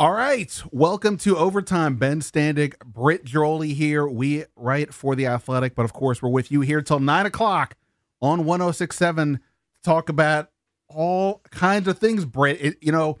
All 0.00 0.12
right. 0.12 0.62
Welcome 0.70 1.16
to 1.18 1.36
Overtime. 1.36 1.96
Ben 1.96 2.20
Standig, 2.20 2.78
Britt 2.84 3.24
Ghiroli 3.24 3.74
here. 3.74 4.06
We 4.06 4.44
write 4.54 4.94
for 4.94 5.16
The 5.16 5.26
Athletic, 5.26 5.74
but 5.74 5.82
of 5.82 5.92
course, 5.92 6.22
we're 6.22 6.28
with 6.28 6.52
you 6.52 6.60
here 6.60 6.80
till 6.82 7.00
9 7.00 7.26
o'clock 7.26 7.74
on 8.22 8.44
1067 8.44 9.34
to 9.34 9.40
talk 9.82 10.08
about 10.08 10.52
all 10.88 11.42
kinds 11.50 11.88
of 11.88 11.98
things, 11.98 12.24
Britt. 12.24 12.58
It, 12.60 12.78
you 12.80 12.92
know, 12.92 13.18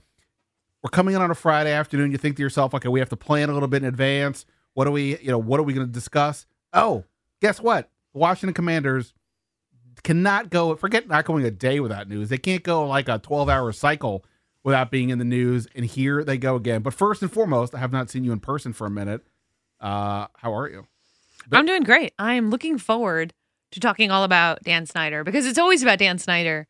we're 0.80 0.90
coming 0.90 1.16
in 1.16 1.20
on 1.20 1.32
a 1.32 1.34
Friday 1.34 1.72
afternoon. 1.72 2.12
You 2.12 2.16
think 2.16 2.36
to 2.36 2.42
yourself, 2.42 2.72
okay, 2.74 2.88
we 2.88 3.00
have 3.00 3.08
to 3.08 3.16
plan 3.16 3.50
a 3.50 3.54
little 3.54 3.66
bit 3.66 3.82
in 3.82 3.88
advance. 3.88 4.46
What 4.74 4.86
are 4.86 4.92
we, 4.92 5.18
you 5.18 5.32
know, 5.32 5.38
what 5.38 5.58
are 5.58 5.64
we 5.64 5.72
going 5.72 5.88
to 5.88 5.92
discuss? 5.92 6.46
Oh, 6.72 7.02
guess 7.40 7.60
what? 7.60 7.90
The 8.12 8.20
Washington 8.20 8.54
Commanders 8.54 9.14
cannot 10.04 10.48
go, 10.48 10.76
forget 10.76 11.08
not 11.08 11.24
going 11.24 11.44
a 11.44 11.50
day 11.50 11.80
without 11.80 12.08
news. 12.08 12.28
They 12.28 12.38
can't 12.38 12.62
go 12.62 12.86
like 12.86 13.08
a 13.08 13.18
12 13.18 13.48
hour 13.48 13.72
cycle 13.72 14.24
without 14.68 14.90
being 14.90 15.08
in 15.08 15.18
the 15.18 15.24
news. 15.24 15.66
And 15.74 15.86
here 15.86 16.22
they 16.22 16.36
go 16.36 16.54
again. 16.54 16.82
But 16.82 16.92
first 16.92 17.22
and 17.22 17.32
foremost, 17.32 17.74
I 17.74 17.78
have 17.78 17.90
not 17.90 18.10
seen 18.10 18.22
you 18.22 18.32
in 18.32 18.40
person 18.40 18.74
for 18.74 18.86
a 18.86 18.90
minute. 18.90 19.26
Uh, 19.80 20.26
how 20.36 20.54
are 20.54 20.68
you? 20.68 20.86
I'm 21.50 21.64
doing 21.64 21.84
great. 21.84 22.12
I 22.18 22.34
am 22.34 22.50
looking 22.50 22.76
forward 22.76 23.32
to 23.72 23.80
talking 23.80 24.10
all 24.10 24.24
about 24.24 24.62
Dan 24.64 24.84
Snyder 24.84 25.24
because 25.24 25.46
it's 25.46 25.58
always 25.58 25.82
about 25.82 25.98
Dan 25.98 26.18
Snyder 26.18 26.66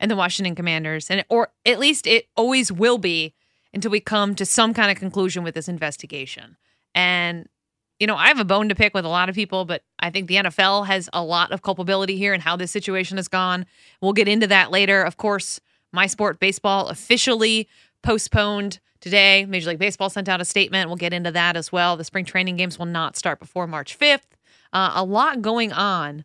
and 0.00 0.10
the 0.10 0.16
Washington 0.16 0.54
Commanders, 0.54 1.10
and 1.10 1.26
or 1.28 1.50
at 1.66 1.78
least 1.78 2.06
it 2.06 2.26
always 2.36 2.72
will 2.72 2.96
be 2.96 3.34
until 3.74 3.90
we 3.90 4.00
come 4.00 4.34
to 4.36 4.46
some 4.46 4.72
kind 4.72 4.90
of 4.90 4.96
conclusion 4.96 5.44
with 5.44 5.54
this 5.54 5.68
investigation. 5.68 6.56
And 6.94 7.50
you 8.00 8.06
know, 8.06 8.16
I 8.16 8.28
have 8.28 8.40
a 8.40 8.46
bone 8.46 8.70
to 8.70 8.74
pick 8.74 8.94
with 8.94 9.04
a 9.04 9.10
lot 9.10 9.28
of 9.28 9.34
people, 9.34 9.66
but 9.66 9.82
I 9.98 10.08
think 10.08 10.26
the 10.26 10.36
NFL 10.36 10.86
has 10.86 11.10
a 11.12 11.22
lot 11.22 11.52
of 11.52 11.60
culpability 11.60 12.16
here 12.16 12.32
and 12.32 12.42
how 12.42 12.56
this 12.56 12.70
situation 12.70 13.18
has 13.18 13.28
gone. 13.28 13.66
We'll 14.00 14.14
get 14.14 14.26
into 14.26 14.46
that 14.46 14.70
later. 14.70 15.02
Of 15.02 15.18
course, 15.18 15.60
my 15.92 16.06
sport 16.06 16.40
baseball 16.40 16.88
officially 16.88 17.68
postponed 18.02 18.80
today. 19.00 19.44
Major 19.44 19.70
League 19.70 19.78
Baseball 19.78 20.10
sent 20.10 20.28
out 20.28 20.40
a 20.40 20.44
statement. 20.44 20.88
We'll 20.88 20.96
get 20.96 21.12
into 21.12 21.30
that 21.32 21.56
as 21.56 21.70
well. 21.70 21.96
The 21.96 22.04
spring 22.04 22.24
training 22.24 22.56
games 22.56 22.78
will 22.78 22.86
not 22.86 23.16
start 23.16 23.38
before 23.38 23.66
March 23.66 23.98
5th. 23.98 24.20
Uh, 24.72 24.92
a 24.94 25.04
lot 25.04 25.42
going 25.42 25.72
on 25.72 26.24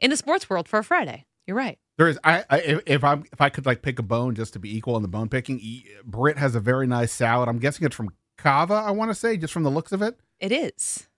in 0.00 0.10
the 0.10 0.16
sports 0.16 0.50
world 0.50 0.68
for 0.68 0.78
a 0.78 0.84
Friday. 0.84 1.26
You're 1.46 1.56
right. 1.56 1.78
There 1.96 2.08
is. 2.08 2.18
I, 2.24 2.44
I 2.50 2.58
if, 2.86 3.04
I'm 3.04 3.24
if 3.32 3.40
I 3.40 3.48
could 3.50 3.66
like 3.66 3.82
pick 3.82 3.98
a 3.98 4.02
bone 4.02 4.34
just 4.34 4.52
to 4.54 4.58
be 4.58 4.76
equal 4.76 4.96
in 4.96 5.02
the 5.02 5.08
bone 5.08 5.28
picking, 5.28 5.82
Britt 6.04 6.38
has 6.38 6.56
a 6.56 6.60
very 6.60 6.86
nice 6.86 7.12
salad. 7.12 7.48
I'm 7.48 7.58
guessing 7.58 7.86
it's 7.86 7.94
from 7.94 8.10
Cava. 8.36 8.74
I 8.74 8.90
want 8.90 9.10
to 9.10 9.14
say 9.14 9.36
just 9.36 9.52
from 9.52 9.62
the 9.62 9.70
looks 9.70 9.92
of 9.92 10.02
it. 10.02 10.18
It 10.40 10.50
is. 10.50 11.08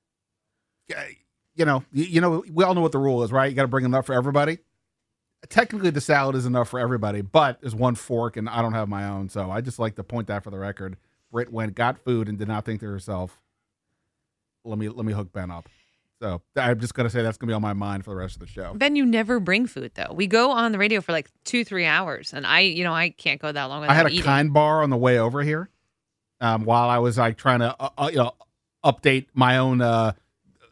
You 1.54 1.64
know, 1.64 1.82
you, 1.92 2.04
you 2.04 2.20
know, 2.20 2.44
we 2.52 2.62
all 2.62 2.74
know 2.74 2.82
what 2.82 2.92
the 2.92 2.98
rule 2.98 3.22
is, 3.22 3.32
right? 3.32 3.48
You 3.48 3.56
got 3.56 3.62
to 3.62 3.68
bring 3.68 3.86
enough 3.86 4.04
for 4.04 4.14
everybody. 4.14 4.58
Technically, 5.48 5.90
the 5.90 6.00
salad 6.00 6.36
is 6.36 6.46
enough 6.46 6.68
for 6.68 6.80
everybody, 6.80 7.20
but 7.20 7.60
there's 7.60 7.74
one 7.74 7.94
fork, 7.94 8.36
and 8.36 8.48
I 8.48 8.62
don't 8.62 8.72
have 8.72 8.88
my 8.88 9.08
own, 9.08 9.28
so 9.28 9.50
I 9.50 9.60
just 9.60 9.78
like 9.78 9.96
to 9.96 10.04
point 10.04 10.28
that 10.28 10.44
for 10.44 10.50
the 10.50 10.58
record. 10.58 10.96
Britt 11.30 11.52
went, 11.52 11.74
got 11.74 11.98
food, 11.98 12.28
and 12.28 12.38
did 12.38 12.48
not 12.48 12.64
think 12.64 12.80
to 12.80 12.86
herself, 12.86 13.38
"Let 14.64 14.78
me 14.78 14.88
let 14.88 15.04
me 15.04 15.12
hook 15.12 15.32
Ben 15.32 15.50
up." 15.50 15.68
So 16.20 16.40
I'm 16.56 16.80
just 16.80 16.94
gonna 16.94 17.10
say 17.10 17.22
that's 17.22 17.36
gonna 17.36 17.50
be 17.50 17.54
on 17.54 17.62
my 17.62 17.74
mind 17.74 18.04
for 18.04 18.10
the 18.10 18.16
rest 18.16 18.36
of 18.36 18.40
the 18.40 18.46
show. 18.46 18.72
Ben, 18.74 18.96
you 18.96 19.04
never 19.04 19.38
bring 19.38 19.66
food 19.66 19.92
though. 19.94 20.12
We 20.14 20.26
go 20.26 20.50
on 20.50 20.72
the 20.72 20.78
radio 20.78 21.00
for 21.00 21.12
like 21.12 21.30
two, 21.44 21.64
three 21.64 21.84
hours, 21.84 22.32
and 22.32 22.46
I, 22.46 22.60
you 22.60 22.84
know, 22.84 22.94
I 22.94 23.10
can't 23.10 23.40
go 23.40 23.52
that 23.52 23.64
long. 23.64 23.84
I 23.84 23.92
had 23.92 24.06
a 24.06 24.10
eating. 24.10 24.22
kind 24.22 24.52
bar 24.52 24.82
on 24.82 24.90
the 24.90 24.96
way 24.96 25.18
over 25.18 25.42
here, 25.42 25.68
um, 26.40 26.64
while 26.64 26.88
I 26.88 26.98
was 26.98 27.18
like 27.18 27.36
trying 27.36 27.60
to, 27.60 27.76
uh, 27.78 27.90
uh, 27.98 28.08
you 28.10 28.18
know, 28.18 28.32
update 28.82 29.26
my 29.34 29.58
own, 29.58 29.82
uh, 29.82 30.12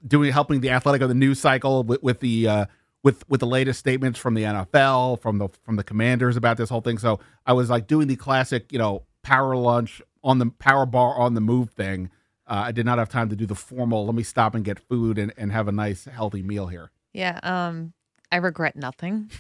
doing 0.07 0.33
helping 0.33 0.61
the 0.61 0.71
athletic 0.71 1.03
of 1.03 1.09
the 1.09 1.15
news 1.15 1.41
cycle 1.41 1.83
with, 1.83 2.03
with 2.03 2.21
the 2.21 2.49
uh, 2.49 2.67
with 3.05 3.29
with 3.29 3.39
the 3.39 3.47
latest 3.47 3.79
statements 3.79 4.19
from 4.19 4.35
the 4.35 4.43
NFL, 4.43 5.21
from 5.23 5.39
the 5.39 5.49
from 5.63 5.77
the 5.77 5.85
commanders 5.85 6.37
about 6.37 6.57
this 6.57 6.69
whole 6.71 6.81
thing. 6.81 6.99
So 6.99 7.21
I 7.47 7.53
was 7.53 7.71
like 7.71 7.87
doing 7.87 8.09
the 8.09 8.17
classic, 8.17 8.73
you 8.73 8.79
know, 8.79 9.05
power 9.23 9.55
lunch 9.55 10.03
on 10.25 10.39
the 10.39 10.47
power 10.59 10.87
bar 10.87 11.15
on 11.17 11.35
the 11.35 11.41
move 11.41 11.71
thing 11.71 12.11
uh, 12.47 12.65
I 12.67 12.73
did 12.73 12.85
not 12.85 12.99
have 12.99 13.09
time 13.09 13.31
to 13.31 13.37
do 13.37 13.47
the 13.47 13.55
formal. 13.55 14.05
Let 14.05 14.15
me 14.15 14.23
stop 14.23 14.55
and 14.55 14.63
get 14.65 14.79
food 14.79 15.19
and, 15.19 15.33
and 15.39 15.51
have 15.53 15.67
a 15.69 15.73
nice 15.73 16.05
healthy 16.05 16.43
meal 16.43 16.67
here. 16.67 16.91
Yeah, 17.15 17.39
um, 17.43 17.95
I 18.31 18.37
regret 18.37 18.77
nothing 18.77 19.31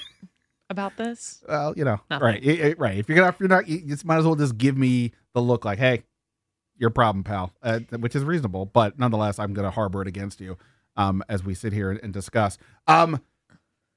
about 0.70 0.96
this. 0.96 1.42
Well, 1.48 1.74
you 1.76 1.84
know, 1.84 2.00
Nothing. 2.10 2.26
right, 2.26 2.42
it- 2.44 2.60
it- 2.60 2.78
right. 2.78 2.98
If 2.98 3.08
you're 3.08 3.16
gonna, 3.16 3.28
if 3.28 3.40
you're 3.40 3.48
not, 3.48 3.68
you 3.68 3.80
just 3.82 4.04
might 4.04 4.18
as 4.18 4.24
well 4.24 4.34
just 4.34 4.58
give 4.58 4.76
me 4.76 5.12
the 5.34 5.40
look 5.40 5.64
like, 5.64 5.78
hey, 5.78 6.02
your 6.78 6.90
problem, 6.90 7.24
pal, 7.24 7.52
uh, 7.62 7.80
which 7.98 8.14
is 8.16 8.24
reasonable. 8.24 8.66
But 8.66 8.98
nonetheless, 8.98 9.38
I'm 9.38 9.54
gonna 9.54 9.70
harbor 9.70 10.02
it 10.02 10.08
against 10.08 10.40
you 10.40 10.56
um, 10.96 11.22
as 11.28 11.44
we 11.44 11.54
sit 11.54 11.72
here 11.72 11.90
and, 11.90 12.12
discuss. 12.12 12.58
Um, 12.86 13.20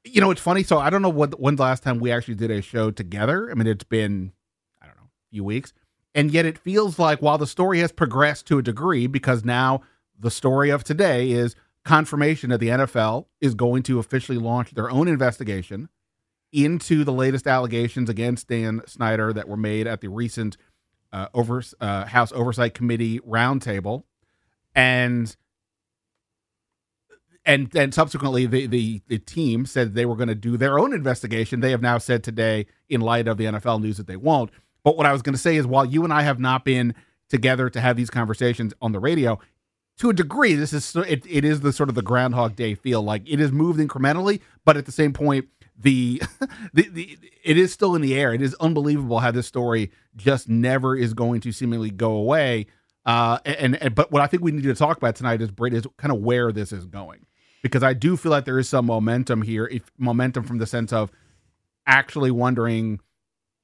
you 0.04 0.22
know, 0.22 0.32
it's 0.32 0.42
funny. 0.42 0.64
So 0.64 0.78
I 0.78 0.90
don't 0.90 1.02
know 1.02 1.10
what 1.10 1.40
when's 1.40 1.58
the 1.58 1.64
last 1.64 1.84
time 1.84 2.00
we 2.00 2.12
actually 2.12 2.36
did 2.36 2.52
a 2.52 2.62
show 2.62 2.92
together. 2.92 3.50
I 3.50 3.56
mean, 3.56 3.68
it's 3.68 3.84
been 3.84 4.32
I 4.82 4.88
don't 4.88 4.98
know, 4.98 5.04
a 5.04 5.30
few 5.32 5.44
weeks. 5.44 5.74
And 6.14 6.32
yet 6.32 6.46
it 6.46 6.58
feels 6.58 6.98
like 6.98 7.22
while 7.22 7.38
the 7.38 7.48
story 7.48 7.80
has 7.80 7.92
progressed 7.92 8.46
to 8.48 8.58
a 8.58 8.62
degree, 8.62 9.06
because 9.08 9.44
now 9.44 9.82
the 10.18 10.32
story 10.32 10.70
of 10.70 10.84
today 10.84 11.32
is 11.32 11.56
confirmation 11.84 12.50
that 12.50 12.60
the 12.60 12.70
NFL 12.70 13.26
is 13.42 13.54
going 13.54 13.84
to 13.84 14.00
officially 14.00 14.38
launch 14.38 14.72
their 14.72 14.90
own 14.90 15.08
investigation 15.08 15.90
into 16.52 17.04
the 17.04 17.12
latest 17.12 17.48
allegations 17.48 18.10
against 18.10 18.48
Dan 18.48 18.82
Snyder 18.88 19.34
that 19.34 19.48
were 19.48 19.58
made 19.58 19.88
at 19.88 20.00
the 20.00 20.08
recent 20.08 20.56
uh, 21.12 21.28
over 21.34 21.62
uh, 21.82 22.06
House 22.06 22.32
Oversight 22.32 22.74
Committee 22.74 23.20
roundtable, 23.20 24.04
and 24.74 25.36
and 27.46 27.70
then 27.72 27.92
subsequently 27.92 28.46
the, 28.46 28.66
the 28.66 29.02
the 29.08 29.20
team 29.20 29.66
said 29.66 29.94
they 29.94 30.06
were 30.06 30.16
going 30.16 30.30
to 30.30 30.36
do 30.36 30.58
their 30.58 30.80
own 30.80 30.94
investigation. 30.94 31.60
They 31.60 31.72
have 31.72 31.82
now 31.82 31.98
said 31.98 32.24
today, 32.24 32.66
in 32.90 33.02
light 33.02 33.28
of 33.28 33.38
the 33.38 33.46
NFL 33.46 33.82
news, 33.82 33.98
that 33.98 34.08
they 34.08 34.16
won't. 34.16 34.50
But 34.84 34.98
what 34.98 35.06
I 35.06 35.14
was 35.14 35.22
going 35.22 35.34
to 35.34 35.42
say 35.42 35.56
is, 35.56 35.66
while 35.66 35.86
you 35.86 36.04
and 36.04 36.14
I 36.14 36.24
have 36.24 36.40
not 36.40 36.66
been 36.66 36.96
together 37.30 37.70
to 37.70 37.82
have 37.82 37.98
these 37.98 38.10
conversations 38.10 38.74
on 38.82 38.92
the 38.92 39.00
radio, 39.00 39.40
to 39.98 40.10
a 40.10 40.14
degree, 40.14 40.56
this 40.56 40.74
is 40.74 40.96
it, 40.96 41.26
it 41.28 41.46
is 41.46 41.62
the 41.62 41.72
sort 41.72 41.90
of 41.90 41.96
the 41.96 42.02
Groundhog 42.02 42.56
Day 42.56 42.76
feel. 42.76 43.02
Like 43.02 43.22
it 43.26 43.40
has 43.40 43.52
moved 43.52 43.80
incrementally, 43.80 44.42
but 44.64 44.76
at 44.78 44.86
the 44.86 44.92
same 44.92 45.14
point, 45.14 45.48
the, 45.78 46.22
the 46.74 46.90
the 46.90 47.18
it 47.44 47.58
is 47.58 47.72
still 47.72 47.96
in 47.96 48.02
the 48.02 48.16
air. 48.16 48.34
It 48.34 48.42
is 48.42 48.56
unbelievable 48.56 49.20
how 49.20 49.32
this 49.32 49.48
story 49.48 49.92
just 50.16 50.50
never 50.50 50.96
is 50.96 51.14
going 51.14 51.42
to 51.42 51.52
seemingly 51.52 51.92
go 51.92 52.14
away. 52.14 52.66
Uh, 53.06 53.38
and, 53.46 53.76
and 53.84 53.94
but 53.94 54.12
what 54.12 54.24
I 54.24 54.28
think 54.28 54.42
we 54.42 54.52
need 54.52 54.64
to 54.64 54.74
talk 54.74 54.98
about 54.98 55.16
tonight 55.16 55.42
is 55.42 55.52
Britt 55.52 55.76
is 55.76 55.86
kind 55.98 56.12
of 56.12 56.22
where 56.22 56.52
this 56.52 56.72
is 56.72 56.86
going 56.86 57.26
because 57.66 57.82
I 57.82 57.94
do 57.94 58.16
feel 58.16 58.32
like 58.32 58.46
there 58.46 58.60
is 58.60 58.70
some 58.70 58.86
momentum 58.86 59.42
here. 59.42 59.66
If 59.66 59.92
momentum 59.98 60.44
from 60.44 60.60
the 60.60 60.68
sense 60.68 60.94
of 60.94 61.12
actually 61.88 62.30
wondering 62.30 63.00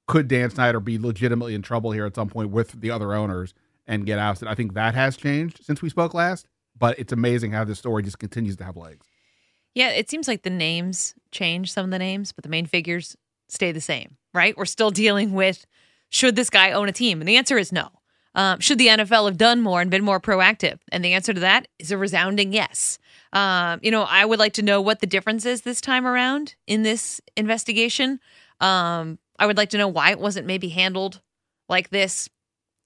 could 0.08 0.28
Dan 0.28 0.50
Snyder 0.50 0.80
be 0.80 0.98
legitimately 0.98 1.54
in 1.54 1.62
trouble 1.62 1.92
here 1.92 2.08
at 2.08 2.16
some 2.16 2.28
point 2.28 2.50
with 2.50 2.72
the 2.82 2.90
other 2.90 3.14
owners 3.14 3.54
and 3.86 4.04
get 4.04 4.18
ousted? 4.18 4.48
I 4.48 4.56
think 4.56 4.74
that 4.74 4.96
has 4.96 5.18
changed 5.18 5.64
since 5.64 5.84
we 5.84 5.90
spoke 5.90 6.16
last, 6.16 6.48
but 6.76 6.98
it's 6.98 7.14
amazing 7.14 7.52
how 7.52 7.64
this 7.64 7.78
story 7.78 8.02
just 8.02 8.18
continues 8.18 8.56
to 8.56 8.64
have 8.64 8.76
legs. 8.76 9.06
Yeah, 9.76 9.90
it 9.90 10.10
seems 10.10 10.28
like 10.28 10.42
the 10.42 10.50
names 10.50 11.14
change 11.30 11.72
some 11.72 11.86
of 11.86 11.92
the 11.92 12.00
names, 12.00 12.32
but 12.32 12.42
the 12.42 12.50
main 12.50 12.66
figures 12.66 13.16
stay 13.50 13.72
the 13.72 13.82
same, 13.82 14.18
right? 14.34 14.58
We're 14.58 14.66
still 14.66 14.90
dealing 14.90 15.34
with 15.34 15.68
should 16.10 16.36
this 16.36 16.50
guy 16.50 16.72
own 16.72 16.90
a 16.90 16.92
team? 16.92 17.22
And 17.22 17.28
the 17.28 17.38
answer 17.38 17.60
is 17.60 17.72
no. 17.72 17.90
Um, 18.34 18.60
should 18.62 18.80
the 18.80 18.88
NFL 18.88 19.28
have 19.28 19.38
done 19.38 19.62
more 19.62 19.80
and 19.80 19.92
been 19.92 20.04
more 20.04 20.20
proactive? 20.20 20.80
And 20.92 21.06
the 21.06 21.14
answer 21.14 21.36
to 21.36 21.40
that 21.42 21.68
is 21.78 21.92
a 21.92 22.00
resounding 22.00 22.52
yes. 22.52 22.98
Um, 23.34 23.80
you 23.82 23.92
know, 23.92 24.04
I 24.04 24.26
would 24.26 24.40
like 24.40 24.54
to 24.54 24.62
know 24.62 24.82
what 24.82 25.00
the 25.00 25.08
difference 25.08 25.46
is 25.46 25.62
this 25.62 25.82
time 25.82 26.06
around 26.06 26.56
in 26.68 26.84
this 26.84 27.22
investigation. 27.38 28.20
Um, 28.60 29.20
I 29.40 29.46
would 29.46 29.58
like 29.58 29.70
to 29.70 29.78
know 29.78 29.88
why 29.88 30.12
it 30.12 30.20
wasn't 30.20 30.48
maybe 30.48 30.70
handled 30.70 31.22
like 31.70 31.90
this, 31.90 32.30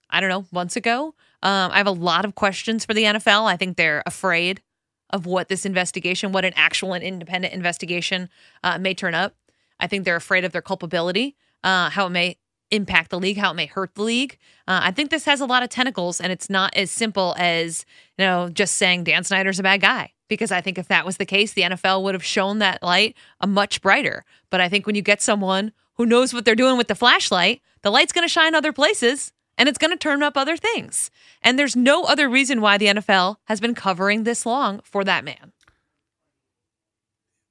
I 0.09 0.21
don't 0.21 0.29
know, 0.29 0.45
months 0.51 0.75
ago. 0.75 1.15
Um, 1.41 1.71
I 1.71 1.77
have 1.77 1.87
a 1.87 1.91
lot 1.91 2.25
of 2.25 2.35
questions 2.35 2.85
for 2.85 2.93
the 2.93 3.03
NFL. 3.03 3.45
I 3.45 3.57
think 3.57 3.75
they're 3.77 4.03
afraid 4.05 4.61
of 5.09 5.25
what 5.25 5.47
this 5.49 5.65
investigation, 5.65 6.31
what 6.31 6.45
an 6.45 6.53
actual 6.55 6.93
and 6.93 7.03
independent 7.03 7.53
investigation 7.53 8.29
uh, 8.63 8.77
may 8.77 8.93
turn 8.93 9.13
up. 9.13 9.35
I 9.79 9.87
think 9.87 10.05
they're 10.05 10.15
afraid 10.15 10.45
of 10.45 10.51
their 10.51 10.61
culpability, 10.61 11.35
uh, 11.63 11.89
how 11.89 12.07
it 12.07 12.11
may 12.11 12.37
impact 12.71 13.11
the 13.11 13.19
league, 13.19 13.37
how 13.37 13.51
it 13.51 13.55
may 13.55 13.67
hurt 13.67 13.93
the 13.95 14.03
league. 14.03 14.37
Uh, 14.67 14.79
I 14.83 14.91
think 14.91 15.09
this 15.09 15.25
has 15.25 15.41
a 15.41 15.45
lot 15.45 15.63
of 15.63 15.69
tentacles, 15.69 16.19
and 16.19 16.31
it's 16.31 16.49
not 16.49 16.75
as 16.75 16.89
simple 16.91 17.35
as 17.37 17.85
you 18.17 18.25
know 18.25 18.49
just 18.49 18.77
saying 18.77 19.03
Dan 19.03 19.23
Snyder's 19.23 19.59
a 19.59 19.63
bad 19.63 19.81
guy. 19.81 20.13
Because 20.27 20.51
I 20.51 20.61
think 20.61 20.77
if 20.77 20.87
that 20.87 21.05
was 21.05 21.17
the 21.17 21.25
case, 21.25 21.53
the 21.53 21.61
NFL 21.63 22.03
would 22.03 22.15
have 22.15 22.23
shown 22.23 22.59
that 22.59 22.81
light 22.81 23.15
a 23.39 23.47
much 23.47 23.81
brighter. 23.81 24.25
But 24.49 24.61
I 24.61 24.69
think 24.69 24.85
when 24.85 24.95
you 24.95 25.01
get 25.01 25.21
someone 25.21 25.71
who 25.95 26.05
knows 26.05 26.33
what 26.33 26.45
they're 26.45 26.55
doing 26.55 26.77
with 26.77 26.87
the 26.87 26.95
flashlight, 26.95 27.61
the 27.81 27.91
light's 27.91 28.11
going 28.11 28.23
to 28.23 28.31
shine 28.31 28.55
other 28.55 28.73
places 28.73 29.31
and 29.57 29.69
it's 29.69 29.77
going 29.77 29.91
to 29.91 29.97
turn 29.97 30.23
up 30.23 30.35
other 30.35 30.57
things. 30.57 31.09
And 31.41 31.57
there's 31.57 31.75
no 31.75 32.03
other 32.03 32.27
reason 32.27 32.61
why 32.61 32.77
the 32.77 32.87
NFL 32.87 33.37
has 33.45 33.59
been 33.59 33.75
covering 33.75 34.23
this 34.23 34.45
long 34.45 34.81
for 34.83 35.03
that 35.03 35.23
man. 35.23 35.53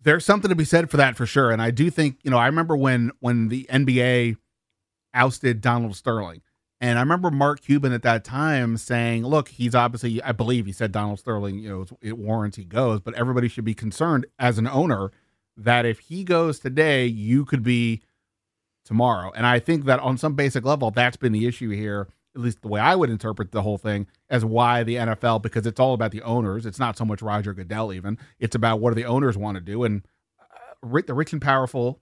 There's 0.01 0.25
something 0.25 0.51
to 0.51 0.55
be 0.55 0.67
said 0.67 0.91
for 0.91 0.99
that 0.99 1.17
for 1.17 1.25
sure. 1.25 1.51
And 1.51 1.63
I 1.63 1.71
do 1.71 1.89
think, 1.89 2.19
you 2.23 2.31
know, 2.31 2.37
I 2.37 2.47
remember 2.47 2.77
when 2.77 3.11
when 3.21 3.49
the 3.49 3.67
NBA 3.71 4.37
ousted 5.15 5.61
Donald 5.61 5.97
Sterling. 5.97 6.43
And 6.85 6.99
I 6.99 7.01
remember 7.01 7.31
Mark 7.31 7.63
Cuban 7.63 7.95
at 7.95 8.03
that 8.03 8.25
time 8.25 8.77
saying, 8.77 9.25
look, 9.25 9.49
he's 9.49 9.75
obviously, 9.75 10.23
I 10.23 10.33
believe 10.33 10.67
he 10.67 10.73
said 10.73 10.93
Donald 10.93 11.19
Sterling, 11.19 11.59
you 11.59 11.71
know, 11.71 11.87
it 12.03 12.19
warrants 12.19 12.59
he 12.59 12.65
goes, 12.65 13.01
but 13.01 13.15
everybody 13.15 13.49
should 13.49 13.65
be 13.65 13.73
concerned 13.73 14.27
as 14.39 14.59
an 14.59 14.67
owner 14.67 15.11
that 15.57 15.87
if 15.87 15.99
he 15.99 16.25
goes 16.25 16.59
today, 16.59 17.07
you 17.07 17.47
could 17.47 17.63
be 17.63 18.03
tomorrow. 18.85 19.33
And 19.35 19.47
I 19.47 19.61
think 19.61 19.87
that 19.87 19.99
on 20.01 20.19
some 20.19 20.35
basic 20.35 20.67
level, 20.67 20.91
that's 20.91 21.17
been 21.17 21.33
the 21.33 21.47
issue 21.47 21.71
here 21.71 22.09
at 22.35 22.43
least 22.43 22.61
the 22.61 22.69
way 22.69 22.83
I 22.83 22.97
would 22.97 23.09
interpret 23.09 23.53
the 23.53 23.63
whole 23.63 23.79
thing, 23.79 24.07
as 24.29 24.45
why 24.45 24.83
the 24.83 24.97
NFL, 24.97 25.41
because 25.41 25.67
it's 25.67 25.81
all 25.81 25.95
about 25.95 26.11
the 26.11 26.21
owners. 26.21 26.67
It's 26.67 26.79
not 26.79 26.99
so 26.99 27.07
much 27.07 27.23
Roger 27.23 27.55
Goodell, 27.55 27.95
even. 27.95 28.19
It's 28.39 28.55
about 28.55 28.81
what 28.81 28.91
do 28.91 28.97
the 28.97 29.09
owners 29.09 29.39
want 29.39 29.55
to 29.55 29.63
do. 29.63 29.85
And 29.85 30.03
uh, 30.39 31.01
the 31.07 31.15
rich 31.15 31.33
and 31.33 31.41
powerful, 31.41 32.01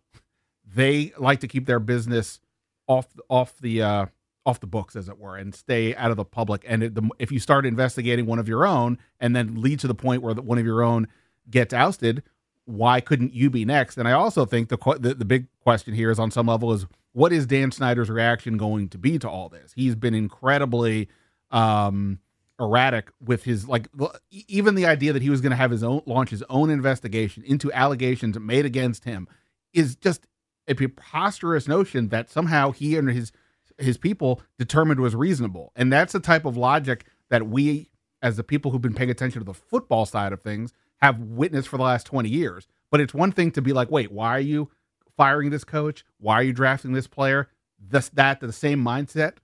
they 0.66 1.12
like 1.18 1.38
to 1.40 1.48
keep 1.48 1.66
their 1.66 1.78
business 1.78 2.40
off 2.88 3.06
off 3.28 3.56
the 3.60 3.82
uh, 3.82 4.06
off 4.44 4.60
the 4.60 4.66
books, 4.66 4.96
as 4.96 5.08
it 5.08 5.18
were, 5.18 5.36
and 5.36 5.54
stay 5.54 5.94
out 5.94 6.10
of 6.10 6.16
the 6.16 6.24
public. 6.24 6.64
And 6.66 6.82
it, 6.82 6.94
the, 6.94 7.08
if 7.18 7.30
you 7.30 7.38
start 7.38 7.64
investigating 7.64 8.26
one 8.26 8.38
of 8.38 8.48
your 8.48 8.66
own, 8.66 8.98
and 9.20 9.36
then 9.36 9.60
lead 9.60 9.80
to 9.80 9.86
the 9.86 9.94
point 9.94 10.22
where 10.22 10.34
the, 10.34 10.42
one 10.42 10.58
of 10.58 10.64
your 10.66 10.82
own 10.82 11.06
gets 11.50 11.72
ousted, 11.72 12.22
why 12.64 13.00
couldn't 13.00 13.34
you 13.34 13.50
be 13.50 13.64
next? 13.64 13.98
And 13.98 14.08
I 14.08 14.12
also 14.12 14.44
think 14.44 14.68
the, 14.68 14.78
the 14.98 15.14
the 15.14 15.24
big 15.24 15.46
question 15.60 15.94
here 15.94 16.10
is 16.10 16.18
on 16.18 16.30
some 16.30 16.46
level 16.46 16.72
is 16.72 16.86
what 17.12 17.32
is 17.32 17.46
Dan 17.46 17.70
Snyder's 17.70 18.10
reaction 18.10 18.56
going 18.56 18.88
to 18.88 18.98
be 18.98 19.18
to 19.18 19.28
all 19.28 19.48
this? 19.48 19.72
He's 19.74 19.94
been 19.94 20.14
incredibly 20.14 21.08
um, 21.50 22.18
erratic 22.58 23.10
with 23.20 23.44
his 23.44 23.68
like 23.68 23.88
even 24.30 24.74
the 24.74 24.86
idea 24.86 25.12
that 25.12 25.22
he 25.22 25.30
was 25.30 25.40
going 25.40 25.50
to 25.50 25.56
have 25.56 25.70
his 25.70 25.82
own 25.82 26.02
launch 26.06 26.30
his 26.30 26.44
own 26.48 26.70
investigation 26.70 27.42
into 27.44 27.72
allegations 27.72 28.38
made 28.38 28.64
against 28.64 29.04
him 29.04 29.26
is 29.72 29.96
just 29.96 30.26
a 30.68 30.74
preposterous 30.74 31.66
notion 31.66 32.08
that 32.08 32.30
somehow 32.30 32.70
he 32.70 32.96
and 32.96 33.10
his 33.10 33.32
his 33.78 33.98
people 33.98 34.42
determined 34.58 35.00
was 35.00 35.14
reasonable. 35.14 35.72
And 35.76 35.92
that's 35.92 36.12
the 36.12 36.20
type 36.20 36.44
of 36.44 36.56
logic 36.56 37.06
that 37.30 37.48
we 37.48 37.90
as 38.22 38.36
the 38.36 38.44
people 38.44 38.70
who've 38.70 38.80
been 38.80 38.94
paying 38.94 39.10
attention 39.10 39.40
to 39.40 39.44
the 39.44 39.54
football 39.54 40.06
side 40.06 40.32
of 40.32 40.40
things 40.40 40.72
have 41.00 41.18
witnessed 41.18 41.68
for 41.68 41.76
the 41.76 41.82
last 41.82 42.06
20 42.06 42.28
years. 42.28 42.68
But 42.90 43.00
it's 43.00 43.12
one 43.12 43.32
thing 43.32 43.50
to 43.52 43.62
be 43.62 43.72
like, 43.72 43.90
wait, 43.90 44.12
why 44.12 44.36
are 44.36 44.40
you 44.40 44.70
firing 45.16 45.50
this 45.50 45.64
coach? 45.64 46.04
Why 46.18 46.34
are 46.34 46.42
you 46.42 46.52
drafting 46.52 46.92
this 46.92 47.08
player? 47.08 47.48
This, 47.78 48.08
that, 48.10 48.40
the 48.40 48.52
same 48.52 48.82
mindset 48.82 49.38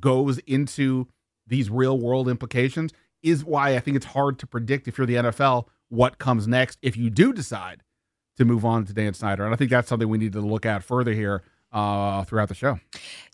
goes 0.00 0.38
into 0.38 1.06
these 1.46 1.70
real 1.70 1.98
world 1.98 2.28
implications 2.28 2.92
is 3.22 3.44
why 3.44 3.74
I 3.74 3.80
think 3.80 3.96
it's 3.96 4.06
hard 4.06 4.38
to 4.40 4.46
predict 4.46 4.88
if 4.88 4.98
you're 4.98 5.06
the 5.06 5.14
NFL 5.14 5.66
what 5.88 6.18
comes 6.18 6.46
next 6.46 6.78
if 6.82 6.96
you 6.96 7.08
do 7.10 7.32
decide 7.32 7.82
to 8.36 8.44
move 8.44 8.64
on 8.64 8.84
to 8.84 8.92
Dan 8.92 9.14
Snyder. 9.14 9.44
And 9.44 9.54
I 9.54 9.56
think 9.56 9.70
that's 9.70 9.88
something 9.88 10.08
we 10.08 10.18
need 10.18 10.32
to 10.32 10.40
look 10.40 10.66
at 10.66 10.84
further 10.84 11.12
here 11.12 11.42
uh, 11.72 12.24
throughout 12.24 12.48
the 12.48 12.54
show. 12.54 12.78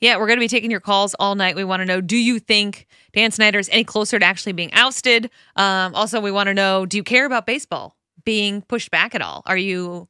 Yeah, 0.01 0.17
we're 0.17 0.27
going 0.27 0.39
to 0.39 0.45
be 0.45 0.49
taking 0.49 0.71
your 0.71 0.81
calls 0.81 1.15
all 1.15 1.35
night. 1.35 1.57
We 1.57 1.65
want 1.65 1.81
to 1.81 1.87
know 1.87 2.01
do 2.01 2.17
you 2.17 2.39
think 2.39 2.87
Dan 3.13 3.31
Snyder 3.31 3.59
is 3.59 3.69
any 3.71 3.85
closer 3.85 4.19
to 4.19 4.25
actually 4.25 4.53
being 4.53 4.73
ousted? 4.73 5.31
Um, 5.57 5.95
also, 5.95 6.21
we 6.21 6.31
want 6.31 6.49
to 6.49 6.55
know 6.55 6.87
do 6.87 6.97
you 6.97 7.05
care 7.05 7.27
about 7.27 7.47
baseball 7.47 7.97
being 8.25 8.63
pushed 8.63 8.91
back 8.91 9.15
at 9.15 9.23
all? 9.23 9.43
Are 9.47 9.57
you 9.57 10.09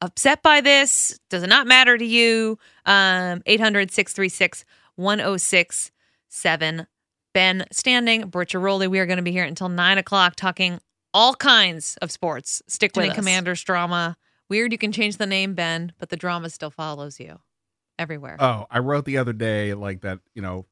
upset 0.00 0.42
by 0.42 0.60
this? 0.60 1.18
Does 1.28 1.42
it 1.42 1.48
not 1.48 1.66
matter 1.66 1.96
to 1.96 2.04
you? 2.04 2.58
Um, 2.86 3.42
800 3.46 3.90
636 3.90 4.64
1067. 4.96 6.86
Ben 7.32 7.64
Standig, 7.72 8.30
Britt 8.30 8.48
Ghiroli. 8.48 8.88
We 8.88 8.98
are 8.98 9.06
going 9.06 9.18
to 9.18 9.22
be 9.22 9.30
here 9.30 9.44
until 9.44 9.68
9 9.68 9.98
o'clock 9.98 10.34
talking 10.34 10.80
all 11.14 11.34
kinds 11.34 11.96
of 12.02 12.10
sports. 12.10 12.60
Stick 12.66 12.96
with 12.96 13.14
Commanders 13.14 13.62
drama. 13.62 14.16
Weird 14.48 14.72
you 14.72 14.78
can 14.78 14.90
change 14.90 15.16
the 15.16 15.26
name, 15.26 15.54
Ben, 15.54 15.92
but 15.98 16.08
the 16.08 16.16
drama 16.16 16.50
still 16.50 16.70
follows 16.70 17.20
you 17.20 17.38
everywhere. 18.00 18.36
Oh, 18.40 18.66
I 18.70 18.78
wrote 18.78 19.04
the 19.04 19.18
other 19.18 19.32
day 19.32 19.74
like 19.74 20.00
that, 20.00 20.20
you 20.34 20.42
know, 20.42 20.66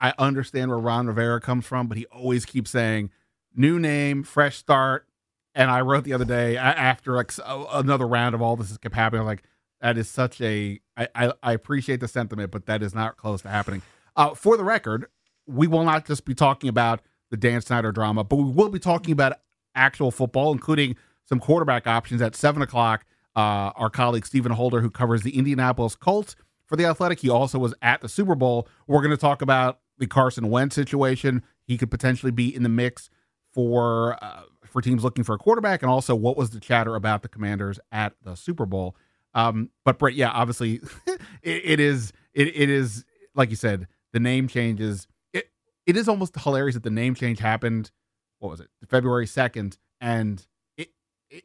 I 0.00 0.14
understand 0.18 0.70
where 0.70 0.78
Ron 0.78 1.06
Rivera 1.06 1.40
comes 1.40 1.66
from, 1.66 1.86
but 1.88 1.98
he 1.98 2.06
always 2.06 2.44
keeps 2.44 2.70
saying 2.70 3.10
new 3.54 3.78
name, 3.78 4.22
fresh 4.22 4.56
start. 4.56 5.06
And 5.54 5.70
I 5.70 5.82
wrote 5.82 6.04
the 6.04 6.14
other 6.14 6.24
day 6.24 6.56
after 6.56 7.14
like 7.14 7.30
another 7.46 8.06
round 8.06 8.34
of 8.34 8.40
all 8.40 8.56
this 8.56 8.76
kept 8.78 8.94
happening. 8.94 9.26
like, 9.26 9.42
that 9.82 9.98
is 9.98 10.08
such 10.08 10.40
a. 10.40 10.80
I, 10.96 11.08
I, 11.14 11.32
I 11.42 11.52
appreciate 11.52 12.00
the 12.00 12.08
sentiment, 12.08 12.50
but 12.52 12.66
that 12.66 12.82
is 12.82 12.94
not 12.94 13.16
close 13.16 13.42
to 13.42 13.48
happening. 13.48 13.82
Uh, 14.16 14.34
for 14.34 14.56
the 14.56 14.64
record, 14.64 15.06
we 15.46 15.66
will 15.66 15.84
not 15.84 16.06
just 16.06 16.24
be 16.24 16.34
talking 16.34 16.68
about 16.68 17.00
the 17.30 17.36
Dan 17.36 17.60
Snyder 17.60 17.92
drama, 17.92 18.24
but 18.24 18.36
we 18.36 18.44
will 18.44 18.68
be 18.68 18.78
talking 18.78 19.12
about 19.12 19.34
actual 19.74 20.10
football, 20.10 20.52
including 20.52 20.96
some 21.24 21.40
quarterback 21.40 21.86
options 21.86 22.22
at 22.22 22.36
seven 22.36 22.62
o'clock 22.62 23.04
uh, 23.36 23.72
our 23.76 23.90
colleague 23.90 24.26
Stephen 24.26 24.52
Holder, 24.52 24.80
who 24.80 24.90
covers 24.90 25.22
the 25.22 25.36
Indianapolis 25.36 25.94
Colts 25.94 26.36
for 26.66 26.76
the 26.76 26.84
Athletic. 26.84 27.20
He 27.20 27.28
also 27.28 27.58
was 27.58 27.74
at 27.82 28.00
the 28.00 28.08
Super 28.08 28.34
Bowl. 28.34 28.68
We're 28.86 29.00
going 29.00 29.10
to 29.10 29.16
talk 29.16 29.42
about 29.42 29.80
the 29.98 30.06
Carson 30.06 30.50
Wentz 30.50 30.74
situation. 30.74 31.42
He 31.66 31.78
could 31.78 31.90
potentially 31.90 32.32
be 32.32 32.54
in 32.54 32.62
the 32.62 32.68
mix 32.68 33.10
for 33.52 34.18
uh, 34.22 34.42
for 34.66 34.80
teams 34.80 35.04
looking 35.04 35.24
for 35.24 35.34
a 35.34 35.38
quarterback, 35.38 35.82
and 35.82 35.90
also 35.90 36.14
what 36.14 36.36
was 36.36 36.50
the 36.50 36.60
chatter 36.60 36.94
about 36.94 37.22
the 37.22 37.28
Commanders 37.28 37.78
at 37.90 38.14
the 38.22 38.34
Super 38.34 38.66
Bowl. 38.66 38.96
Um, 39.34 39.70
but 39.84 39.98
Britt, 39.98 40.14
yeah, 40.14 40.30
obviously, 40.30 40.80
it, 41.06 41.20
it 41.42 41.80
is 41.80 42.12
it, 42.34 42.48
it 42.48 42.70
is 42.70 43.04
like 43.34 43.50
you 43.50 43.56
said, 43.56 43.86
the 44.12 44.20
name 44.20 44.48
changes. 44.48 45.06
It 45.32 45.50
it 45.86 45.96
is 45.96 46.08
almost 46.08 46.38
hilarious 46.38 46.74
that 46.74 46.82
the 46.82 46.90
name 46.90 47.14
change 47.14 47.38
happened. 47.38 47.90
What 48.38 48.50
was 48.50 48.60
it, 48.60 48.68
February 48.88 49.26
second, 49.26 49.78
and 50.00 50.44
it, 50.76 50.88
it 51.30 51.44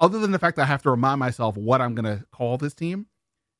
other 0.00 0.18
than 0.18 0.32
the 0.32 0.38
fact 0.38 0.56
that 0.56 0.62
I 0.62 0.66
have 0.66 0.82
to 0.82 0.90
remind 0.90 1.20
myself 1.20 1.56
what 1.56 1.80
I'm 1.80 1.94
going 1.94 2.18
to 2.18 2.24
call 2.32 2.58
this 2.58 2.74
team, 2.74 3.06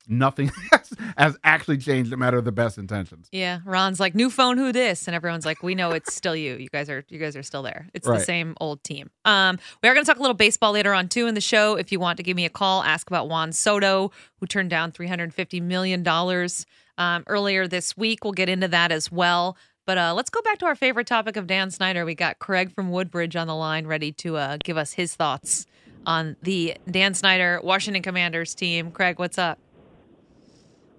nothing 0.08 0.50
has, 0.72 0.92
has, 1.16 1.36
actually 1.44 1.78
changed 1.78 2.10
no 2.10 2.16
matter 2.16 2.40
the 2.40 2.52
best 2.52 2.78
intentions. 2.78 3.28
Yeah, 3.32 3.60
Ron's 3.64 4.00
like 4.00 4.14
new 4.14 4.30
phone, 4.30 4.56
who 4.58 4.72
this, 4.72 5.06
and 5.06 5.14
everyone's 5.14 5.44
like, 5.44 5.62
we 5.62 5.74
know 5.74 5.92
it's 5.92 6.14
still 6.14 6.36
you. 6.36 6.56
You 6.56 6.68
guys 6.68 6.88
are 6.88 7.04
you 7.08 7.18
guys 7.18 7.36
are 7.36 7.42
still 7.42 7.62
there. 7.62 7.88
It's 7.94 8.06
right. 8.06 8.18
the 8.18 8.24
same 8.24 8.54
old 8.60 8.82
team. 8.84 9.10
Um, 9.24 9.58
we 9.82 9.88
are 9.88 9.94
going 9.94 10.04
to 10.04 10.10
talk 10.10 10.18
a 10.18 10.22
little 10.22 10.34
baseball 10.34 10.72
later 10.72 10.92
on 10.92 11.08
too 11.08 11.26
in 11.26 11.34
the 11.34 11.40
show. 11.40 11.76
If 11.76 11.92
you 11.92 12.00
want 12.00 12.16
to 12.18 12.22
give 12.22 12.36
me 12.36 12.44
a 12.44 12.50
call, 12.50 12.82
ask 12.82 13.08
about 13.08 13.28
Juan 13.28 13.52
Soto, 13.52 14.12
who 14.40 14.46
turned 14.46 14.70
down 14.70 14.92
350 14.92 15.60
million 15.60 16.02
dollars 16.02 16.66
um, 16.98 17.24
earlier 17.26 17.66
this 17.68 17.96
week. 17.96 18.24
We'll 18.24 18.32
get 18.32 18.48
into 18.48 18.68
that 18.68 18.92
as 18.92 19.10
well. 19.10 19.56
But 19.86 19.98
uh, 19.98 20.14
let's 20.14 20.30
go 20.30 20.42
back 20.42 20.58
to 20.58 20.66
our 20.66 20.74
favorite 20.74 21.06
topic 21.06 21.36
of 21.36 21.46
Dan 21.46 21.70
Snyder. 21.70 22.04
We 22.04 22.16
got 22.16 22.40
Craig 22.40 22.74
from 22.74 22.90
Woodbridge 22.90 23.36
on 23.36 23.46
the 23.46 23.54
line, 23.54 23.86
ready 23.86 24.10
to 24.12 24.36
uh, 24.36 24.56
give 24.62 24.76
us 24.76 24.94
his 24.94 25.14
thoughts 25.14 25.64
on 26.06 26.36
the 26.42 26.76
Dan 26.90 27.12
Snyder 27.12 27.60
Washington 27.62 28.02
Commanders 28.02 28.54
team. 28.54 28.90
Craig, 28.90 29.18
what's 29.18 29.36
up? 29.36 29.58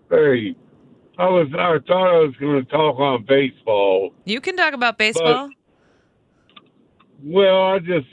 Hey, 0.09 0.55
I 1.17 1.25
was 1.25 1.47
I 1.53 1.79
thought 1.87 2.07
I 2.07 2.19
was 2.19 2.35
going 2.39 2.63
to 2.63 2.71
talk 2.71 2.99
on 2.99 3.25
baseball. 3.25 4.13
You 4.25 4.39
can 4.39 4.55
talk 4.55 4.73
about 4.73 4.97
baseball. 4.97 5.49
But, 5.49 6.63
well, 7.23 7.63
I 7.63 7.79
just 7.79 8.07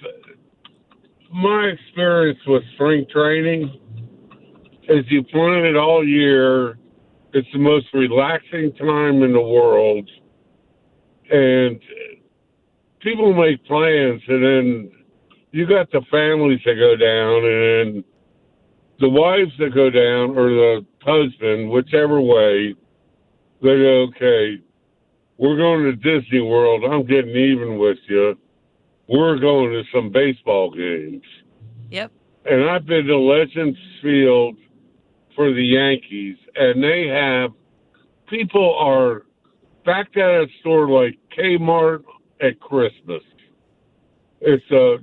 my 1.32 1.66
experience 1.66 2.38
with 2.46 2.62
spring 2.74 3.06
training 3.12 3.80
is 4.88 5.04
you 5.08 5.22
plan 5.24 5.64
it 5.64 5.76
all 5.76 6.06
year. 6.06 6.78
It's 7.32 7.48
the 7.52 7.58
most 7.58 7.86
relaxing 7.92 8.72
time 8.74 9.22
in 9.24 9.32
the 9.32 9.40
world, 9.40 10.08
and 11.30 11.80
people 13.00 13.34
make 13.34 13.64
plans 13.66 14.22
and 14.28 14.44
then 14.44 14.92
you 15.54 15.68
got 15.68 15.88
the 15.92 16.00
families 16.10 16.58
that 16.64 16.74
go 16.74 16.96
down 16.96 17.44
and 17.44 18.04
the 18.98 19.08
wives 19.08 19.52
that 19.60 19.72
go 19.72 19.88
down 19.88 20.36
or 20.36 20.48
the 20.50 20.86
husband, 21.00 21.70
whichever 21.70 22.20
way, 22.20 22.74
they 23.62 23.68
go, 23.68 24.08
okay, 24.08 24.58
we're 25.38 25.56
going 25.56 25.84
to 25.84 25.92
Disney 25.92 26.40
World. 26.40 26.82
I'm 26.82 27.06
getting 27.06 27.36
even 27.36 27.78
with 27.78 27.98
you. 28.08 28.36
We're 29.06 29.38
going 29.38 29.70
to 29.70 29.84
some 29.94 30.10
baseball 30.10 30.72
games. 30.72 31.22
Yep. 31.88 32.10
And 32.46 32.68
I've 32.68 32.84
been 32.84 33.06
to 33.06 33.16
Legends 33.16 33.78
Field 34.02 34.56
for 35.36 35.54
the 35.54 35.64
Yankees, 35.64 36.36
and 36.56 36.82
they 36.82 37.06
have 37.06 37.52
people 38.26 38.76
are 38.76 39.22
back 39.84 40.16
at 40.16 40.30
a 40.30 40.46
store 40.58 40.88
like 40.88 41.16
Kmart 41.38 42.02
at 42.40 42.58
Christmas. 42.58 43.22
It's 44.40 44.68
a 44.72 44.96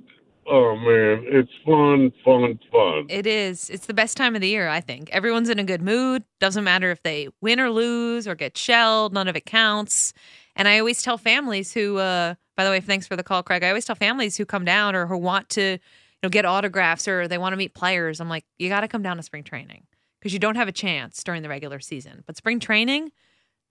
Oh 0.48 0.76
man, 0.76 1.24
it's 1.28 1.52
fun, 1.66 2.12
fun, 2.26 2.60
fun. 2.72 3.06
It 3.10 3.28
is. 3.28 3.70
It's 3.70 3.86
the 3.86 3.94
best 3.94 4.18
time 4.18 4.36
of 4.36 4.42
the 4.42 4.50
year, 4.50 4.68
I 4.68 4.82
think. 4.82 5.10
Everyone's 5.12 5.50
in 5.50 5.60
a 5.60 5.64
good 5.64 5.82
mood. 5.82 6.24
Doesn't 6.40 6.64
matter 6.64 6.92
if 6.92 7.04
they 7.04 7.30
win 7.42 7.60
or 7.60 7.70
lose 7.70 8.28
or 8.28 8.36
get 8.36 8.58
shelled, 8.58 9.14
none 9.14 9.28
of 9.28 9.36
it 9.36 9.46
counts. 9.46 10.14
And 10.56 10.68
I 10.68 10.80
always 10.80 11.02
tell 11.02 11.18
families 11.18 11.74
who 11.74 11.98
uh 11.98 12.36
by 12.58 12.66
the 12.66 12.70
way, 12.70 12.80
thanks 12.80 13.08
for 13.08 13.16
the 13.16 13.24
call, 13.24 13.44
Craig. 13.44 13.64
I 13.64 13.70
always 13.70 13.86
tell 13.86 13.96
families 13.96 14.38
who 14.38 14.46
come 14.46 14.66
down 14.66 14.96
or 14.96 15.08
who 15.08 15.18
want 15.18 15.50
to, 15.50 15.62
you 15.62 15.80
know, 16.22 16.30
get 16.30 16.46
autographs 16.46 17.08
or 17.08 17.28
they 17.28 17.40
want 17.40 17.54
to 17.54 17.58
meet 17.58 17.74
players. 17.74 18.20
I'm 18.20 18.30
like, 18.30 18.46
you 18.60 18.70
got 18.70 18.82
to 18.82 18.88
come 18.88 19.02
down 19.02 19.18
to 19.18 19.24
spring 19.24 19.44
training 19.44 19.88
because 20.20 20.34
you 20.34 20.40
don't 20.40 20.58
have 20.58 20.68
a 20.68 20.74
chance 20.74 21.24
during 21.24 21.42
the 21.42 21.50
regular 21.50 21.80
season. 21.80 22.24
But 22.28 22.38
spring 22.38 22.60
training, 22.60 23.12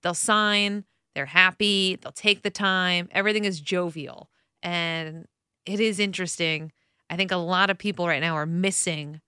they'll 0.03 0.15
sign, 0.15 0.85
they're 1.15 1.27
happy, 1.27 1.99
they'll 2.03 2.11
take 2.11 2.43
the 2.43 2.51
time, 2.51 3.09
everything 3.13 3.45
is 3.45 3.61
jovial. 3.61 4.31
And 4.63 5.27
it 5.67 5.81
is 5.81 5.99
interesting. 5.99 6.73
I 7.09 7.17
think 7.17 7.33
a 7.33 7.37
lot 7.37 7.71
of 7.71 7.79
people 7.79 8.07
right 8.07 8.21
now 8.21 8.35
are 8.35 8.47
missing 8.47 9.21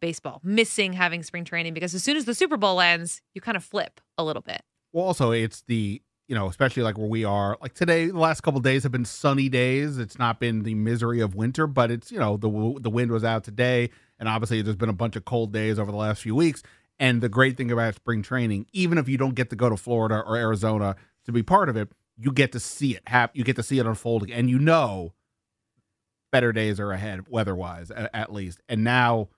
baseball, 0.00 0.40
missing 0.42 0.92
having 0.92 1.22
spring 1.22 1.44
training 1.44 1.74
because 1.74 1.94
as 1.94 2.02
soon 2.02 2.16
as 2.16 2.24
the 2.24 2.34
Super 2.34 2.56
Bowl 2.56 2.80
ends, 2.80 3.22
you 3.34 3.40
kind 3.40 3.56
of 3.56 3.64
flip 3.64 4.00
a 4.18 4.24
little 4.24 4.42
bit. 4.42 4.62
Well, 4.92 5.04
also 5.04 5.30
it's 5.30 5.62
the 5.62 6.02
you 6.30 6.36
know, 6.36 6.46
especially 6.46 6.84
like 6.84 6.96
where 6.96 7.08
we 7.08 7.24
are, 7.24 7.58
like 7.60 7.74
today, 7.74 8.06
the 8.06 8.16
last 8.16 8.42
couple 8.42 8.60
days 8.60 8.84
have 8.84 8.92
been 8.92 9.04
sunny 9.04 9.48
days. 9.48 9.98
It's 9.98 10.16
not 10.16 10.38
been 10.38 10.62
the 10.62 10.76
misery 10.76 11.18
of 11.18 11.34
winter, 11.34 11.66
but 11.66 11.90
it's 11.90 12.12
you 12.12 12.20
know 12.20 12.36
the 12.36 12.78
the 12.80 12.88
wind 12.88 13.10
was 13.10 13.24
out 13.24 13.42
today, 13.42 13.90
and 14.18 14.28
obviously 14.28 14.62
there's 14.62 14.76
been 14.76 14.88
a 14.88 14.92
bunch 14.92 15.16
of 15.16 15.24
cold 15.24 15.52
days 15.52 15.76
over 15.76 15.90
the 15.90 15.96
last 15.96 16.22
few 16.22 16.36
weeks. 16.36 16.62
And 17.00 17.20
the 17.20 17.28
great 17.28 17.56
thing 17.56 17.72
about 17.72 17.96
spring 17.96 18.22
training, 18.22 18.66
even 18.72 18.96
if 18.96 19.08
you 19.08 19.16
don't 19.16 19.34
get 19.34 19.50
to 19.50 19.56
go 19.56 19.68
to 19.70 19.76
Florida 19.76 20.22
or 20.24 20.36
Arizona 20.36 20.94
to 21.24 21.32
be 21.32 21.42
part 21.42 21.68
of 21.68 21.76
it, 21.76 21.90
you 22.16 22.30
get 22.30 22.52
to 22.52 22.60
see 22.60 22.94
it 22.94 23.02
happen. 23.08 23.36
You 23.36 23.42
get 23.42 23.56
to 23.56 23.64
see 23.64 23.80
it 23.80 23.86
unfolding, 23.86 24.32
and 24.32 24.48
you 24.48 24.60
know 24.60 25.14
better 26.30 26.52
days 26.52 26.80
are 26.80 26.92
ahead, 26.92 27.28
weather-wise, 27.28 27.90
at, 27.90 28.10
at 28.14 28.32
least. 28.32 28.60
And 28.68 28.84
now 28.84 29.28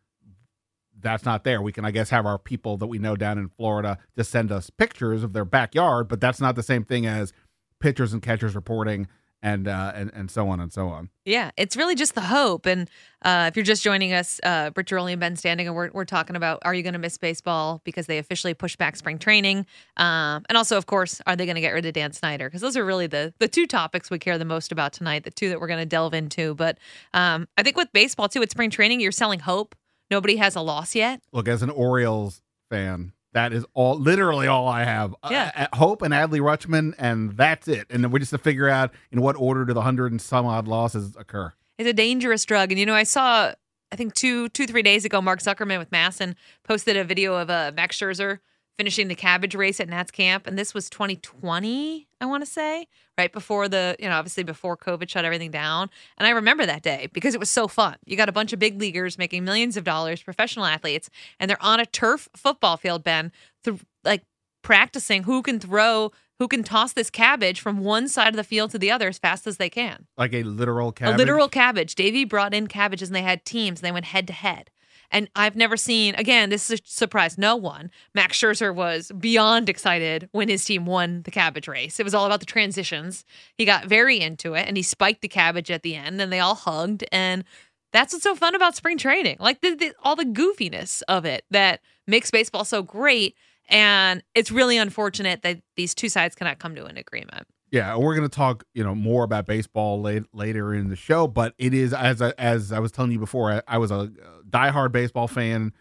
that's 1.01 1.25
not 1.25 1.45
there. 1.45 1.61
We 1.61 1.73
can, 1.73 1.85
I 1.85 1.91
guess, 1.91 2.11
have 2.11 2.27
our 2.27 2.39
people 2.39 2.77
that 2.79 2.87
we 2.87 2.99
know 2.99 3.17
down 3.17 3.39
in 3.39 3.49
Florida 3.49 3.99
just 4.17 4.31
send 4.31 4.53
us 4.53 4.71
pictures 4.71 5.25
of 5.25 5.33
their 5.33 5.45
backyard, 5.45 6.09
but 6.09 6.21
that's 6.21 6.41
not 6.41 6.55
the 6.55 6.63
same 6.63 6.85
thing 6.85 7.07
as 7.07 7.33
pitchers 7.81 8.13
and 8.13 8.23
catchers 8.23 8.55
reporting 8.55 9.09
and 9.43 9.67
uh, 9.67 9.93
and 9.95 10.11
and 10.15 10.31
so 10.31 10.49
on 10.49 10.61
and 10.61 10.73
so 10.73 10.89
on. 10.89 11.11
Yeah, 11.25 11.51
it's 11.57 11.77
really 11.77 11.95
just 11.95 12.15
the 12.15 12.21
hope. 12.21 12.67
And 12.67 12.89
uh, 13.23 13.47
if 13.49 13.57
you're 13.57 13.65
just 13.65 13.83
joining 13.83 14.13
us, 14.13 14.41
uh, 14.43 14.71
Ghiroli 14.71 15.13
and 15.13 15.21
Ben 15.21 15.37
Standig, 15.37 15.67
and 15.67 15.75
we're, 15.75 15.91
we're 15.93 16.05
talking 16.05 16.37
about 16.37 16.61
are 16.63 16.75
you 16.75 16.83
going 16.83 16.93
to 16.93 16.99
miss 16.99 17.19
baseball 17.19 17.81
because 17.85 18.07
they 18.07 18.19
officially 18.19 18.55
pushed 18.55 18.79
back 18.79 18.97
spring 18.97 19.19
training, 19.19 19.67
um, 19.97 20.45
and 20.49 20.57
also, 20.57 20.77
of 20.77 20.87
course, 20.87 21.21
are 21.27 21.37
they 21.37 21.45
going 21.45 21.57
to 21.57 21.61
get 21.61 21.73
rid 21.73 21.85
of 21.85 21.93
Dan 21.93 22.13
Snyder? 22.13 22.49
Because 22.49 22.61
those 22.61 22.77
are 22.77 22.85
really 22.85 23.07
the 23.07 23.35
the 23.39 23.49
two 23.49 23.67
topics 23.67 24.11
we 24.11 24.19
care 24.19 24.39
the 24.39 24.45
most 24.45 24.71
about 24.73 24.93
tonight, 24.93 25.25
the 25.25 25.31
two 25.31 25.49
that 25.49 25.61
we're 25.61 25.69
going 25.69 25.81
to 25.81 25.87
delve 25.87 26.15
into. 26.15 26.55
But 26.55 26.79
um, 27.13 27.49
I 27.57 27.63
think 27.63 27.77
with 27.77 27.93
baseball 27.93 28.29
too, 28.29 28.41
with 28.41 28.51
spring 28.51 28.71
training, 28.71 29.01
you're 29.01 29.13
selling 29.13 29.41
hope. 29.41 29.75
Nobody 30.11 30.37
has 30.37 30.57
a 30.57 30.61
loss 30.61 30.95
yet. 30.95 31.23
Look, 31.33 31.49
as 31.49 31.63
an 31.63 31.71
Orioles 31.71 32.43
fan, 32.71 33.13
that 33.33 33.53
is 33.53 33.65
all, 33.75 33.99
literally 33.99 34.47
all 34.47 34.69
I 34.69 34.85
have. 34.85 35.15
Yeah. 35.31 35.69
Uh, 35.73 35.77
Hope 35.77 36.03
and 36.03 36.13
Adley 36.13 36.41
Rutschman, 36.41 36.95
and 36.99 37.33
that's 37.37 37.69
it. 37.69 37.87
And 37.91 38.05
then 38.05 38.11
we 38.11 38.21
just 38.21 38.31
to 38.31 38.39
figure 38.39 38.69
out 38.69 38.93
in 39.11 39.21
what 39.21 39.37
order 39.37 39.65
do 39.65 39.73
the 39.73 39.83
hundred 39.83 40.13
and 40.13 40.21
some 40.21 40.47
odd 40.47 40.69
losses 40.69 41.17
occur. 41.17 41.53
It's 41.79 41.89
a 41.89 41.93
dangerous 41.93 42.45
drug. 42.45 42.71
And 42.71 42.79
you 42.79 42.87
know, 42.87 42.95
I 42.95 43.05
saw 43.05 43.53
I 43.91 43.97
think 43.97 44.15
two 44.15 44.49
two 44.51 44.67
three 44.67 44.83
days 44.83 45.05
ago, 45.05 45.21
Mark 45.21 45.41
Zuckerman 45.41 45.79
with 45.79 45.91
MASN 45.91 46.35
posted 46.65 46.97
a 46.97 47.05
video 47.05 47.35
of 47.35 47.51
uh, 47.51 47.73
Max 47.75 47.99
Scherzer 47.99 48.39
finishing 48.79 49.09
the 49.09 49.15
cabbage 49.15 49.55
race 49.55 49.81
at 49.81 49.89
Nats 49.89 50.11
camp, 50.11 50.47
and 50.47 50.59
this 50.59 50.75
was 50.75 50.89
2020, 50.91 52.07
I 52.21 52.27
want 52.27 52.45
to 52.45 52.51
say, 52.51 52.87
right 53.19 53.33
before 53.33 53.69
the 53.69 53.97
you 53.99 54.09
know 54.09 54.15
obviously 54.15 54.43
before 54.43 54.77
COVID 54.77 55.09
shut 55.09 55.25
everything 55.25 55.51
down. 55.51 55.91
And 56.19 56.27
I 56.27 56.31
remember 56.31 56.67
that 56.67 56.83
day 56.83 57.09
because 57.13 57.35
it 57.35 57.41
was 57.41 57.51
so 57.51 57.69
fun. 57.69 57.97
You 58.07 58.17
got 58.17 58.29
a 58.29 58.33
bunch 58.33 58.53
of 58.53 58.59
big 58.59 58.81
leaguers 58.81 59.19
making 59.19 59.45
millions 59.45 59.77
of 59.77 59.85
dollars, 59.85 60.23
professional 60.23 60.65
athletes, 60.65 61.11
and 61.39 61.49
they're 61.51 61.63
on 61.63 61.81
a 61.81 61.87
turf 61.87 62.29
football 62.35 62.77
field, 62.77 63.05
Ben, 63.05 63.33
th- 63.65 63.81
like 64.05 64.23
practicing 64.63 65.25
who 65.25 65.43
can 65.43 65.59
throw 65.59 66.13
who 66.39 66.49
can 66.49 66.65
toss 66.65 66.93
this 66.93 67.09
cabbage 67.11 67.61
from 67.61 67.79
one 67.79 68.09
side 68.09 68.31
of 68.31 68.37
the 68.37 68.43
field 68.43 68.71
to 68.73 68.79
the 68.79 68.91
other 68.91 69.07
as 69.07 69.17
fast 69.19 69.47
as 69.47 69.59
they 69.59 69.71
can. 69.71 70.07
Like 70.17 70.33
a 70.33 70.43
literal 70.43 70.91
cabbage. 70.91 71.15
A 71.15 71.19
literal 71.19 71.49
cabbage. 71.49 71.95
Davey 71.95 72.25
brought 72.25 72.53
in 72.53 72.67
cabbages 72.67 73.09
and 73.09 73.15
they 73.15 73.23
had 73.23 73.45
teams 73.45 73.79
and 73.79 73.87
they 73.87 73.93
went 73.93 74.07
head 74.07 74.27
to 74.27 74.33
head. 74.33 74.71
And 75.13 75.29
I've 75.37 75.55
never 75.55 75.77
seen, 75.77 76.15
again, 76.15 76.49
this 76.49 76.73
surprised 76.85 77.39
no 77.39 77.55
one. 77.55 77.91
Max 78.15 78.39
Scherzer 78.39 78.75
was 78.75 79.13
beyond 79.19 79.69
excited 79.69 80.29
when 80.33 80.49
his 80.49 80.65
team 80.65 80.87
won 80.87 81.23
the 81.23 81.31
cabbage 81.31 81.69
race. 81.69 82.01
It 82.01 82.05
was 82.05 82.15
all 82.15 82.25
about 82.25 82.41
the 82.41 82.47
transitions. 82.47 83.25
He 83.57 83.67
got 83.67 83.85
very 83.85 84.19
into 84.19 84.55
it 84.55 84.67
and 84.67 84.77
he 84.77 84.83
spiked 84.83 85.21
the 85.21 85.29
cabbage 85.29 85.71
at 85.71 85.83
the 85.83 85.95
end 85.95 86.21
and 86.21 86.33
they 86.33 86.41
all 86.41 86.55
hugged. 86.55 87.05
And 87.13 87.45
that's 87.93 88.15
what's 88.15 88.25
so 88.25 88.35
fun 88.35 88.55
about 88.55 88.75
spring 88.75 88.97
training 88.97 89.37
like 89.39 89.61
the, 89.61 89.75
the, 89.75 89.93
all 90.03 90.17
the 90.17 90.25
goofiness 90.25 91.03
of 91.09 91.27
it 91.27 91.45
that 91.51 91.81
makes 92.07 92.31
baseball 92.31 92.65
so 92.65 92.83
great. 92.83 93.37
And 93.69 94.23
it's 94.35 94.51
really 94.51 94.79
unfortunate 94.79 95.43
that 95.43 95.61
these 95.77 95.95
two 95.95 96.09
sides 96.09 96.35
cannot 96.35 96.59
come 96.59 96.75
to 96.75 96.87
an 96.87 96.97
agreement. 96.97 97.47
Yeah, 97.73 97.97
we're 97.97 98.15
going 98.15 98.29
to 98.29 98.35
talk, 98.35 98.65
you 98.75 98.85
know, 98.85 98.95
more 98.95 99.25
about 99.25 99.47
baseball 99.47 100.03
late, 100.03 100.25
later 100.35 100.75
in 100.75 100.91
the 100.91 100.97
show, 100.97 101.27
but 101.27 101.55
it 101.57 101.73
is 101.73 101.95
as 101.95 102.21
I, 102.21 102.35
as 102.37 102.71
I 102.71 102.79
was 102.81 102.93
telling 102.93 103.13
you 103.13 103.19
before, 103.19 103.51
I, 103.51 103.63
I 103.67 103.79
was 103.79 103.91
a 103.91 104.13
diehard 104.49 104.93
baseball 104.93 105.27
fan. 105.27 105.73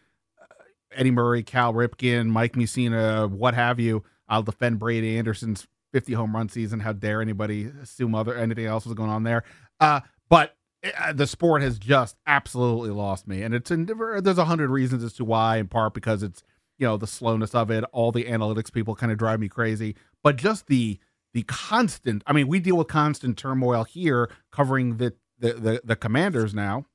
Uh, 0.41 0.63
Eddie 0.93 1.11
Murray, 1.11 1.43
Cal 1.43 1.73
Ripken, 1.73 2.27
Mike 2.27 2.53
Mussina, 2.53 3.29
what 3.29 3.55
have 3.55 3.77
you. 3.77 4.05
I'll 4.29 4.41
defend 4.41 4.79
Brady 4.79 5.17
Anderson's 5.17 5.67
50 5.91 6.13
home 6.13 6.33
run 6.33 6.47
season. 6.47 6.79
How 6.79 6.93
dare 6.93 7.21
anybody 7.21 7.69
assume 7.83 8.15
other 8.15 8.35
anything 8.35 8.67
else 8.67 8.85
was 8.85 8.93
going 8.93 9.09
on 9.09 9.23
there? 9.23 9.43
Uh, 9.81 9.99
but 10.29 10.55
uh, 10.97 11.11
the 11.11 11.27
sport 11.27 11.61
has 11.61 11.77
just 11.77 12.15
absolutely 12.25 12.91
lost 12.91 13.27
me, 13.27 13.41
and 13.41 13.53
it's 13.53 13.69
in, 13.69 13.85
there's 13.85 14.37
a 14.37 14.45
hundred 14.45 14.69
reasons 14.69 15.03
as 15.03 15.11
to 15.13 15.25
why. 15.25 15.57
In 15.57 15.67
part 15.67 15.93
because 15.93 16.23
it's 16.23 16.41
you 16.77 16.87
know 16.87 16.95
the 16.95 17.05
slowness 17.05 17.53
of 17.53 17.69
it, 17.69 17.83
all 17.91 18.13
the 18.13 18.23
analytics 18.23 18.71
people 18.71 18.95
kind 18.95 19.11
of 19.11 19.17
drive 19.17 19.41
me 19.41 19.49
crazy, 19.49 19.95
but 20.23 20.37
just 20.37 20.67
the 20.67 20.97
the 21.33 21.43
constant 21.43 22.23
i 22.27 22.33
mean 22.33 22.47
we 22.47 22.59
deal 22.59 22.77
with 22.77 22.87
constant 22.87 23.37
turmoil 23.37 23.83
here 23.83 24.29
covering 24.51 24.97
the 24.97 25.13
the 25.41 25.53
the, 25.53 25.81
the 25.83 25.95
commanders 25.95 26.53
now. 26.53 26.85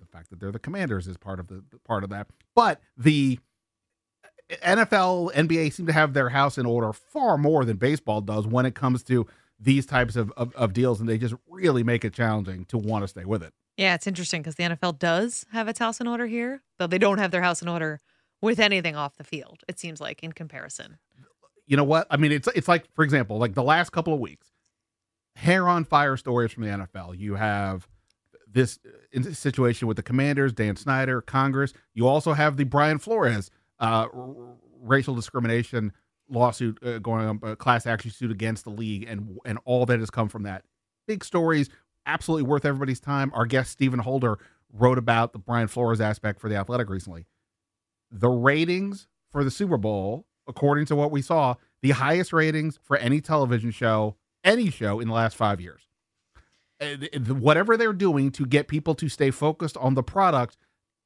The 0.00 0.06
fact 0.06 0.30
that 0.30 0.40
they're 0.40 0.52
the 0.52 0.58
commanders 0.58 1.06
is 1.06 1.18
part 1.18 1.38
of 1.38 1.48
the 1.48 1.62
part 1.84 2.04
of 2.04 2.10
that. 2.10 2.28
But 2.54 2.80
the 2.96 3.38
uh, 4.24 4.76
nfl 4.76 5.32
nba 5.34 5.72
seem 5.72 5.86
to 5.86 5.92
have 5.92 6.14
their 6.14 6.30
house 6.30 6.56
in 6.56 6.64
order 6.64 6.92
far 6.92 7.36
more 7.36 7.66
than 7.66 7.76
baseball 7.76 8.22
does 8.22 8.46
when 8.46 8.64
it 8.64 8.74
comes 8.74 9.02
to 9.02 9.26
these 9.60 9.84
types 9.84 10.16
of, 10.16 10.32
of, 10.36 10.54
of 10.54 10.72
deals 10.72 11.00
and 11.00 11.08
they 11.08 11.18
just 11.18 11.34
really 11.48 11.82
make 11.82 12.04
it 12.04 12.14
challenging 12.14 12.64
to 12.66 12.78
want 12.78 13.02
to 13.02 13.08
stay 13.08 13.24
with 13.24 13.42
it. 13.42 13.52
Yeah 13.76 13.94
it's 13.94 14.06
interesting 14.06 14.40
because 14.40 14.54
the 14.54 14.64
nfl 14.64 14.98
does 14.98 15.44
have 15.52 15.68
its 15.68 15.78
house 15.78 16.00
in 16.00 16.06
order 16.06 16.26
here 16.26 16.62
though 16.78 16.86
they 16.86 16.98
don't 16.98 17.18
have 17.18 17.30
their 17.30 17.42
house 17.42 17.60
in 17.60 17.68
order 17.68 18.00
with 18.40 18.58
anything 18.58 18.96
off 18.96 19.16
the 19.16 19.24
field 19.24 19.60
it 19.68 19.78
seems 19.78 20.00
like 20.00 20.22
in 20.22 20.32
comparison 20.32 20.98
you 21.68 21.76
know 21.76 21.84
what? 21.84 22.06
I 22.10 22.16
mean, 22.16 22.32
it's 22.32 22.48
it's 22.48 22.66
like, 22.66 22.86
for 22.94 23.04
example, 23.04 23.38
like 23.38 23.54
the 23.54 23.62
last 23.62 23.90
couple 23.90 24.14
of 24.14 24.20
weeks, 24.20 24.48
hair 25.36 25.68
on 25.68 25.84
fire 25.84 26.16
stories 26.16 26.50
from 26.50 26.64
the 26.64 26.70
NFL. 26.70 27.16
You 27.18 27.34
have 27.34 27.86
this 28.50 28.78
situation 29.32 29.86
with 29.86 29.98
the 29.98 30.02
Commanders, 30.02 30.54
Dan 30.54 30.76
Snyder, 30.76 31.20
Congress. 31.20 31.74
You 31.92 32.08
also 32.08 32.32
have 32.32 32.56
the 32.56 32.64
Brian 32.64 32.98
Flores 32.98 33.50
uh, 33.78 34.06
racial 34.80 35.14
discrimination 35.14 35.92
lawsuit 36.30 36.78
uh, 36.82 36.98
going 36.98 37.26
on, 37.26 37.40
a 37.42 37.54
class 37.54 37.86
action 37.86 38.10
suit 38.10 38.30
against 38.30 38.64
the 38.64 38.70
league, 38.70 39.04
and 39.06 39.38
and 39.44 39.58
all 39.66 39.84
that 39.86 40.00
has 40.00 40.10
come 40.10 40.28
from 40.30 40.44
that. 40.44 40.64
Big 41.06 41.22
stories, 41.22 41.68
absolutely 42.06 42.48
worth 42.48 42.64
everybody's 42.64 43.00
time. 43.00 43.30
Our 43.34 43.44
guest 43.44 43.72
Stephen 43.72 44.00
Holder 44.00 44.38
wrote 44.72 44.96
about 44.96 45.34
the 45.34 45.38
Brian 45.38 45.68
Flores 45.68 46.00
aspect 46.00 46.40
for 46.40 46.48
the 46.48 46.56
Athletic 46.56 46.88
recently. 46.88 47.26
The 48.10 48.30
ratings 48.30 49.06
for 49.30 49.44
the 49.44 49.50
Super 49.50 49.76
Bowl 49.76 50.24
according 50.48 50.86
to 50.86 50.96
what 50.96 51.10
we 51.10 51.22
saw, 51.22 51.54
the 51.82 51.90
highest 51.90 52.32
ratings 52.32 52.78
for 52.82 52.96
any 52.96 53.20
television 53.20 53.70
show, 53.70 54.16
any 54.44 54.70
show 54.70 55.00
in 55.00 55.08
the 55.08 55.14
last 55.14 55.36
five 55.36 55.60
years. 55.60 55.82
Uh, 56.80 56.96
whatever 57.34 57.76
they're 57.76 57.92
doing 57.92 58.30
to 58.30 58.46
get 58.46 58.68
people 58.68 58.94
to 58.94 59.08
stay 59.08 59.30
focused 59.30 59.76
on 59.76 59.94
the 59.94 60.02
product, 60.02 60.56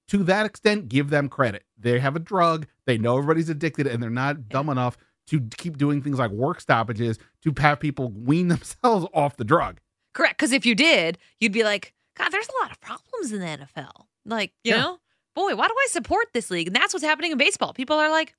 to 0.08 0.18
that 0.24 0.46
extent, 0.46 0.88
give 0.88 1.10
them 1.10 1.28
credit. 1.28 1.64
They 1.78 1.98
have 1.98 2.16
a 2.16 2.20
drug, 2.20 2.66
they 2.86 2.98
know 2.98 3.16
everybody's 3.16 3.48
addicted, 3.48 3.86
and 3.86 4.02
they're 4.02 4.10
not 4.10 4.48
dumb 4.48 4.68
enough 4.68 4.96
to 5.28 5.40
keep 5.56 5.78
doing 5.78 6.02
things 6.02 6.18
like 6.18 6.30
work 6.30 6.60
stoppages 6.60 7.18
to 7.42 7.54
have 7.58 7.80
people 7.80 8.10
wean 8.10 8.48
themselves 8.48 9.06
off 9.14 9.36
the 9.36 9.44
drug. 9.44 9.80
Correct. 10.12 10.36
Because 10.36 10.52
if 10.52 10.66
you 10.66 10.74
did, 10.74 11.18
you'd 11.40 11.52
be 11.52 11.64
like, 11.64 11.94
God, 12.16 12.30
there's 12.30 12.48
a 12.48 12.62
lot 12.62 12.70
of 12.70 12.80
problems 12.80 13.32
in 13.32 13.40
the 13.40 13.46
NFL. 13.46 14.04
Like, 14.26 14.52
you 14.62 14.74
yeah. 14.74 14.80
know, 14.80 14.98
boy, 15.34 15.54
why 15.54 15.66
do 15.68 15.74
I 15.74 15.86
support 15.88 16.28
this 16.34 16.50
league? 16.50 16.66
And 16.66 16.76
that's 16.76 16.92
what's 16.92 17.04
happening 17.04 17.32
in 17.32 17.38
baseball. 17.38 17.72
People 17.72 17.96
are 17.96 18.10
like, 18.10 18.34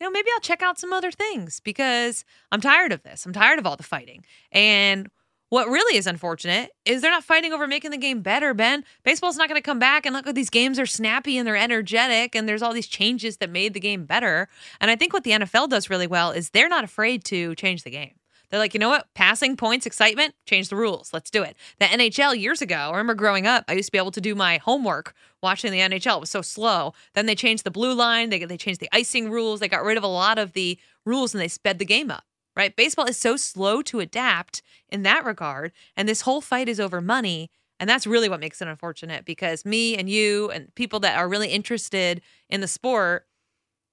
you 0.00 0.06
know, 0.06 0.10
maybe 0.10 0.28
I'll 0.34 0.40
check 0.40 0.62
out 0.62 0.78
some 0.78 0.92
other 0.92 1.10
things 1.10 1.60
because 1.60 2.24
I'm 2.52 2.60
tired 2.60 2.92
of 2.92 3.02
this. 3.02 3.26
I'm 3.26 3.32
tired 3.32 3.58
of 3.58 3.66
all 3.66 3.76
the 3.76 3.82
fighting. 3.82 4.24
And 4.52 5.08
what 5.50 5.68
really 5.68 5.96
is 5.96 6.06
unfortunate 6.06 6.72
is 6.84 7.00
they're 7.00 7.10
not 7.10 7.24
fighting 7.24 7.52
over 7.52 7.66
making 7.66 7.90
the 7.90 7.96
game 7.96 8.20
better, 8.20 8.52
Ben. 8.52 8.84
Baseball's 9.02 9.36
not 9.36 9.48
going 9.48 9.60
to 9.60 9.64
come 9.64 9.78
back 9.78 10.04
and 10.04 10.14
look, 10.14 10.26
these 10.34 10.50
games 10.50 10.78
are 10.78 10.86
snappy 10.86 11.38
and 11.38 11.46
they're 11.46 11.56
energetic 11.56 12.34
and 12.34 12.48
there's 12.48 12.62
all 12.62 12.74
these 12.74 12.86
changes 12.86 13.38
that 13.38 13.50
made 13.50 13.72
the 13.72 13.80
game 13.80 14.04
better. 14.04 14.48
And 14.80 14.90
I 14.90 14.96
think 14.96 15.12
what 15.12 15.24
the 15.24 15.30
NFL 15.32 15.70
does 15.70 15.88
really 15.88 16.06
well 16.06 16.30
is 16.32 16.50
they're 16.50 16.68
not 16.68 16.84
afraid 16.84 17.24
to 17.26 17.54
change 17.54 17.82
the 17.82 17.90
game. 17.90 18.17
They're 18.50 18.58
like, 18.58 18.72
you 18.72 18.80
know 18.80 18.88
what? 18.88 19.12
Passing 19.14 19.56
points, 19.56 19.84
excitement, 19.84 20.34
change 20.46 20.68
the 20.68 20.76
rules. 20.76 21.12
Let's 21.12 21.30
do 21.30 21.42
it. 21.42 21.56
The 21.78 21.86
NHL 21.86 22.38
years 22.38 22.62
ago, 22.62 22.76
I 22.76 22.90
remember 22.90 23.14
growing 23.14 23.46
up, 23.46 23.64
I 23.68 23.74
used 23.74 23.88
to 23.88 23.92
be 23.92 23.98
able 23.98 24.10
to 24.12 24.20
do 24.20 24.34
my 24.34 24.58
homework 24.58 25.14
watching 25.42 25.70
the 25.70 25.80
NHL. 25.80 26.16
It 26.16 26.20
was 26.20 26.30
so 26.30 26.42
slow. 26.42 26.94
Then 27.14 27.26
they 27.26 27.34
changed 27.34 27.64
the 27.64 27.70
blue 27.70 27.94
line, 27.94 28.30
they, 28.30 28.44
they 28.44 28.56
changed 28.56 28.80
the 28.80 28.88
icing 28.92 29.30
rules, 29.30 29.60
they 29.60 29.68
got 29.68 29.84
rid 29.84 29.98
of 29.98 30.04
a 30.04 30.08
lot 30.08 30.38
of 30.38 30.52
the 30.54 30.78
rules 31.04 31.34
and 31.34 31.40
they 31.40 31.48
sped 31.48 31.78
the 31.78 31.84
game 31.84 32.10
up, 32.10 32.24
right? 32.56 32.74
Baseball 32.74 33.06
is 33.06 33.18
so 33.18 33.36
slow 33.36 33.82
to 33.82 34.00
adapt 34.00 34.62
in 34.88 35.02
that 35.02 35.24
regard. 35.24 35.72
And 35.96 36.08
this 36.08 36.22
whole 36.22 36.40
fight 36.40 36.68
is 36.68 36.80
over 36.80 37.00
money. 37.00 37.50
And 37.80 37.88
that's 37.88 38.06
really 38.06 38.28
what 38.28 38.40
makes 38.40 38.60
it 38.60 38.66
unfortunate 38.66 39.24
because 39.24 39.64
me 39.64 39.96
and 39.96 40.10
you 40.10 40.50
and 40.50 40.74
people 40.74 40.98
that 41.00 41.16
are 41.16 41.28
really 41.28 41.48
interested 41.48 42.22
in 42.48 42.60
the 42.60 42.66
sport 42.66 43.26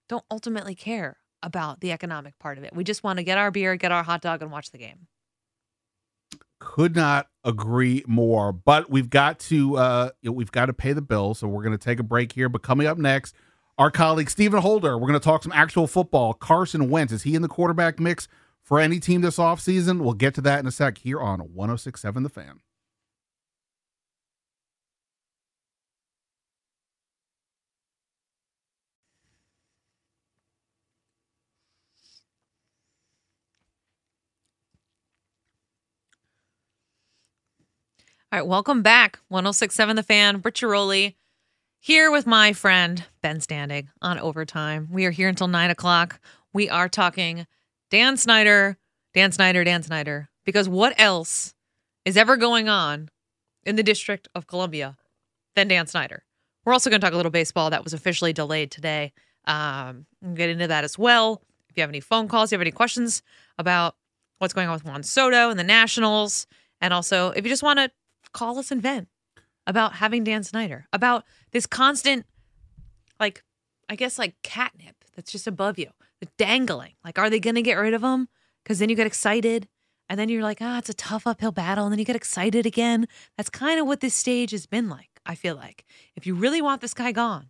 don't 0.07 0.25
ultimately 0.31 0.75
care 0.75 1.17
about 1.45 1.79
the 1.79 1.91
economic 1.91 2.37
part 2.39 2.57
of 2.57 2.63
it. 2.63 2.75
We 2.75 2.83
just 2.83 3.03
want 3.03 3.17
to 3.17 3.23
get 3.23 3.37
our 3.37 3.51
beer, 3.51 3.75
get 3.75 3.91
our 3.91 4.03
hot 4.03 4.21
dog, 4.21 4.41
and 4.41 4.51
watch 4.51 4.71
the 4.71 4.77
game. 4.77 5.07
Could 6.59 6.95
not 6.95 7.27
agree 7.43 8.03
more. 8.07 8.51
But 8.51 8.89
we've 8.89 9.09
got 9.09 9.39
to 9.41 9.77
uh, 9.77 10.09
we've 10.23 10.51
got 10.51 10.65
to 10.65 10.73
pay 10.73 10.93
the 10.93 11.01
bill, 11.01 11.33
so 11.33 11.47
we're 11.47 11.63
going 11.63 11.77
to 11.77 11.83
take 11.83 11.99
a 11.99 12.03
break 12.03 12.31
here. 12.31 12.49
But 12.49 12.63
coming 12.63 12.87
up 12.87 12.97
next, 12.97 13.35
our 13.77 13.91
colleague 13.91 14.29
Stephen 14.29 14.61
Holder. 14.61 14.97
We're 14.97 15.07
going 15.07 15.19
to 15.19 15.23
talk 15.23 15.43
some 15.43 15.51
actual 15.51 15.87
football. 15.87 16.33
Carson 16.33 16.89
Wentz 16.89 17.13
is 17.13 17.23
he 17.23 17.35
in 17.35 17.41
the 17.41 17.47
quarterback 17.47 17.99
mix 17.99 18.27
for 18.63 18.79
any 18.79 18.99
team 18.99 19.21
this 19.21 19.37
offseason? 19.37 20.01
We'll 20.01 20.13
get 20.13 20.33
to 20.35 20.41
that 20.41 20.59
in 20.59 20.67
a 20.67 20.71
sec 20.71 20.97
here 20.99 21.19
on 21.19 21.39
106.7 21.41 22.23
The 22.23 22.29
Fan. 22.29 22.61
All 38.35 38.41
right, 38.41 38.47
welcome 38.49 38.81
back. 38.81 39.17
1067 39.29 39.95
The 39.95 40.03
Fan, 40.03 40.41
Ricciaroli, 40.41 41.15
here 41.79 42.11
with 42.11 42.27
my 42.27 42.51
friend 42.51 43.05
Ben 43.21 43.37
Standig 43.37 43.87
on 44.01 44.19
overtime. 44.19 44.89
We 44.91 45.05
are 45.05 45.11
here 45.11 45.29
until 45.29 45.47
nine 45.47 45.69
o'clock. 45.69 46.19
We 46.51 46.69
are 46.69 46.89
talking 46.89 47.47
Dan 47.89 48.17
Snyder, 48.17 48.77
Dan 49.13 49.31
Snyder, 49.31 49.63
Dan 49.63 49.83
Snyder, 49.83 50.27
because 50.43 50.67
what 50.67 50.99
else 50.99 51.53
is 52.03 52.17
ever 52.17 52.35
going 52.35 52.67
on 52.67 53.07
in 53.63 53.77
the 53.77 53.83
District 53.83 54.27
of 54.35 54.47
Columbia 54.47 54.97
than 55.55 55.69
Dan 55.69 55.87
Snyder? 55.87 56.25
We're 56.65 56.73
also 56.73 56.89
going 56.89 56.99
to 56.99 57.07
talk 57.07 57.13
a 57.13 57.17
little 57.17 57.31
baseball 57.31 57.69
that 57.69 57.85
was 57.85 57.93
officially 57.93 58.33
delayed 58.33 58.69
today. 58.69 59.13
Um, 59.45 60.07
we'll 60.21 60.35
get 60.35 60.49
into 60.49 60.67
that 60.67 60.83
as 60.83 60.99
well. 60.99 61.41
If 61.69 61.77
you 61.77 61.81
have 61.83 61.89
any 61.89 62.01
phone 62.01 62.27
calls, 62.27 62.51
you 62.51 62.57
have 62.57 62.61
any 62.61 62.71
questions 62.71 63.21
about 63.57 63.95
what's 64.39 64.53
going 64.53 64.67
on 64.67 64.73
with 64.73 64.83
Juan 64.83 65.03
Soto 65.03 65.49
and 65.49 65.57
the 65.57 65.63
Nationals, 65.63 66.47
and 66.81 66.93
also 66.93 67.29
if 67.29 67.45
you 67.45 67.49
just 67.49 67.63
want 67.63 67.79
to 67.79 67.89
call 68.35 68.59
us 68.59 68.69
and 68.69 68.81
vent 68.81 69.07
about 69.65 69.93
having 69.93 70.23
Dan 70.23 70.43
Snyder, 70.43 70.87
about 70.91 71.23
this 71.51 71.65
constant, 71.65 72.25
like, 73.19 73.43
I 73.89 73.95
guess, 73.95 74.19
like 74.19 74.35
catnip 74.43 74.95
that's 75.15 75.31
just 75.31 75.47
above 75.47 75.79
you, 75.79 75.89
the 76.19 76.27
dangling. 76.37 76.93
Like, 77.03 77.17
are 77.17 77.29
they 77.29 77.39
going 77.39 77.55
to 77.55 77.61
get 77.61 77.75
rid 77.75 77.93
of 77.93 78.03
him? 78.03 78.27
Because 78.63 78.79
then 78.79 78.89
you 78.89 78.95
get 78.95 79.07
excited. 79.07 79.67
And 80.09 80.19
then 80.19 80.29
you're 80.29 80.43
like, 80.43 80.59
ah, 80.61 80.77
it's 80.77 80.89
a 80.89 80.93
tough 80.93 81.25
uphill 81.25 81.51
battle. 81.51 81.85
And 81.85 81.91
then 81.91 81.99
you 81.99 82.05
get 82.05 82.15
excited 82.15 82.65
again. 82.65 83.07
That's 83.37 83.49
kind 83.49 83.79
of 83.79 83.87
what 83.87 84.01
this 84.01 84.13
stage 84.13 84.51
has 84.51 84.67
been 84.67 84.89
like, 84.89 85.09
I 85.25 85.33
feel 85.33 85.55
like. 85.55 85.85
If 86.15 86.27
you 86.27 86.35
really 86.35 86.61
want 86.61 86.81
this 86.81 86.93
guy 86.93 87.11
gone, 87.11 87.49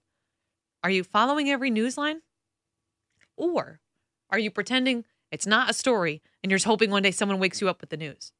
are 0.84 0.90
you 0.90 1.04
following 1.04 1.50
every 1.50 1.72
news 1.72 1.98
line? 1.98 2.22
Or 3.36 3.82
are 4.30 4.40
you 4.40 4.52
pretending 4.52 5.04
it's 5.32 5.48
not 5.48 5.70
a 5.70 5.74
story 5.74 6.22
and 6.44 6.52
you're 6.52 6.60
just 6.60 6.68
hoping 6.68 6.92
one 6.92 7.04
day 7.04 7.12
someone 7.12 7.40
wakes 7.40 7.60
you 7.60 7.68
up 7.68 7.82
with 7.82 7.90
the 7.90 7.98
news? 7.98 8.32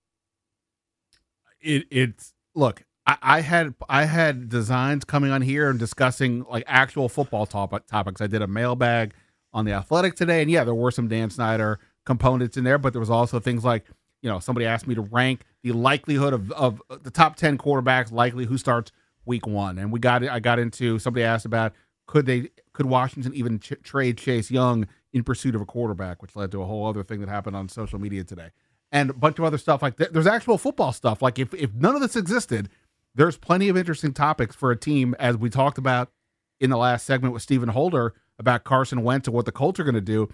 It 1.60 1.88
it's 1.90 2.35
look, 2.56 2.84
I, 3.06 3.18
I 3.22 3.42
had 3.42 3.76
I 3.88 4.06
had 4.06 4.50
designs 4.50 5.06
coming 5.06 5.32
on 5.32 5.42
here 5.42 5.70
and 5.70 5.78
discussing 5.78 6.46
like 6.50 6.64
actual 6.68 7.10
football 7.10 7.46
topic, 7.46 7.86
topics. 7.86 8.22
I 8.22 8.28
did 8.28 8.42
a 8.42 8.48
mailbag 8.48 9.14
on 9.54 9.66
the 9.66 9.74
Athletic 9.74 10.16
today, 10.16 10.42
and 10.42 10.50
yeah, 10.50 10.64
there 10.64 10.76
were 10.76 10.92
some 10.92 11.08
Dan 11.08 11.30
Snyder 11.30 11.80
components 12.06 12.58
in 12.58 12.64
there, 12.64 12.78
but 12.78 12.94
there 12.94 13.00
was 13.00 13.10
also 13.10 13.40
things 13.40 13.64
like 13.64 13.86
you 14.22 14.30
know 14.30 14.40
somebody 14.40 14.66
asked 14.66 14.88
me 14.88 14.96
to 14.96 15.02
rank 15.02 15.42
the 15.64 15.72
likelihood 15.72 16.34
of 16.34 16.52
of 16.54 16.82
the 17.04 17.12
top 17.12 17.36
ten 17.36 17.58
quarterbacks 17.58 18.12
likely 18.12 18.46
who 18.46 18.58
starts 18.58 18.92
week 19.26 19.46
one, 19.46 19.78
and 19.78 19.92
we 19.92 20.00
got 20.00 20.28
I 20.28 20.40
got 20.40 20.60
into 20.60 20.98
somebody 21.00 21.24
asked 21.24 21.46
about 21.46 21.74
could 22.08 22.26
they 22.26 22.50
could 22.74 22.86
Washington 22.86 23.34
even 23.36 23.60
ch- 23.60 23.74
trade 23.84 24.18
Chase 24.18 24.50
Young 24.50 24.88
in 25.14 25.24
pursuit 25.24 25.56
of 25.56 25.62
a 25.62 25.66
quarterback, 25.66 26.22
which 26.22 26.36
led 26.36 26.52
to 26.52 26.62
a 26.62 26.66
whole 26.66 26.86
other 26.86 27.04
thing 27.04 27.20
that 27.22 27.30
happened 27.30 27.56
on 27.56 27.70
social 27.70 28.00
media 28.00 28.24
today, 28.24 28.50
and 28.92 29.10
a 29.10 29.14
bunch 29.14 29.40
of 29.40 29.46
other 29.46 29.58
stuff 29.58 29.82
like 29.82 29.98
that. 29.98 30.14
There's 30.14 30.28
actual 30.28 30.58
football 30.58 30.94
stuff. 30.94 31.22
Like 31.22 31.40
if 31.40 31.54
if 31.54 31.74
none 31.74 31.96
of 31.96 32.02
this 32.02 32.16
existed, 32.16 32.70
there's 33.14 33.38
plenty 33.38 33.70
of 33.70 33.78
interesting 33.78 34.14
topics 34.14 34.56
for 34.56 34.72
a 34.72 34.78
team, 34.78 35.16
as 35.20 35.38
we 35.38 35.50
talked 35.50 35.78
about 35.78 36.12
in 36.60 36.70
the 36.70 36.78
last 36.78 37.06
segment 37.06 37.34
with 37.34 37.44
Stephen 37.44 37.70
Holder 37.70 38.14
about 38.38 38.64
Carson 38.64 39.04
Wentz 39.04 39.28
and 39.28 39.36
what 39.36 39.46
the 39.46 39.52
Colts 39.52 39.80
are 39.80 39.84
going 39.84 39.96
to 39.96 40.02
do. 40.02 40.30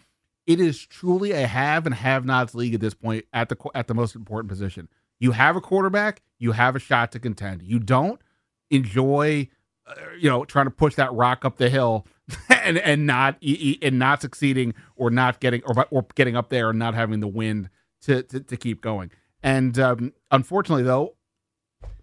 It 0.48 0.60
is 0.60 0.86
truly 0.86 1.32
a 1.32 1.46
have 1.46 1.86
and 1.86 1.94
have 1.94 2.26
nots 2.26 2.56
league 2.56 2.74
at 2.74 2.82
this 2.82 2.96
point 2.96 3.26
at 3.32 3.50
the 3.50 3.56
at 3.76 3.88
the 3.88 3.94
most 3.94 4.16
important 4.16 4.50
position. 4.50 4.90
You 5.20 5.32
have 5.32 5.56
a 5.56 5.62
quarterback, 5.62 6.24
you 6.40 6.54
have 6.54 6.76
a 6.76 6.80
shot 6.80 7.12
to 7.12 7.20
contend. 7.20 7.62
You 7.62 7.78
don't 7.78 8.20
enjoy, 8.72 9.50
uh, 9.86 9.94
you 10.20 10.30
know, 10.30 10.46
trying 10.46 10.66
to 10.66 10.72
push 10.72 10.96
that 10.96 11.14
rock 11.14 11.46
up 11.46 11.58
the 11.58 11.70
hill 11.70 12.08
and 12.50 12.80
and 12.80 13.06
not 13.06 13.38
and 13.44 14.00
not 14.00 14.22
succeeding 14.22 14.74
or 14.96 15.12
not 15.12 15.40
getting 15.40 15.62
or 15.66 15.86
or 15.92 16.08
getting 16.16 16.36
up 16.36 16.50
there 16.50 16.72
and 16.72 16.80
not 16.80 16.96
having 16.96 17.20
the 17.20 17.28
wind 17.28 17.70
to 18.02 18.24
to, 18.24 18.40
to 18.40 18.58
keep 18.58 18.82
going. 18.82 19.12
And 19.44 19.78
um, 19.80 20.14
unfortunately, 20.30 20.84
though, 20.84 21.16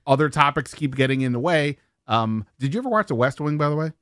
other 0.06 0.28
topics 0.28 0.74
keep 0.74 0.96
getting 0.96 1.20
in 1.20 1.32
the 1.32 1.38
way. 1.38 1.76
Um, 2.06 2.46
did 2.58 2.74
you 2.74 2.80
ever 2.80 2.88
watch 2.88 3.08
The 3.08 3.14
West 3.14 3.40
Wing, 3.40 3.58
by 3.58 3.68
the 3.68 3.76
way? 3.76 3.92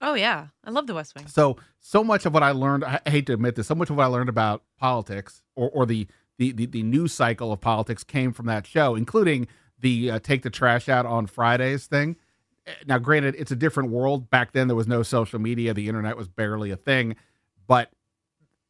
Oh 0.00 0.14
yeah, 0.14 0.46
I 0.64 0.70
love 0.70 0.86
The 0.86 0.94
West 0.94 1.14
Wing. 1.14 1.26
So 1.26 1.56
so 1.78 2.02
much 2.02 2.24
of 2.26 2.32
what 2.32 2.42
I 2.42 2.52
learned, 2.52 2.84
I 2.84 3.00
hate 3.06 3.26
to 3.26 3.34
admit 3.34 3.54
this, 3.54 3.66
so 3.66 3.74
much 3.74 3.90
of 3.90 3.96
what 3.96 4.04
I 4.04 4.06
learned 4.06 4.28
about 4.28 4.62
politics 4.78 5.42
or 5.56 5.70
or 5.70 5.86
the 5.86 6.06
the 6.38 6.52
the, 6.52 6.66
the 6.66 6.82
news 6.82 7.12
cycle 7.12 7.52
of 7.52 7.60
politics 7.60 8.02
came 8.02 8.32
from 8.32 8.46
that 8.46 8.66
show, 8.66 8.94
including 8.94 9.46
the 9.78 10.10
uh, 10.12 10.18
take 10.18 10.42
the 10.42 10.50
trash 10.50 10.88
out 10.88 11.06
on 11.06 11.26
Fridays 11.26 11.86
thing. 11.86 12.16
Now, 12.86 12.98
granted, 12.98 13.34
it's 13.38 13.50
a 13.50 13.56
different 13.56 13.90
world. 13.90 14.30
Back 14.30 14.52
then, 14.52 14.68
there 14.68 14.76
was 14.76 14.88
no 14.88 15.02
social 15.02 15.38
media; 15.38 15.74
the 15.74 15.88
internet 15.88 16.16
was 16.16 16.28
barely 16.28 16.70
a 16.70 16.76
thing. 16.76 17.16
But 17.66 17.90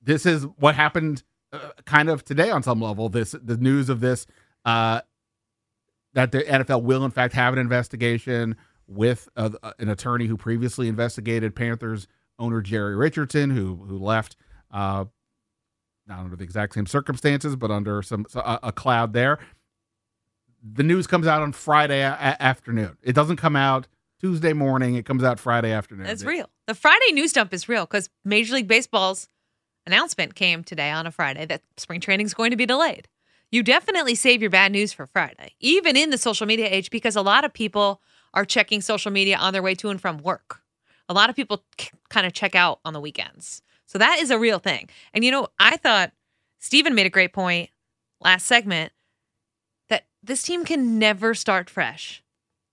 this 0.02 0.26
is 0.26 0.44
what 0.58 0.74
happened, 0.74 1.22
uh, 1.52 1.70
kind 1.84 2.08
of 2.08 2.24
today 2.24 2.50
on 2.50 2.62
some 2.62 2.80
level. 2.80 3.08
This 3.08 3.32
the 3.42 3.56
news 3.56 3.88
of 3.88 4.00
this 4.00 4.26
uh, 4.64 5.00
that 6.14 6.32
the 6.32 6.42
NFL 6.42 6.82
will 6.82 7.04
in 7.04 7.10
fact 7.10 7.34
have 7.34 7.52
an 7.52 7.58
investigation 7.58 8.56
with 8.86 9.28
uh, 9.36 9.50
an 9.78 9.88
attorney 9.88 10.26
who 10.26 10.36
previously 10.36 10.88
investigated 10.88 11.54
Panthers 11.54 12.06
owner 12.38 12.60
Jerry 12.60 12.96
Richardson, 12.96 13.50
who 13.50 13.76
who 13.76 13.98
left 13.98 14.36
uh, 14.70 15.04
not 16.06 16.20
under 16.20 16.36
the 16.36 16.44
exact 16.44 16.74
same 16.74 16.86
circumstances, 16.86 17.56
but 17.56 17.70
under 17.70 18.02
some 18.02 18.26
a, 18.34 18.58
a 18.64 18.72
cloud 18.72 19.12
there. 19.12 19.38
The 20.62 20.82
news 20.82 21.06
comes 21.06 21.26
out 21.26 21.42
on 21.42 21.52
Friday 21.52 22.00
a- 22.00 22.36
afternoon. 22.40 22.98
It 23.02 23.14
doesn't 23.14 23.36
come 23.36 23.56
out 23.56 23.88
Tuesday 24.20 24.52
morning. 24.52 24.96
It 24.96 25.06
comes 25.06 25.24
out 25.24 25.38
Friday 25.40 25.72
afternoon. 25.72 26.06
It's 26.06 26.24
real. 26.24 26.50
The 26.66 26.74
Friday 26.74 27.12
news 27.12 27.32
dump 27.32 27.54
is 27.54 27.68
real 27.68 27.86
because 27.86 28.10
Major 28.24 28.54
League 28.54 28.68
Baseball's 28.68 29.26
announcement 29.86 30.34
came 30.34 30.62
today 30.62 30.90
on 30.90 31.06
a 31.06 31.10
Friday 31.10 31.46
that 31.46 31.62
spring 31.76 32.00
training 32.00 32.26
is 32.26 32.34
going 32.34 32.50
to 32.50 32.56
be 32.56 32.66
delayed 32.66 33.08
you 33.50 33.62
definitely 33.62 34.14
save 34.14 34.40
your 34.40 34.50
bad 34.50 34.72
news 34.72 34.92
for 34.92 35.06
Friday, 35.06 35.54
even 35.60 35.96
in 35.96 36.10
the 36.10 36.18
social 36.18 36.46
media 36.46 36.68
age, 36.70 36.90
because 36.90 37.16
a 37.16 37.22
lot 37.22 37.44
of 37.44 37.52
people 37.52 38.00
are 38.32 38.44
checking 38.44 38.80
social 38.80 39.10
media 39.10 39.36
on 39.36 39.52
their 39.52 39.62
way 39.62 39.74
to 39.74 39.90
and 39.90 40.00
from 40.00 40.18
work. 40.18 40.62
A 41.08 41.14
lot 41.14 41.30
of 41.30 41.36
people 41.36 41.64
k- 41.76 41.90
kind 42.08 42.26
of 42.26 42.32
check 42.32 42.54
out 42.54 42.78
on 42.84 42.92
the 42.92 43.00
weekends. 43.00 43.62
So 43.86 43.98
that 43.98 44.20
is 44.20 44.30
a 44.30 44.38
real 44.38 44.60
thing. 44.60 44.88
And 45.12 45.24
you 45.24 45.32
know, 45.32 45.48
I 45.58 45.76
thought 45.76 46.12
Stephen 46.60 46.94
made 46.94 47.06
a 47.06 47.10
great 47.10 47.32
point 47.32 47.70
last 48.20 48.46
segment 48.46 48.92
that 49.88 50.06
this 50.22 50.42
team 50.44 50.64
can 50.64 50.98
never 51.00 51.34
start 51.34 51.68
fresh. 51.68 52.22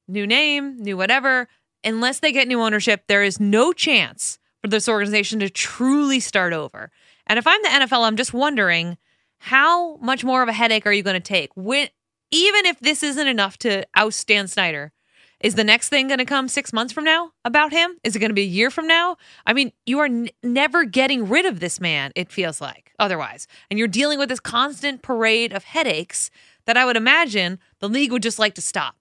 New 0.08 0.28
name, 0.28 0.78
new 0.78 0.96
whatever. 0.96 1.48
Unless 1.84 2.20
they 2.20 2.32
get 2.32 2.48
new 2.48 2.62
ownership, 2.62 3.06
there 3.08 3.24
is 3.24 3.40
no 3.40 3.74
chance 3.74 4.38
this 4.70 4.90
organization 4.90 5.40
to 5.40 5.50
truly 5.50 6.20
start 6.20 6.54
over. 6.54 6.92
And 7.26 7.38
if 7.40 7.48
I'm 7.48 7.62
the 7.62 7.70
NFL, 7.70 8.06
I'm 8.06 8.18
just 8.18 8.34
wondering 8.34 8.98
how 9.40 9.98
much 9.98 10.24
more 10.24 10.42
of 10.42 10.50
a 10.50 10.54
headache 10.54 10.86
are 10.86 10.94
you 10.94 11.04
going 11.04 11.16
to 11.16 11.20
take? 11.20 11.52
When, 11.56 11.90
even 12.32 12.66
if 12.66 12.80
this 12.80 13.04
isn't 13.04 13.28
enough 13.28 13.58
to 13.60 13.86
oust 13.96 14.28
Dan 14.28 14.48
Snyder, 14.48 14.92
is 15.40 15.54
the 15.54 15.64
next 15.64 15.90
thing 15.90 16.08
going 16.08 16.18
to 16.18 16.26
come 16.26 16.48
six 16.48 16.74
months 16.74 16.92
from 16.92 17.04
now 17.04 17.32
about 17.46 17.72
him? 17.72 17.98
Is 18.04 18.16
it 18.16 18.20
going 18.20 18.32
to 18.32 18.36
be 18.36 18.42
a 18.42 18.46
year 18.46 18.72
from 18.72 18.88
now? 18.88 19.18
I 19.46 19.54
mean, 19.54 19.72
you 19.86 20.00
are 20.00 20.06
n- 20.06 20.30
never 20.42 20.84
getting 20.84 21.30
rid 21.30 21.46
of 21.46 21.60
this 21.60 21.80
man, 21.80 22.12
it 22.16 22.32
feels 22.32 22.60
like, 22.60 22.92
otherwise. 22.98 23.48
And 23.70 23.78
you're 23.78 23.88
dealing 23.88 24.18
with 24.18 24.30
this 24.30 24.40
constant 24.40 25.04
parade 25.04 25.54
of 25.54 25.64
headaches 25.64 26.32
that 26.66 26.76
I 26.76 26.86
would 26.86 26.98
imagine 26.98 27.60
the 27.80 27.90
league 27.90 28.12
would 28.12 28.24
just 28.24 28.40
like 28.40 28.56
to 28.56 28.62
stop. 28.62 28.96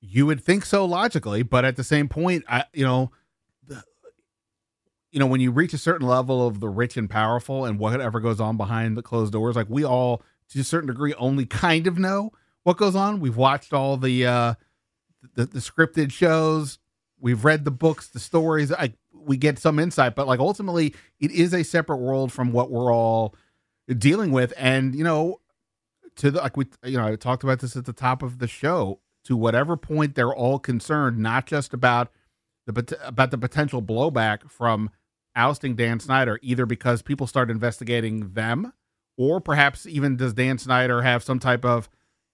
You 0.00 0.26
would 0.26 0.42
think 0.42 0.64
so 0.64 0.84
logically, 0.84 1.42
but 1.42 1.64
at 1.64 1.76
the 1.76 1.84
same 1.84 2.08
point, 2.08 2.44
I, 2.48 2.64
you 2.72 2.84
know, 2.84 3.10
you 5.12 5.20
know, 5.20 5.26
when 5.26 5.40
you 5.40 5.52
reach 5.52 5.74
a 5.74 5.78
certain 5.78 6.06
level 6.06 6.46
of 6.46 6.60
the 6.60 6.68
rich 6.68 6.96
and 6.96 7.08
powerful 7.08 7.66
and 7.66 7.78
whatever 7.78 8.18
goes 8.18 8.40
on 8.40 8.56
behind 8.56 8.96
the 8.96 9.02
closed 9.02 9.32
doors, 9.32 9.54
like 9.54 9.68
we 9.68 9.84
all, 9.84 10.22
to 10.48 10.60
a 10.60 10.64
certain 10.64 10.88
degree, 10.88 11.14
only 11.14 11.44
kind 11.46 11.86
of 11.86 11.98
know 11.98 12.32
what 12.64 12.78
goes 12.78 12.96
on. 12.96 13.20
We've 13.20 13.36
watched 13.36 13.74
all 13.74 13.98
the 13.98 14.26
uh, 14.26 14.54
the, 15.34 15.44
the 15.44 15.58
scripted 15.60 16.10
shows, 16.12 16.78
we've 17.20 17.44
read 17.44 17.64
the 17.64 17.70
books, 17.70 18.08
the 18.08 18.18
stories. 18.18 18.70
Like 18.70 18.94
we 19.12 19.36
get 19.36 19.58
some 19.58 19.78
insight, 19.78 20.14
but 20.14 20.26
like 20.26 20.40
ultimately, 20.40 20.94
it 21.20 21.30
is 21.30 21.52
a 21.52 21.62
separate 21.62 21.98
world 21.98 22.32
from 22.32 22.52
what 22.52 22.70
we're 22.70 22.92
all 22.92 23.34
dealing 23.98 24.32
with. 24.32 24.54
And 24.56 24.94
you 24.94 25.04
know, 25.04 25.40
to 26.16 26.30
the 26.30 26.40
like 26.40 26.56
we, 26.56 26.66
you 26.84 26.96
know, 26.96 27.06
I 27.06 27.16
talked 27.16 27.44
about 27.44 27.60
this 27.60 27.76
at 27.76 27.84
the 27.84 27.92
top 27.92 28.22
of 28.22 28.38
the 28.38 28.48
show. 28.48 29.00
To 29.26 29.36
whatever 29.36 29.76
point 29.76 30.16
they're 30.16 30.34
all 30.34 30.58
concerned, 30.58 31.18
not 31.18 31.46
just 31.46 31.72
about 31.72 32.10
the 32.66 32.98
about 33.06 33.30
the 33.30 33.38
potential 33.38 33.80
blowback 33.80 34.50
from 34.50 34.90
ousting 35.34 35.74
Dan 35.74 36.00
Snyder, 36.00 36.38
either 36.42 36.66
because 36.66 37.02
people 37.02 37.26
start 37.26 37.50
investigating 37.50 38.32
them, 38.32 38.72
or 39.16 39.40
perhaps 39.40 39.86
even 39.86 40.16
does 40.16 40.32
Dan 40.34 40.58
Snyder 40.58 41.02
have 41.02 41.22
some 41.22 41.38
type 41.38 41.64
of 41.64 41.88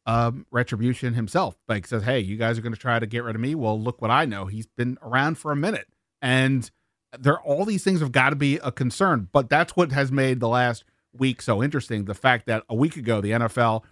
um, 0.06 0.46
retribution 0.50 1.14
himself? 1.14 1.56
Like 1.68 1.86
says, 1.86 2.04
"Hey, 2.04 2.20
you 2.20 2.36
guys 2.36 2.58
are 2.58 2.62
going 2.62 2.74
to 2.74 2.80
try 2.80 2.98
to 2.98 3.06
get 3.06 3.24
rid 3.24 3.34
of 3.34 3.40
me. 3.40 3.54
Well, 3.54 3.80
look 3.80 4.00
what 4.00 4.10
I 4.10 4.24
know. 4.24 4.46
He's 4.46 4.66
been 4.66 4.98
around 5.02 5.38
for 5.38 5.52
a 5.52 5.56
minute, 5.56 5.88
and 6.22 6.70
there 7.18 7.40
all 7.40 7.64
these 7.64 7.84
things 7.84 8.00
have 8.00 8.12
got 8.12 8.30
to 8.30 8.36
be 8.36 8.56
a 8.56 8.72
concern. 8.72 9.28
But 9.32 9.48
that's 9.48 9.76
what 9.76 9.92
has 9.92 10.12
made 10.12 10.40
the 10.40 10.48
last 10.48 10.84
week 11.12 11.42
so 11.42 11.62
interesting. 11.62 12.04
The 12.04 12.14
fact 12.14 12.46
that 12.46 12.64
a 12.68 12.74
week 12.74 12.96
ago 12.96 13.20
the 13.20 13.32
NFL 13.32 13.84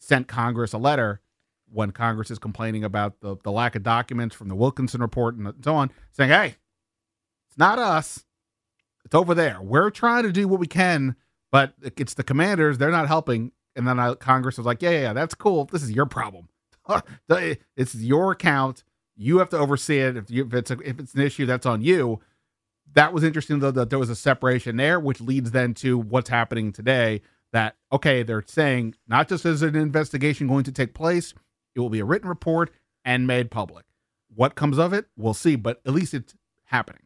sent 0.00 0.28
Congress 0.28 0.72
a 0.72 0.78
letter 0.78 1.20
when 1.70 1.90
Congress 1.90 2.30
is 2.30 2.38
complaining 2.38 2.84
about 2.84 3.20
the, 3.20 3.36
the 3.42 3.50
lack 3.50 3.74
of 3.74 3.82
documents 3.82 4.34
from 4.34 4.48
the 4.48 4.54
Wilkinson 4.54 5.00
report 5.00 5.34
and 5.34 5.52
so 5.62 5.74
on, 5.74 5.90
saying, 6.12 6.30
hey, 6.30 6.54
it's 7.48 7.58
not 7.58 7.78
us. 7.78 8.24
It's 9.04 9.14
over 9.14 9.34
there. 9.34 9.60
We're 9.60 9.90
trying 9.90 10.24
to 10.24 10.32
do 10.32 10.48
what 10.48 10.60
we 10.60 10.66
can, 10.66 11.16
but 11.52 11.74
it's 11.82 12.14
the 12.14 12.24
commanders. 12.24 12.78
They're 12.78 12.90
not 12.90 13.08
helping. 13.08 13.52
And 13.76 13.86
then 13.86 13.98
I, 13.98 14.14
Congress 14.14 14.56
was 14.56 14.66
like, 14.66 14.82
yeah, 14.82 14.90
yeah, 14.90 15.00
yeah, 15.00 15.12
that's 15.12 15.34
cool. 15.34 15.66
This 15.66 15.82
is 15.82 15.90
your 15.90 16.06
problem. 16.06 16.48
it's 17.28 17.94
your 17.94 18.32
account. 18.32 18.84
You 19.16 19.38
have 19.38 19.50
to 19.50 19.58
oversee 19.58 19.98
it. 19.98 20.16
If, 20.16 20.30
you, 20.30 20.46
if 20.46 20.54
it's 20.54 20.70
a, 20.70 20.78
if 20.80 20.98
it's 20.98 21.14
an 21.14 21.20
issue, 21.20 21.46
that's 21.46 21.66
on 21.66 21.82
you. 21.82 22.20
That 22.94 23.12
was 23.12 23.24
interesting 23.24 23.58
though 23.58 23.70
that 23.72 23.90
there 23.90 23.98
was 23.98 24.10
a 24.10 24.16
separation 24.16 24.76
there, 24.76 25.00
which 25.00 25.20
leads 25.20 25.50
then 25.50 25.74
to 25.74 25.98
what's 25.98 26.30
happening 26.30 26.72
today. 26.72 27.22
That 27.52 27.76
okay, 27.92 28.22
they're 28.22 28.44
saying 28.46 28.94
not 29.06 29.28
just 29.28 29.46
is 29.46 29.62
an 29.62 29.76
investigation 29.76 30.48
going 30.48 30.64
to 30.64 30.72
take 30.72 30.92
place, 30.94 31.34
it 31.74 31.80
will 31.80 31.90
be 31.90 32.00
a 32.00 32.04
written 32.04 32.28
report 32.28 32.70
and 33.04 33.26
made 33.26 33.50
public. 33.50 33.84
What 34.34 34.56
comes 34.56 34.78
of 34.78 34.92
it, 34.92 35.06
we'll 35.16 35.34
see, 35.34 35.54
but 35.54 35.80
at 35.86 35.92
least 35.92 36.14
it's 36.14 36.34
happening. 36.64 37.03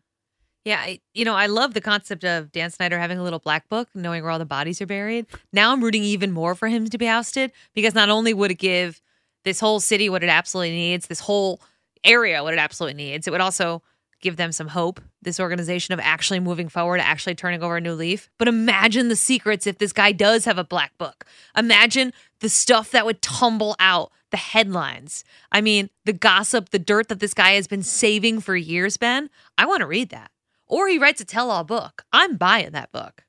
Yeah, 0.64 0.80
I, 0.80 1.00
you 1.14 1.24
know, 1.24 1.34
I 1.34 1.46
love 1.46 1.72
the 1.72 1.80
concept 1.80 2.24
of 2.24 2.52
Dan 2.52 2.70
Snyder 2.70 2.98
having 2.98 3.18
a 3.18 3.22
little 3.22 3.38
black 3.38 3.68
book, 3.68 3.88
knowing 3.94 4.22
where 4.22 4.30
all 4.30 4.38
the 4.38 4.44
bodies 4.44 4.80
are 4.82 4.86
buried. 4.86 5.26
Now 5.52 5.72
I'm 5.72 5.82
rooting 5.82 6.02
even 6.02 6.32
more 6.32 6.54
for 6.54 6.68
him 6.68 6.88
to 6.90 6.98
be 6.98 7.08
ousted 7.08 7.52
because 7.74 7.94
not 7.94 8.10
only 8.10 8.34
would 8.34 8.50
it 8.50 8.58
give 8.58 9.00
this 9.44 9.60
whole 9.60 9.80
city 9.80 10.08
what 10.08 10.22
it 10.22 10.28
absolutely 10.28 10.72
needs, 10.72 11.06
this 11.06 11.20
whole 11.20 11.60
area 12.04 12.42
what 12.42 12.54
it 12.54 12.58
absolutely 12.58 12.94
needs, 12.94 13.26
it 13.26 13.30
would 13.30 13.40
also 13.40 13.82
give 14.20 14.36
them 14.36 14.52
some 14.52 14.68
hope, 14.68 15.00
this 15.22 15.38
organization 15.40 15.94
of 15.94 16.00
actually 16.00 16.40
moving 16.40 16.68
forward, 16.68 17.00
actually 17.00 17.34
turning 17.34 17.62
over 17.62 17.76
a 17.76 17.80
new 17.80 17.94
leaf. 17.94 18.28
But 18.38 18.48
imagine 18.48 19.08
the 19.08 19.16
secrets 19.16 19.66
if 19.66 19.78
this 19.78 19.92
guy 19.92 20.12
does 20.12 20.44
have 20.44 20.58
a 20.58 20.64
black 20.64 20.96
book. 20.98 21.24
Imagine 21.56 22.12
the 22.40 22.48
stuff 22.48 22.90
that 22.90 23.06
would 23.06 23.22
tumble 23.22 23.76
out, 23.78 24.10
the 24.30 24.36
headlines. 24.36 25.24
I 25.52 25.60
mean, 25.60 25.88
the 26.04 26.12
gossip, 26.12 26.70
the 26.70 26.78
dirt 26.78 27.08
that 27.08 27.20
this 27.20 27.34
guy 27.34 27.52
has 27.52 27.68
been 27.68 27.82
saving 27.82 28.40
for 28.40 28.56
years, 28.56 28.96
Ben. 28.96 29.30
I 29.56 29.66
want 29.66 29.80
to 29.80 29.86
read 29.86 30.10
that. 30.10 30.30
Or 30.68 30.88
he 30.88 30.98
writes 30.98 31.20
a 31.20 31.24
tell 31.24 31.50
all 31.50 31.64
book. 31.64 32.04
I'm 32.12 32.36
buying 32.36 32.72
that 32.72 32.92
book. 32.92 33.24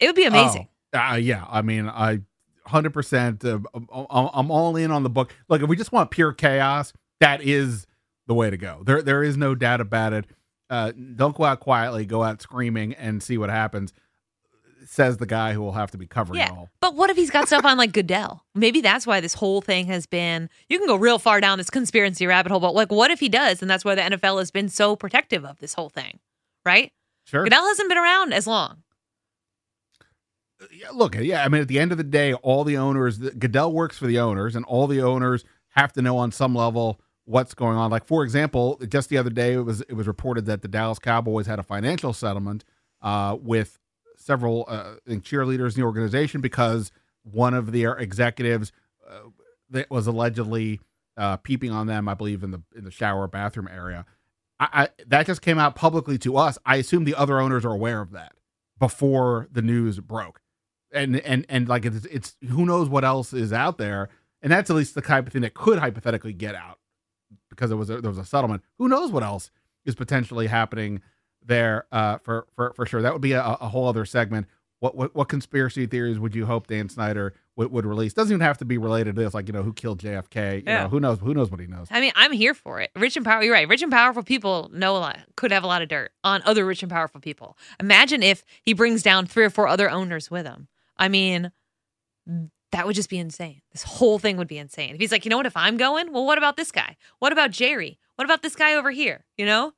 It 0.00 0.06
would 0.06 0.16
be 0.16 0.24
amazing. 0.24 0.68
Oh, 0.92 0.98
uh, 0.98 1.14
yeah. 1.14 1.44
I 1.48 1.62
mean, 1.62 1.88
I 1.88 2.20
100%. 2.66 3.44
Uh, 3.44 4.34
I'm 4.34 4.50
all 4.50 4.76
in 4.76 4.90
on 4.90 5.02
the 5.02 5.10
book. 5.10 5.32
Look, 5.48 5.62
if 5.62 5.68
we 5.68 5.76
just 5.76 5.92
want 5.92 6.10
pure 6.10 6.32
chaos, 6.32 6.92
that 7.20 7.42
is 7.42 7.86
the 8.26 8.34
way 8.34 8.50
to 8.50 8.56
go. 8.56 8.82
There, 8.84 9.02
there 9.02 9.22
is 9.22 9.36
no 9.36 9.54
doubt 9.54 9.80
about 9.80 10.12
it. 10.12 10.26
Uh, 10.70 10.92
don't 10.92 11.36
go 11.36 11.44
out 11.44 11.60
quietly. 11.60 12.06
Go 12.06 12.22
out 12.22 12.40
screaming 12.40 12.94
and 12.94 13.22
see 13.22 13.36
what 13.36 13.50
happens. 13.50 13.92
Says 14.92 15.16
the 15.16 15.24
guy 15.24 15.54
who 15.54 15.62
will 15.62 15.72
have 15.72 15.90
to 15.92 15.96
be 15.96 16.06
covering 16.06 16.40
yeah, 16.40 16.50
all. 16.50 16.68
But 16.78 16.94
what 16.94 17.08
if 17.08 17.16
he's 17.16 17.30
got 17.30 17.46
stuff 17.46 17.64
on 17.64 17.78
like 17.78 17.92
Goodell? 17.92 18.44
Maybe 18.54 18.82
that's 18.82 19.06
why 19.06 19.20
this 19.20 19.32
whole 19.32 19.62
thing 19.62 19.86
has 19.86 20.04
been. 20.04 20.50
You 20.68 20.78
can 20.78 20.86
go 20.86 20.96
real 20.96 21.18
far 21.18 21.40
down 21.40 21.56
this 21.56 21.70
conspiracy 21.70 22.26
rabbit 22.26 22.52
hole, 22.52 22.60
but 22.60 22.74
like, 22.74 22.92
what 22.92 23.10
if 23.10 23.18
he 23.18 23.30
does? 23.30 23.62
And 23.62 23.70
that's 23.70 23.86
why 23.86 23.94
the 23.94 24.02
NFL 24.02 24.38
has 24.38 24.50
been 24.50 24.68
so 24.68 24.94
protective 24.94 25.46
of 25.46 25.58
this 25.60 25.72
whole 25.72 25.88
thing, 25.88 26.18
right? 26.66 26.92
Sure. 27.24 27.42
Goodell 27.42 27.66
hasn't 27.66 27.88
been 27.88 27.96
around 27.96 28.34
as 28.34 28.46
long. 28.46 28.82
Yeah, 30.70 30.90
look, 30.92 31.14
yeah. 31.16 31.42
I 31.42 31.48
mean, 31.48 31.62
at 31.62 31.68
the 31.68 31.78
end 31.78 31.92
of 31.92 31.96
the 31.96 32.04
day, 32.04 32.34
all 32.34 32.62
the 32.62 32.76
owners, 32.76 33.16
Goodell 33.16 33.72
works 33.72 33.96
for 33.96 34.06
the 34.06 34.18
owners, 34.18 34.54
and 34.54 34.62
all 34.66 34.86
the 34.86 35.00
owners 35.00 35.42
have 35.68 35.94
to 35.94 36.02
know 36.02 36.18
on 36.18 36.32
some 36.32 36.54
level 36.54 37.00
what's 37.24 37.54
going 37.54 37.78
on. 37.78 37.90
Like 37.90 38.06
for 38.06 38.24
example, 38.24 38.78
just 38.88 39.08
the 39.08 39.16
other 39.16 39.30
day 39.30 39.54
it 39.54 39.62
was 39.62 39.80
it 39.80 39.94
was 39.94 40.06
reported 40.06 40.44
that 40.44 40.60
the 40.60 40.68
Dallas 40.68 40.98
Cowboys 40.98 41.46
had 41.46 41.58
a 41.58 41.62
financial 41.62 42.12
settlement 42.12 42.62
uh, 43.00 43.38
with 43.40 43.78
several 44.22 44.64
uh, 44.68 44.94
cheerleaders 45.08 45.74
in 45.74 45.80
the 45.80 45.86
organization 45.86 46.40
because 46.40 46.92
one 47.22 47.54
of 47.54 47.72
their 47.72 47.96
executives 47.96 48.72
uh, 49.08 49.28
that 49.70 49.90
was 49.90 50.06
allegedly 50.06 50.80
uh, 51.16 51.36
peeping 51.38 51.70
on 51.70 51.86
them, 51.86 52.08
I 52.08 52.14
believe 52.14 52.42
in 52.42 52.50
the 52.50 52.62
in 52.74 52.84
the 52.84 52.90
shower 52.90 53.26
bathroom 53.28 53.68
area. 53.68 54.04
I, 54.58 54.68
I, 54.72 54.88
that 55.06 55.26
just 55.26 55.42
came 55.42 55.58
out 55.58 55.74
publicly 55.74 56.18
to 56.18 56.36
us. 56.36 56.58
I 56.64 56.76
assume 56.76 57.04
the 57.04 57.14
other 57.14 57.40
owners 57.40 57.64
are 57.64 57.72
aware 57.72 58.00
of 58.00 58.12
that 58.12 58.32
before 58.78 59.48
the 59.50 59.62
news 59.62 60.00
broke, 60.00 60.40
and 60.92 61.16
and 61.20 61.44
and 61.48 61.68
like 61.68 61.84
it's, 61.84 62.06
it's 62.06 62.36
who 62.48 62.64
knows 62.64 62.88
what 62.88 63.04
else 63.04 63.32
is 63.32 63.52
out 63.52 63.78
there, 63.78 64.08
and 64.40 64.52
that's 64.52 64.70
at 64.70 64.76
least 64.76 64.94
the 64.94 65.02
type 65.02 65.26
of 65.26 65.32
thing 65.32 65.42
that 65.42 65.54
could 65.54 65.78
hypothetically 65.78 66.32
get 66.32 66.54
out 66.54 66.78
because 67.50 67.70
it 67.70 67.76
was 67.76 67.90
a, 67.90 68.00
there 68.00 68.10
was 68.10 68.18
a 68.18 68.24
settlement. 68.24 68.62
Who 68.78 68.88
knows 68.88 69.10
what 69.10 69.22
else 69.22 69.50
is 69.84 69.94
potentially 69.94 70.46
happening 70.46 71.02
there 71.46 71.86
uh, 71.92 72.18
for 72.18 72.46
for 72.54 72.72
for 72.74 72.86
sure. 72.86 73.02
That 73.02 73.12
would 73.12 73.22
be 73.22 73.32
a, 73.32 73.42
a 73.44 73.68
whole 73.68 73.88
other 73.88 74.04
segment. 74.04 74.46
What, 74.80 74.96
what 74.96 75.14
what 75.14 75.28
conspiracy 75.28 75.86
theories 75.86 76.18
would 76.18 76.34
you 76.34 76.44
hope 76.44 76.66
Dan 76.66 76.88
Snyder 76.88 77.34
would, 77.54 77.70
would 77.70 77.86
release? 77.86 78.12
Doesn't 78.14 78.32
even 78.34 78.40
have 78.44 78.58
to 78.58 78.64
be 78.64 78.78
related 78.78 79.14
to 79.14 79.22
this, 79.22 79.32
like 79.32 79.46
you 79.46 79.52
know 79.52 79.62
who 79.62 79.72
killed 79.72 80.00
JFK. 80.00 80.56
You 80.56 80.62
Yeah. 80.66 80.82
know 80.82 80.88
who 80.88 80.98
knows 80.98 81.20
who 81.20 81.34
knows 81.34 81.50
what 81.52 81.60
he 81.60 81.66
knows. 81.68 81.86
I 81.90 82.00
mean, 82.00 82.10
I'm 82.16 82.32
here 82.32 82.52
for 82.52 82.80
it. 82.80 82.90
Rich 82.96 83.16
and 83.16 83.24
powerful. 83.24 83.44
You're 83.44 83.54
right. 83.54 83.68
Rich 83.68 83.82
and 83.82 83.92
powerful 83.92 84.24
people 84.24 84.70
know 84.72 84.96
a 84.96 84.98
lot. 84.98 85.18
Could 85.36 85.52
have 85.52 85.62
a 85.62 85.68
lot 85.68 85.82
of 85.82 85.88
dirt 85.88 86.10
on 86.24 86.42
other 86.44 86.66
rich 86.66 86.82
and 86.82 86.90
powerful 86.90 87.20
people. 87.20 87.56
Imagine 87.78 88.24
if 88.24 88.44
he 88.62 88.72
brings 88.72 89.04
down 89.04 89.26
three 89.26 89.44
or 89.44 89.50
four 89.50 89.68
other 89.68 89.88
owners 89.88 90.32
with 90.32 90.46
him. 90.46 90.66
I 90.96 91.08
mean, 91.08 91.52
that 92.72 92.86
would 92.86 92.94
just 92.96 93.10
be 93.10 93.18
insane. 93.18 93.60
This 93.72 93.82
whole 93.82 94.18
thing 94.18 94.36
would 94.36 94.48
be 94.48 94.58
insane. 94.58 94.94
If 94.94 95.00
he's 95.00 95.12
like, 95.12 95.24
you 95.24 95.30
know 95.30 95.36
what? 95.36 95.46
If 95.46 95.56
I'm 95.56 95.76
going, 95.76 96.12
well, 96.12 96.24
what 96.24 96.38
about 96.38 96.56
this 96.56 96.72
guy? 96.72 96.96
What 97.18 97.32
about 97.32 97.50
Jerry? 97.50 97.98
What 98.16 98.24
about 98.24 98.42
this 98.42 98.56
guy 98.56 98.74
over 98.74 98.90
here? 98.90 99.24
You 99.36 99.46
know? 99.46 99.72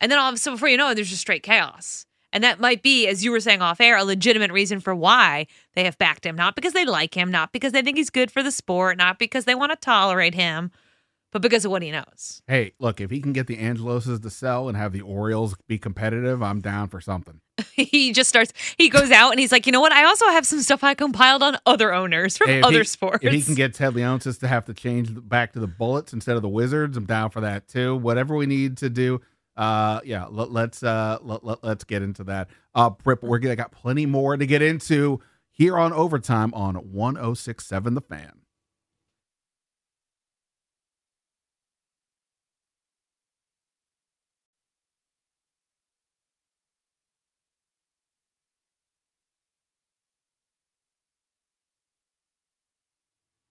And 0.00 0.10
then 0.10 0.18
all 0.18 0.28
of 0.28 0.34
a 0.34 0.38
sudden, 0.38 0.56
before 0.56 0.68
you 0.68 0.76
know 0.76 0.90
it, 0.90 0.94
there's 0.94 1.10
just 1.10 1.20
straight 1.20 1.42
chaos. 1.42 2.06
And 2.32 2.44
that 2.44 2.60
might 2.60 2.82
be, 2.82 3.08
as 3.08 3.24
you 3.24 3.32
were 3.32 3.40
saying 3.40 3.60
off 3.60 3.80
air, 3.80 3.96
a 3.96 4.04
legitimate 4.04 4.52
reason 4.52 4.78
for 4.80 4.94
why 4.94 5.46
they 5.74 5.84
have 5.84 5.98
backed 5.98 6.24
him. 6.24 6.36
Not 6.36 6.54
because 6.54 6.72
they 6.72 6.84
like 6.84 7.14
him, 7.14 7.30
not 7.30 7.52
because 7.52 7.72
they 7.72 7.82
think 7.82 7.96
he's 7.96 8.10
good 8.10 8.30
for 8.30 8.42
the 8.42 8.52
sport, 8.52 8.96
not 8.98 9.18
because 9.18 9.46
they 9.46 9.54
want 9.54 9.72
to 9.72 9.76
tolerate 9.76 10.34
him, 10.34 10.70
but 11.32 11.42
because 11.42 11.64
of 11.64 11.72
what 11.72 11.82
he 11.82 11.90
knows. 11.90 12.40
Hey, 12.46 12.72
look, 12.78 13.00
if 13.00 13.10
he 13.10 13.20
can 13.20 13.32
get 13.32 13.48
the 13.48 13.56
Angeloses 13.56 14.20
to 14.22 14.30
sell 14.30 14.68
and 14.68 14.76
have 14.76 14.92
the 14.92 15.00
Orioles 15.00 15.56
be 15.66 15.76
competitive, 15.76 16.40
I'm 16.40 16.60
down 16.60 16.88
for 16.88 17.00
something. 17.00 17.40
he 17.72 18.12
just 18.12 18.28
starts, 18.28 18.52
he 18.78 18.88
goes 18.88 19.10
out 19.10 19.32
and 19.32 19.40
he's 19.40 19.50
like, 19.52 19.66
you 19.66 19.72
know 19.72 19.80
what? 19.80 19.92
I 19.92 20.04
also 20.04 20.26
have 20.26 20.46
some 20.46 20.60
stuff 20.60 20.84
I 20.84 20.94
compiled 20.94 21.42
on 21.42 21.58
other 21.66 21.92
owners 21.92 22.36
from 22.36 22.46
Hey, 22.48 22.62
other 22.62 22.78
he- 22.78 22.84
sports. 22.84 23.24
If 23.24 23.32
he 23.32 23.42
can 23.42 23.54
get 23.56 23.74
Ted 23.74 23.94
Leonsis 23.94 24.38
to 24.38 24.48
have 24.48 24.64
to 24.66 24.74
change 24.74 25.10
back 25.28 25.52
to 25.54 25.58
the 25.60 25.66
Bullets 25.66 26.12
instead 26.12 26.36
of 26.36 26.42
the 26.42 26.48
Wizards, 26.48 26.96
I'm 26.96 27.06
down 27.06 27.30
for 27.30 27.40
that 27.40 27.66
too. 27.66 27.96
Whatever 27.96 28.36
we 28.36 28.46
need 28.46 28.76
to 28.78 28.88
do, 28.88 29.20
uh, 29.56 30.00
yeah, 30.04 30.26
let, 30.26 30.50
let's 30.50 30.82
uh, 30.82 31.18
let, 31.22 31.44
let, 31.44 31.62
us 31.64 31.84
get 31.84 32.02
into 32.02 32.24
that. 32.24 32.48
Uh, 32.74 32.90
Britt, 32.90 33.22
we're 33.22 33.38
gonna 33.38 33.56
got 33.56 33.72
plenty 33.72 34.06
more 34.06 34.36
to 34.36 34.46
get 34.46 34.62
into 34.62 35.20
here 35.50 35.78
on 35.78 35.92
overtime 35.92 36.54
on 36.54 36.76
106.7 36.76 37.94
The 37.94 38.00
Fan. 38.00 38.39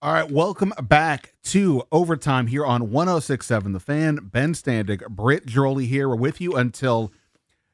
All 0.02 0.14
right, 0.14 0.32
welcome 0.32 0.72
back 0.82 1.34
to 1.44 1.84
Overtime 1.92 2.48
here 2.48 2.66
on 2.66 2.90
1067 2.90 3.74
The 3.74 3.82
Fan. 3.82 4.30
Ben 4.32 4.54
Standig, 4.54 5.06
Britt 5.10 5.46
Ghiroli 5.46 5.88
here. 5.88 6.08
We're 6.08 6.16
with 6.16 6.40
you 6.40 6.56
until 6.56 7.12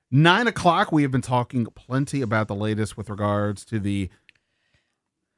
nine 0.10 0.48
o'clock. 0.48 0.92
We 0.92 1.04
have 1.04 1.12
been 1.12 1.22
talking 1.22 1.68
plenty 1.68 2.24
about 2.24 2.48
the 2.48 2.56
latest 2.56 2.98
with 2.98 3.12
regards 3.12 3.64
to 3.66 3.80
the 3.80 4.10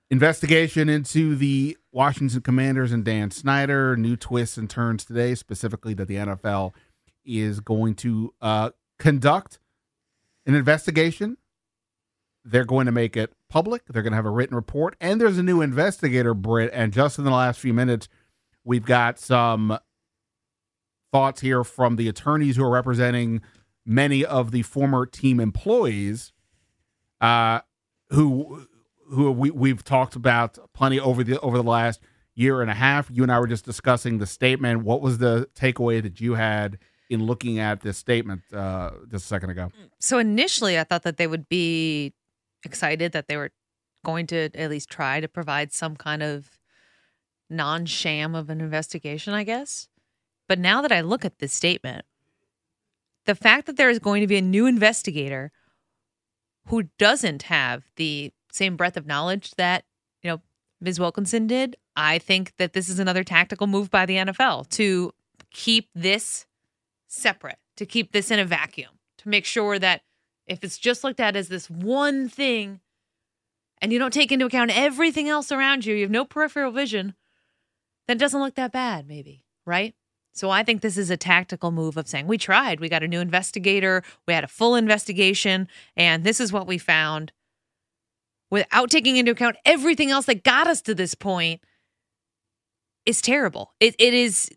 investigation 0.09 0.87
into 0.87 1.35
the 1.35 1.77
Washington 1.91 2.39
Commanders 2.39 2.93
and 2.93 3.03
Dan 3.03 3.31
Snyder. 3.31 3.97
New 3.97 4.15
twists 4.15 4.55
and 4.55 4.69
turns 4.69 5.03
today, 5.03 5.35
specifically 5.35 5.93
that 5.95 6.07
the 6.07 6.15
NFL 6.15 6.73
is 7.25 7.59
going 7.59 7.95
to 7.95 8.33
uh, 8.39 8.69
conduct 8.97 9.59
an 10.45 10.55
investigation 10.55 11.35
they're 12.47 12.65
going 12.65 12.85
to 12.85 12.91
make 12.91 13.17
it 13.17 13.33
public. 13.49 13.83
They're 13.87 14.03
going 14.03 14.11
to 14.11 14.17
have 14.17 14.25
a 14.25 14.31
written 14.31 14.55
report, 14.55 14.95
and 14.99 15.19
there's 15.19 15.37
a 15.37 15.43
new 15.43 15.61
investigator, 15.61 16.33
Britt. 16.33 16.69
And 16.73 16.93
just 16.93 17.17
in 17.17 17.23
the 17.23 17.31
last 17.31 17.59
few 17.59 17.73
minutes, 17.73 18.07
we've 18.63 18.85
got 18.85 19.19
some 19.19 19.77
thoughts 21.11 21.41
here 21.41 21.63
from 21.63 21.95
the 21.95 22.07
attorneys 22.07 22.57
who 22.57 22.63
are 22.63 22.69
representing 22.69 23.41
many 23.85 24.25
of 24.25 24.51
the 24.51 24.61
former 24.63 25.05
team 25.05 25.39
employees, 25.39 26.33
uh, 27.21 27.61
who 28.09 28.67
who 29.09 29.31
we 29.31 29.49
we've 29.51 29.83
talked 29.83 30.15
about 30.15 30.57
plenty 30.73 30.99
over 30.99 31.23
the 31.23 31.39
over 31.39 31.57
the 31.57 31.63
last 31.63 32.01
year 32.35 32.61
and 32.61 32.69
a 32.69 32.75
half. 32.75 33.09
You 33.11 33.23
and 33.23 33.31
I 33.31 33.39
were 33.39 33.47
just 33.47 33.65
discussing 33.65 34.19
the 34.19 34.27
statement. 34.27 34.83
What 34.83 35.01
was 35.01 35.17
the 35.17 35.49
takeaway 35.55 36.03
that 36.03 36.21
you 36.21 36.35
had 36.35 36.77
in 37.09 37.25
looking 37.25 37.57
at 37.57 37.81
this 37.81 37.97
statement 37.97 38.41
uh, 38.53 38.91
just 39.09 39.25
a 39.25 39.27
second 39.27 39.49
ago? 39.51 39.71
so 39.99 40.19
initially, 40.19 40.77
I 40.77 40.83
thought 40.83 41.03
that 41.03 41.17
they 41.17 41.27
would 41.27 41.49
be 41.49 42.13
excited 42.67 43.11
that 43.13 43.27
they 43.27 43.37
were 43.37 43.51
going 44.05 44.27
to 44.27 44.49
at 44.53 44.69
least 44.69 44.89
try 44.89 45.19
to 45.19 45.27
provide 45.27 45.73
some 45.73 45.95
kind 45.95 46.21
of 46.21 46.59
non 47.49 47.85
sham 47.85 48.35
of 48.35 48.49
an 48.49 48.61
investigation, 48.61 49.33
I 49.33 49.43
guess. 49.43 49.87
But 50.47 50.59
now 50.59 50.81
that 50.81 50.91
I 50.91 51.01
look 51.01 51.25
at 51.25 51.39
this 51.39 51.53
statement, 51.53 52.05
the 53.25 53.35
fact 53.35 53.65
that 53.65 53.75
there 53.77 53.89
is 53.89 53.99
going 53.99 54.21
to 54.21 54.27
be 54.27 54.37
a 54.37 54.41
new 54.41 54.65
investigator 54.65 55.51
who 56.67 56.83
doesn't 56.97 57.43
have 57.43 57.83
the 57.95 58.31
same 58.51 58.77
breadth 58.77 58.97
of 58.97 59.05
knowledge 59.05 59.51
that, 59.51 59.83
you 60.21 60.29
know, 60.29 60.41
Ms. 60.79 60.99
Wilkinson 60.99 61.47
did, 61.47 61.75
I 61.95 62.19
think 62.19 62.53
that 62.57 62.73
this 62.73 62.89
is 62.89 62.99
another 62.99 63.23
tactical 63.23 63.67
move 63.67 63.89
by 63.89 64.05
the 64.05 64.17
NFL 64.17 64.69
to 64.69 65.11
keep 65.51 65.89
this 65.95 66.45
separate, 67.07 67.57
to 67.75 67.85
keep 67.85 68.11
this 68.11 68.31
in 68.31 68.39
a 68.39 68.45
vacuum, 68.45 68.91
to 69.17 69.29
make 69.29 69.45
sure 69.45 69.79
that 69.79 70.01
if 70.47 70.63
it's 70.63 70.77
just 70.77 71.03
looked 71.03 71.19
at 71.19 71.35
as 71.35 71.49
this 71.49 71.69
one 71.69 72.29
thing 72.29 72.79
and 73.81 73.91
you 73.91 73.99
don't 73.99 74.13
take 74.13 74.31
into 74.31 74.45
account 74.45 74.71
everything 74.75 75.29
else 75.29 75.51
around 75.51 75.85
you, 75.85 75.95
you 75.95 76.01
have 76.01 76.11
no 76.11 76.25
peripheral 76.25 76.71
vision, 76.71 77.13
then 78.07 78.17
it 78.17 78.19
doesn't 78.19 78.39
look 78.39 78.55
that 78.55 78.71
bad, 78.71 79.07
maybe, 79.07 79.43
right? 79.65 79.93
So 80.33 80.49
I 80.49 80.63
think 80.63 80.81
this 80.81 80.97
is 80.97 81.09
a 81.09 81.17
tactical 81.17 81.71
move 81.71 81.97
of 81.97 82.07
saying, 82.07 82.27
we 82.27 82.37
tried, 82.37 82.79
we 82.79 82.89
got 82.89 83.03
a 83.03 83.07
new 83.07 83.19
investigator, 83.19 84.03
we 84.27 84.33
had 84.33 84.43
a 84.43 84.47
full 84.47 84.75
investigation, 84.75 85.67
and 85.95 86.23
this 86.23 86.39
is 86.39 86.53
what 86.53 86.67
we 86.67 86.77
found 86.77 87.31
without 88.49 88.89
taking 88.89 89.17
into 89.17 89.31
account 89.31 89.57
everything 89.65 90.11
else 90.11 90.25
that 90.27 90.43
got 90.43 90.67
us 90.67 90.81
to 90.83 90.95
this 90.95 91.15
point 91.15 91.61
is 93.05 93.21
terrible. 93.21 93.73
It, 93.79 93.95
it 93.99 94.13
is 94.13 94.49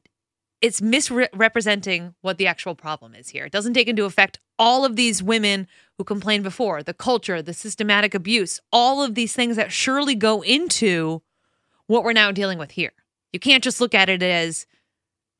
it's 0.60 0.82
misrepresenting 0.82 2.14
what 2.20 2.38
the 2.38 2.46
actual 2.46 2.74
problem 2.74 3.14
is 3.14 3.30
here. 3.30 3.46
It 3.46 3.52
doesn't 3.52 3.74
take 3.74 3.88
into 3.88 4.04
effect 4.04 4.38
all 4.58 4.84
of 4.84 4.96
these 4.96 5.22
women 5.22 5.66
who 5.96 6.04
complained 6.04 6.44
before, 6.44 6.82
the 6.82 6.94
culture, 6.94 7.40
the 7.40 7.54
systematic 7.54 8.14
abuse, 8.14 8.60
all 8.72 9.02
of 9.02 9.14
these 9.14 9.32
things 9.32 9.56
that 9.56 9.72
surely 9.72 10.14
go 10.14 10.42
into 10.42 11.22
what 11.86 12.04
we're 12.04 12.12
now 12.12 12.30
dealing 12.30 12.58
with 12.58 12.72
here. 12.72 12.92
You 13.32 13.40
can't 13.40 13.64
just 13.64 13.80
look 13.80 13.94
at 13.94 14.08
it 14.08 14.22
as 14.22 14.66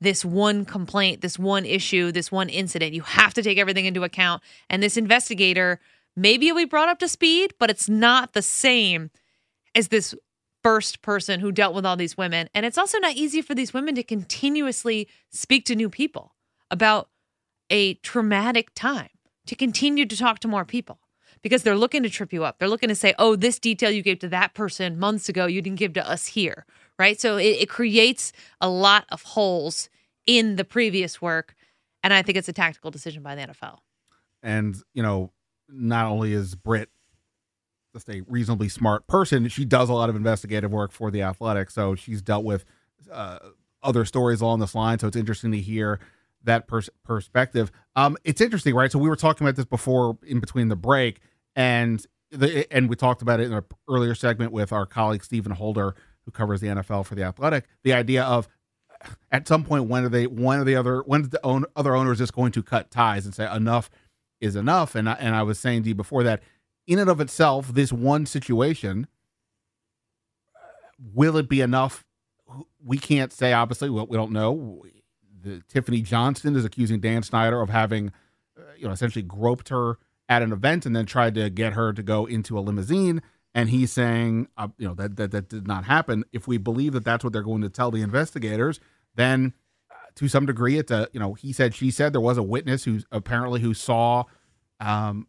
this 0.01 0.25
one 0.25 0.65
complaint, 0.65 1.21
this 1.21 1.39
one 1.39 1.67
issue, 1.67 2.11
this 2.11 2.33
one 2.33 2.49
incident. 2.49 2.95
You 2.95 3.03
have 3.03 3.35
to 3.35 3.43
take 3.43 3.59
everything 3.59 3.85
into 3.85 4.05
account. 4.05 4.43
And 4.71 4.83
this 4.83 4.97
investigator, 4.97 5.81
maybe 6.17 6.49
it'll 6.49 6.57
be 6.57 6.65
brought 6.65 6.89
up 6.89 6.99
to 7.01 7.09
speed, 7.09 7.53
but 7.59 7.69
it's 7.69 7.89
not 7.89 8.33
the 8.33 8.43
same 8.43 9.11
as 9.75 9.89
this 9.89 10.15
first 10.63 11.03
person 11.03 11.41
who 11.41 11.53
dealt 11.53 11.75
with 11.75 11.87
all 11.87 11.97
these 11.97 12.17
women. 12.17 12.49
And 12.55 12.67
it's 12.67 12.79
also 12.79 12.99
not 12.99 13.15
easy 13.15 13.43
for 13.43 13.55
these 13.55 13.73
women 13.73 13.95
to 13.95 14.03
continuously 14.03 15.09
speak 15.31 15.65
to 15.67 15.75
new 15.75 15.89
people 15.89 16.35
about 16.71 17.09
a 17.71 17.95
traumatic 17.95 18.71
time, 18.75 19.11
to 19.47 19.55
continue 19.55 20.07
to 20.07 20.17
talk 20.17 20.41
to 20.41 20.49
more 20.49 20.65
people 20.65 20.99
because 21.43 21.63
they're 21.63 21.77
looking 21.77 22.03
to 22.03 22.11
trip 22.11 22.33
you 22.33 22.45
up. 22.45 22.59
They're 22.59 22.69
looking 22.69 22.89
to 22.89 22.95
say, 22.95 23.15
oh, 23.19 23.37
this 23.37 23.59
detail 23.59 23.91
you 23.91 24.03
gave 24.03 24.19
to 24.21 24.29
that 24.29 24.55
person 24.55 24.99
months 24.99 25.29
ago, 25.29 25.47
you 25.47 25.63
didn't 25.63 25.79
give 25.79 25.95
to 25.95 26.09
us 26.09 26.27
here, 26.27 26.67
right? 26.99 27.21
So 27.21 27.37
it, 27.37 27.57
it 27.61 27.69
creates 27.69 28.33
a 28.61 28.69
lot 28.69 29.07
of 29.11 29.23
holes 29.23 29.89
in 30.27 30.57
the 30.57 30.65
previous 30.65 31.23
work. 31.23 31.55
And 32.03 32.13
I 32.13 32.23
think 32.23 32.37
it's 32.39 32.49
a 32.49 32.53
tactical 32.53 32.91
decision 32.91 33.23
by 33.23 33.35
the 33.35 33.43
NFL. 33.43 33.79
And, 34.43 34.77
you 34.95 35.03
know, 35.03 35.31
not 35.69 36.07
only 36.07 36.33
is 36.33 36.55
Britt 36.55 36.91
just 37.93 38.09
a 38.09 38.23
reasonably 38.23 38.69
smart 38.69 39.07
person. 39.07 39.49
She 39.49 39.65
does 39.65 39.89
a 39.89 39.93
lot 39.93 40.09
of 40.09 40.17
investigative 40.17 40.73
work 40.73 40.93
for 40.93 41.11
the 41.11 41.23
Athletic, 41.23 41.71
so 41.71 41.95
she's 41.95 42.23
dealt 42.23 42.45
with 42.45 42.65
uh, 43.11 43.39
other 43.83 44.05
stories 44.05 44.41
along 44.41 44.61
this 44.61 44.75
line. 44.75 44.99
So 44.99 45.09
it's 45.09 45.17
interesting 45.17 45.53
to 45.53 45.59
hear 45.59 46.01
that 46.45 46.67
pers- 46.67 46.91
perspective. 47.05 47.71
Um, 47.97 48.17
it's 48.25 48.41
interesting, 48.41 48.75
right? 48.75 48.91
So 48.91 48.99
we 48.99 49.09
were 49.09 49.17
talking 49.17 49.47
about 49.47 49.57
this 49.57 49.65
before 49.65 50.19
in 50.27 50.41
between 50.41 50.69
the 50.69 50.77
break, 50.77 51.21
and 51.57 52.05
the 52.31 52.73
and 52.73 52.89
we 52.89 52.97
talked 52.97 53.23
about 53.23 53.41
it 53.41 53.47
in 53.47 53.53
an 53.53 53.65
earlier 53.89 54.15
segment 54.15 54.53
with 54.53 54.73
our 54.73 54.87
colleague 54.87 55.25
Stephen 55.25 55.53
Holder, 55.53 55.95
who 56.25 56.31
covers 56.31 56.61
the 56.61 56.69
NFL 56.69 57.07
for 57.07 57.15
the 57.15 57.25
Athletic. 57.25 57.65
The 57.83 57.93
idea 57.93 58.23
of 58.23 58.49
at 59.33 59.49
some 59.49 59.65
point 59.65 59.87
when 59.87 60.05
are 60.05 60.09
they 60.09 60.27
one 60.27 60.61
of 60.61 60.67
the 60.67 60.77
other 60.77 61.03
when 61.03 61.23
the 61.29 61.45
own, 61.45 61.65
other 61.75 61.97
owners 61.97 62.19
just 62.19 62.35
going 62.35 62.53
to 62.53 62.63
cut 62.63 62.91
ties 62.91 63.25
and 63.25 63.35
say 63.35 63.53
enough 63.53 63.91
is 64.41 64.57
enough? 64.57 64.95
And 64.95 65.09
I, 65.09 65.15
and 65.15 65.35
I 65.35 65.43
was 65.43 65.59
saying 65.59 65.83
to 65.85 65.89
you 65.89 65.95
before 65.95 66.23
that 66.23 66.43
in 66.91 66.99
and 66.99 67.09
of 67.09 67.21
itself, 67.21 67.69
this 67.69 67.93
one 67.93 68.27
situation, 68.27 69.07
will 71.15 71.37
it 71.37 71.49
be 71.49 71.61
enough? 71.61 72.05
We 72.85 72.99
can't 72.99 73.33
say, 73.33 73.53
obviously, 73.53 73.89
we 73.89 74.17
don't 74.17 74.33
know. 74.33 74.83
The, 75.41 75.63
Tiffany 75.69 76.03
Johnston 76.03 76.57
is 76.57 76.65
accusing 76.65 76.99
Dan 76.99 77.23
Snyder 77.23 77.61
of 77.61 77.71
having, 77.71 78.11
uh, 78.59 78.63
you 78.77 78.87
know, 78.87 78.93
essentially 78.93 79.23
groped 79.23 79.69
her 79.69 79.99
at 80.29 80.43
an 80.43 80.51
event 80.51 80.85
and 80.85 80.97
then 80.97 81.07
tried 81.07 81.37
to 81.37 81.49
get 81.49 81.75
her 81.75 81.93
to 81.93 82.03
go 82.03 82.27
into 82.27 82.59
a 82.59 82.61
limousine. 82.61 83.23
And 83.55 83.69
he's 83.71 83.93
saying, 83.93 84.49
uh, 84.57 84.69
you 84.77 84.89
know, 84.89 84.95
that, 84.95 85.15
that 85.15 85.31
that 85.31 85.49
did 85.49 85.69
not 85.69 85.85
happen. 85.85 86.25
If 86.33 86.49
we 86.49 86.59
believe 86.59 86.93
that 86.95 87.05
that's 87.05 87.23
what 87.23 87.33
they're 87.33 87.43
going 87.43 87.63
to 87.63 87.69
tell 87.69 87.93
the 87.93 88.03
investigators, 88.03 88.81
then 89.15 89.55
uh, 89.93 89.95
to 90.17 90.27
some 90.27 90.45
degree, 90.45 90.77
it's 90.77 90.91
a, 90.91 91.07
you 91.13 91.21
know, 91.21 91.35
he 91.35 91.53
said, 91.53 91.73
she 91.73 91.93
said, 91.93 92.13
there 92.13 92.21
was 92.21 92.37
a 92.37 92.43
witness 92.43 92.83
who 92.83 92.99
apparently 93.13 93.61
who 93.61 93.75
saw 93.75 94.25
um, 94.81 95.29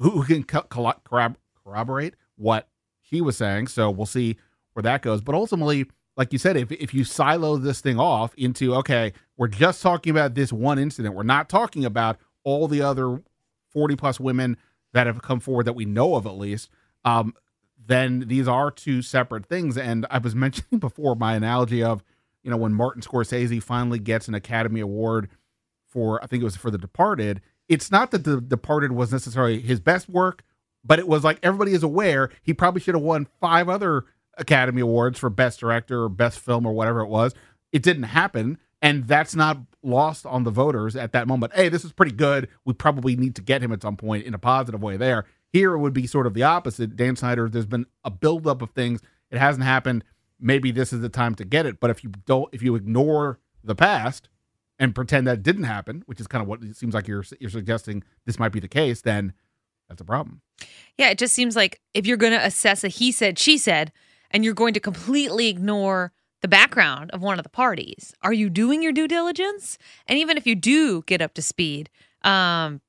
who, 0.00 0.24
can 0.24 0.44
corroborate 0.44 2.14
what 2.36 2.68
he 3.00 3.20
was 3.20 3.36
saying. 3.36 3.68
So 3.68 3.90
we'll 3.90 4.06
see 4.06 4.36
where 4.72 4.82
that 4.82 5.02
goes. 5.02 5.20
But 5.20 5.34
ultimately, 5.34 5.86
like 6.16 6.32
you 6.32 6.38
said, 6.38 6.56
if, 6.56 6.72
if 6.72 6.92
you 6.94 7.04
silo 7.04 7.56
this 7.56 7.80
thing 7.80 7.98
off 7.98 8.34
into, 8.36 8.74
okay, 8.76 9.12
we're 9.36 9.48
just 9.48 9.82
talking 9.82 10.10
about 10.10 10.34
this 10.34 10.52
one 10.52 10.78
incident, 10.78 11.14
we're 11.14 11.22
not 11.22 11.48
talking 11.48 11.84
about 11.84 12.18
all 12.44 12.66
the 12.66 12.82
other 12.82 13.22
40 13.72 13.96
plus 13.96 14.18
women 14.18 14.56
that 14.92 15.06
have 15.06 15.22
come 15.22 15.40
forward 15.40 15.66
that 15.66 15.74
we 15.74 15.84
know 15.84 16.14
of 16.14 16.26
at 16.26 16.36
least, 16.36 16.70
um, 17.04 17.34
then 17.86 18.24
these 18.26 18.48
are 18.48 18.70
two 18.70 19.02
separate 19.02 19.46
things. 19.46 19.76
And 19.76 20.06
I 20.10 20.18
was 20.18 20.34
mentioning 20.34 20.78
before 20.78 21.14
my 21.14 21.34
analogy 21.34 21.82
of, 21.82 22.02
you 22.42 22.50
know, 22.50 22.56
when 22.56 22.72
Martin 22.72 23.02
Scorsese 23.02 23.62
finally 23.62 23.98
gets 23.98 24.28
an 24.28 24.34
Academy 24.34 24.80
Award 24.80 25.28
for, 25.86 26.22
I 26.22 26.26
think 26.26 26.40
it 26.40 26.44
was 26.44 26.56
for 26.56 26.70
The 26.70 26.78
Departed, 26.78 27.40
it's 27.70 27.90
not 27.90 28.10
that 28.10 28.24
the 28.24 28.40
Departed 28.40 28.92
was 28.92 29.12
necessarily 29.12 29.60
his 29.60 29.78
best 29.78 30.08
work, 30.08 30.42
but 30.84 30.98
it 30.98 31.06
was 31.06 31.22
like 31.22 31.38
everybody 31.42 31.72
is 31.72 31.84
aware 31.84 32.28
he 32.42 32.52
probably 32.52 32.80
should 32.80 32.96
have 32.96 33.02
won 33.02 33.28
five 33.40 33.68
other 33.68 34.04
Academy 34.36 34.80
Awards 34.80 35.20
for 35.20 35.30
Best 35.30 35.60
Director 35.60 36.02
or 36.02 36.08
Best 36.08 36.40
Film 36.40 36.66
or 36.66 36.72
whatever 36.72 37.00
it 37.00 37.08
was. 37.08 37.32
It 37.70 37.84
didn't 37.84 38.04
happen, 38.04 38.58
and 38.82 39.06
that's 39.06 39.36
not 39.36 39.58
lost 39.84 40.26
on 40.26 40.42
the 40.42 40.50
voters 40.50 40.96
at 40.96 41.12
that 41.12 41.28
moment. 41.28 41.54
Hey, 41.54 41.68
this 41.68 41.84
is 41.84 41.92
pretty 41.92 42.12
good. 42.12 42.48
We 42.64 42.74
probably 42.74 43.14
need 43.14 43.36
to 43.36 43.42
get 43.42 43.62
him 43.62 43.70
at 43.70 43.82
some 43.82 43.96
point 43.96 44.26
in 44.26 44.34
a 44.34 44.38
positive 44.38 44.82
way. 44.82 44.96
There, 44.96 45.24
here 45.52 45.74
it 45.74 45.78
would 45.78 45.92
be 45.92 46.08
sort 46.08 46.26
of 46.26 46.34
the 46.34 46.42
opposite. 46.42 46.96
Dan 46.96 47.14
Snyder, 47.14 47.48
there's 47.48 47.66
been 47.66 47.86
a 48.04 48.10
buildup 48.10 48.62
of 48.62 48.70
things. 48.70 49.00
It 49.30 49.38
hasn't 49.38 49.64
happened. 49.64 50.02
Maybe 50.40 50.72
this 50.72 50.92
is 50.92 51.02
the 51.02 51.08
time 51.08 51.36
to 51.36 51.44
get 51.44 51.66
it. 51.66 51.78
But 51.78 51.90
if 51.90 52.02
you 52.02 52.10
don't, 52.26 52.48
if 52.52 52.62
you 52.62 52.74
ignore 52.74 53.38
the 53.62 53.76
past, 53.76 54.28
and 54.80 54.94
pretend 54.94 55.26
that 55.26 55.42
didn't 55.42 55.64
happen, 55.64 56.02
which 56.06 56.20
is 56.20 56.26
kind 56.26 56.42
of 56.42 56.48
what 56.48 56.62
it 56.64 56.74
seems 56.74 56.94
like 56.94 57.06
you're 57.06 57.24
you're 57.38 57.50
suggesting 57.50 58.02
this 58.24 58.38
might 58.38 58.50
be 58.50 58.58
the 58.58 58.66
case, 58.66 59.02
then 59.02 59.34
that's 59.88 60.00
a 60.00 60.04
problem. 60.04 60.40
Yeah, 60.96 61.10
it 61.10 61.18
just 61.18 61.34
seems 61.34 61.54
like 61.54 61.80
if 61.94 62.06
you're 62.06 62.16
going 62.16 62.32
to 62.32 62.44
assess 62.44 62.82
a 62.82 62.88
he 62.88 63.12
said, 63.12 63.38
she 63.38 63.58
said, 63.58 63.92
and 64.30 64.44
you're 64.44 64.54
going 64.54 64.74
to 64.74 64.80
completely 64.80 65.48
ignore 65.48 66.12
the 66.40 66.48
background 66.48 67.10
of 67.10 67.20
one 67.20 67.38
of 67.38 67.42
the 67.42 67.50
parties, 67.50 68.14
are 68.22 68.32
you 68.32 68.48
doing 68.48 68.82
your 68.82 68.92
due 68.92 69.06
diligence? 69.06 69.76
And 70.06 70.18
even 70.18 70.38
if 70.38 70.46
you 70.46 70.54
do 70.54 71.02
get 71.02 71.20
up 71.20 71.34
to 71.34 71.42
speed, 71.42 71.90
um, 72.22 72.80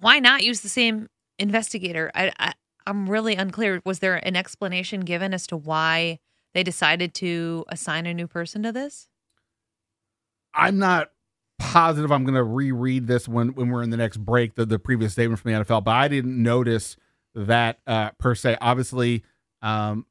why 0.00 0.18
not 0.20 0.42
use 0.42 0.60
the 0.60 0.68
same 0.70 1.08
investigator? 1.38 2.10
I, 2.14 2.32
I 2.38 2.54
I'm 2.86 3.08
really 3.08 3.34
unclear. 3.34 3.82
Was 3.84 3.98
there 3.98 4.16
an 4.26 4.36
explanation 4.36 5.00
given 5.00 5.34
as 5.34 5.46
to 5.48 5.56
why 5.56 6.20
they 6.54 6.62
decided 6.62 7.14
to 7.14 7.64
assign 7.68 8.06
a 8.06 8.14
new 8.14 8.26
person 8.26 8.62
to 8.62 8.72
this? 8.72 9.08
I'm 10.54 10.78
not 10.78 11.10
positive 11.58 12.10
I'm 12.10 12.24
going 12.24 12.34
to 12.34 12.44
reread 12.44 13.06
this 13.06 13.28
when 13.28 13.54
when 13.54 13.70
we're 13.70 13.82
in 13.82 13.90
the 13.90 13.96
next 13.96 14.18
break, 14.18 14.54
the, 14.54 14.66
the 14.66 14.78
previous 14.78 15.12
statement 15.12 15.40
from 15.40 15.52
the 15.52 15.64
NFL, 15.64 15.84
but 15.84 15.92
I 15.92 16.08
didn't 16.08 16.40
notice 16.42 16.96
that 17.34 17.78
uh, 17.86 18.10
per 18.18 18.34
se. 18.34 18.56
Obviously, 18.60 19.24
um, 19.62 20.06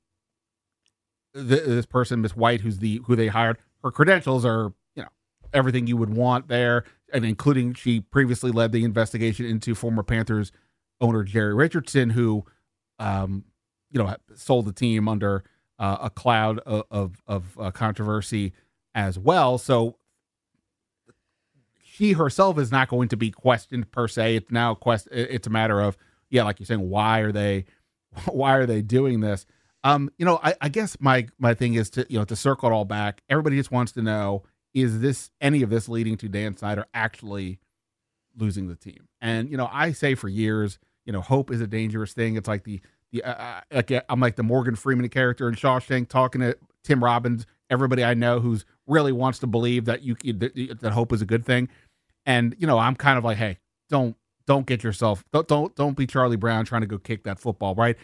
this 1.34 1.86
person, 1.86 2.22
Miss 2.22 2.36
White, 2.36 2.62
who's 2.62 2.80
the 2.80 3.02
who 3.06 3.16
they 3.16 3.28
hired, 3.28 3.58
her 3.84 3.92
credentials 3.92 4.46
are 4.46 4.74
you 4.96 5.04
know 5.04 5.10
everything 5.54 5.88
you 5.88 5.98
would 5.98 6.14
want 6.14 6.48
there, 6.48 6.86
and 7.12 7.26
including 7.26 7.74
she 7.74 8.00
previously 8.00 8.52
led 8.52 8.72
the 8.72 8.84
investigation 8.84 9.46
into 9.46 9.76
former 9.76 10.04
Panthers 10.04 10.52
owner 11.02 11.24
Jerry 11.24 11.54
Richardson, 11.54 12.12
who 12.12 12.46
um, 13.00 13.44
you 13.92 14.02
know 14.02 14.16
sold 14.36 14.66
the 14.66 14.74
team 14.74 15.08
under 15.08 15.44
uh, 15.80 15.98
a 16.02 16.10
cloud 16.10 16.60
of 16.60 16.84
of, 16.92 17.22
of 17.28 17.58
uh, 17.60 17.72
controversy 17.72 18.54
as 18.96 19.18
well. 19.18 19.58
So 19.58 19.98
she 21.94 22.14
herself 22.14 22.58
is 22.58 22.72
not 22.72 22.88
going 22.88 23.08
to 23.10 23.16
be 23.16 23.30
questioned 23.30 23.92
per 23.92 24.08
se. 24.08 24.38
It's 24.38 24.52
now 24.52 24.74
quest. 24.74 25.08
It's 25.12 25.46
a 25.46 25.52
matter 25.52 25.80
of 25.80 25.96
yeah, 26.32 26.44
like 26.44 26.60
you're 26.60 26.66
saying, 26.66 26.90
why 26.90 27.20
are 27.20 27.32
they, 27.32 27.66
why 28.26 28.56
are 28.56 28.66
they 28.66 28.82
doing 28.82 29.20
this? 29.20 29.46
Um, 29.84 30.10
you 30.18 30.26
know, 30.26 30.40
I, 30.42 30.56
I 30.60 30.70
guess 30.70 30.98
my 31.00 31.28
my 31.38 31.54
thing 31.54 31.76
is 31.76 31.92
to 31.92 32.08
you 32.10 32.18
know 32.18 32.26
to 32.26 32.36
circle 32.36 32.70
it 32.70 32.74
all 32.74 32.86
back. 32.86 33.22
Everybody 33.30 33.58
just 33.58 33.72
wants 33.72 33.92
to 33.92 34.02
know 34.02 34.44
is 34.74 35.02
this 35.02 35.30
any 35.40 35.62
of 35.62 35.70
this 35.70 35.88
leading 35.88 36.18
to 36.18 36.28
Dan 36.28 36.58
Snyder 36.58 36.88
actually 36.96 37.60
losing 38.36 38.68
the 38.68 38.76
team? 38.76 39.08
And 39.22 39.48
you 39.50 39.58
know, 39.58 39.70
I 39.72 39.92
say 39.92 40.16
for 40.16 40.30
years, 40.30 40.80
you 41.06 41.14
know, 41.14 41.22
hope 41.22 41.52
is 41.52 41.62
a 41.62 41.68
dangerous 41.68 42.14
thing. 42.14 42.38
It's 42.38 42.48
like 42.48 42.64
the 42.64 42.82
the 43.12 43.24
uh, 43.24 43.34
uh 43.34 43.62
like 43.72 43.92
I'm 44.10 44.20
like 44.20 44.36
the 44.36 44.44
Morgan 44.44 44.76
Freeman 44.76 45.10
character 45.10 45.48
in 45.48 45.54
Shawshank 45.54 46.10
talking 46.10 46.42
to 46.42 46.58
Tim 46.84 47.04
Robbins. 47.04 47.46
Everybody 47.70 48.04
I 48.04 48.16
know 48.16 48.40
who's 48.40 48.66
really 48.88 49.12
wants 49.12 49.40
to 49.40 49.48
believe 49.48 49.86
that 49.86 50.04
you 50.04 50.16
that, 50.34 50.78
that 50.82 50.94
hope 50.94 51.14
is 51.14 51.22
a 51.22 51.26
good 51.26 51.46
thing. 51.46 51.70
And 52.26 52.56
you 52.58 52.68
know, 52.68 52.78
I'm 52.78 52.96
kind 52.96 53.18
of 53.18 53.24
like, 53.24 53.38
hey, 53.38 53.60
don't 53.90 54.16
don't 54.46 54.66
get 54.66 54.84
yourself 54.84 55.24
don't 55.32 55.48
don't 55.48 55.76
don't 55.76 55.96
be 55.96 56.06
Charlie 56.06 56.36
Brown 56.36 56.66
trying 56.66 56.82
to 56.82 56.88
go 56.88 56.98
kick 56.98 57.24
that 57.24 57.40
football, 57.40 57.76
right? 57.76 57.98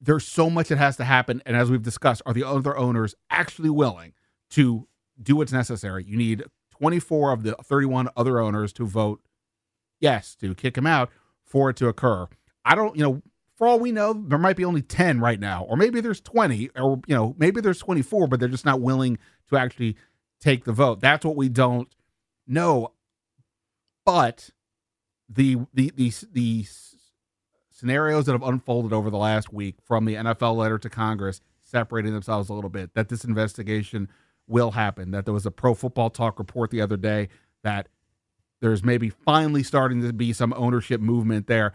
There's 0.00 0.26
so 0.26 0.48
much 0.48 0.68
that 0.68 0.78
has 0.78 0.96
to 0.96 1.04
happen, 1.04 1.42
and 1.44 1.56
as 1.56 1.70
we've 1.70 1.82
discussed, 1.82 2.22
are 2.24 2.32
the 2.32 2.44
other 2.44 2.76
owners 2.76 3.14
actually 3.28 3.70
willing 3.70 4.14
to 4.50 4.88
do 5.22 5.36
what's 5.36 5.52
necessary? 5.52 6.04
You 6.04 6.16
need 6.16 6.44
24 6.70 7.32
of 7.32 7.42
the 7.42 7.52
31 7.62 8.08
other 8.16 8.40
owners 8.40 8.72
to 8.74 8.86
vote 8.86 9.20
yes 10.00 10.34
to 10.36 10.54
kick 10.54 10.78
him 10.78 10.86
out 10.86 11.10
for 11.44 11.70
it 11.70 11.76
to 11.76 11.88
occur. 11.88 12.26
I 12.64 12.74
don't, 12.74 12.96
you 12.96 13.02
know, 13.02 13.22
for 13.56 13.66
all 13.66 13.78
we 13.78 13.92
know, 13.92 14.14
there 14.14 14.38
might 14.38 14.56
be 14.56 14.64
only 14.64 14.80
10 14.80 15.20
right 15.20 15.38
now, 15.38 15.64
or 15.64 15.76
maybe 15.76 16.00
there's 16.00 16.20
20, 16.22 16.70
or 16.76 17.00
you 17.06 17.14
know, 17.14 17.34
maybe 17.38 17.60
there's 17.60 17.78
24, 17.78 18.26
but 18.26 18.40
they're 18.40 18.48
just 18.48 18.64
not 18.64 18.80
willing 18.80 19.18
to 19.50 19.56
actually 19.58 19.96
take 20.40 20.64
the 20.64 20.72
vote. 20.72 21.00
That's 21.00 21.26
what 21.26 21.36
we 21.36 21.50
don't 21.50 21.88
know. 22.46 22.92
But 24.04 24.50
the 25.28 25.58
the 25.72 25.92
the 25.94 26.12
the 26.32 26.66
scenarios 27.70 28.26
that 28.26 28.32
have 28.32 28.42
unfolded 28.42 28.92
over 28.92 29.10
the 29.10 29.16
last 29.16 29.52
week 29.52 29.76
from 29.84 30.04
the 30.04 30.14
NFL 30.14 30.56
letter 30.56 30.78
to 30.78 30.90
Congress 30.90 31.40
separating 31.62 32.12
themselves 32.12 32.48
a 32.48 32.54
little 32.54 32.70
bit 32.70 32.94
that 32.94 33.08
this 33.08 33.24
investigation 33.24 34.08
will 34.46 34.72
happen 34.72 35.12
that 35.12 35.24
there 35.24 35.32
was 35.32 35.46
a 35.46 35.50
pro 35.50 35.72
football 35.72 36.10
talk 36.10 36.38
report 36.38 36.70
the 36.70 36.80
other 36.80 36.96
day 36.96 37.28
that 37.62 37.88
there's 38.60 38.82
maybe 38.82 39.08
finally 39.08 39.62
starting 39.62 40.02
to 40.02 40.12
be 40.12 40.32
some 40.32 40.52
ownership 40.56 41.00
movement 41.00 41.46
there 41.46 41.72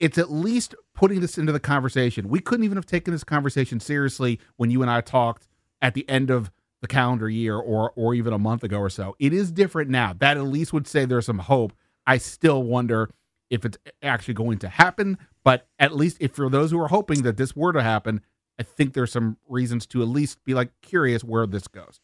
it's 0.00 0.18
at 0.18 0.30
least 0.30 0.74
putting 0.94 1.20
this 1.20 1.38
into 1.38 1.52
the 1.52 1.60
conversation. 1.60 2.28
We 2.28 2.40
couldn't 2.40 2.64
even 2.64 2.76
have 2.76 2.86
taken 2.86 3.12
this 3.12 3.24
conversation 3.24 3.80
seriously 3.80 4.40
when 4.56 4.70
you 4.70 4.82
and 4.82 4.90
I 4.90 5.00
talked 5.00 5.48
at 5.80 5.94
the 5.94 6.08
end 6.08 6.30
of 6.30 6.50
the 6.84 6.88
calendar 6.88 7.30
year 7.30 7.56
or 7.56 7.92
or 7.96 8.14
even 8.14 8.34
a 8.34 8.38
month 8.38 8.62
ago 8.62 8.78
or 8.78 8.90
so. 8.90 9.16
It 9.18 9.32
is 9.32 9.50
different 9.50 9.90
now. 9.90 10.12
That 10.12 10.36
at 10.36 10.44
least 10.44 10.74
would 10.74 10.86
say 10.86 11.06
there's 11.06 11.24
some 11.24 11.38
hope. 11.38 11.72
I 12.06 12.18
still 12.18 12.62
wonder 12.62 13.10
if 13.48 13.64
it's 13.64 13.78
actually 14.02 14.34
going 14.34 14.58
to 14.58 14.68
happen, 14.68 15.16
but 15.44 15.66
at 15.78 15.96
least 15.96 16.18
if 16.20 16.32
for 16.32 16.50
those 16.50 16.70
who 16.70 16.80
are 16.80 16.88
hoping 16.88 17.22
that 17.22 17.38
this 17.38 17.56
were 17.56 17.72
to 17.72 17.82
happen, 17.82 18.20
I 18.58 18.64
think 18.64 18.92
there's 18.92 19.12
some 19.12 19.38
reasons 19.48 19.86
to 19.88 20.02
at 20.02 20.08
least 20.08 20.44
be 20.44 20.52
like 20.52 20.72
curious 20.82 21.24
where 21.24 21.46
this 21.46 21.66
goes. 21.68 22.00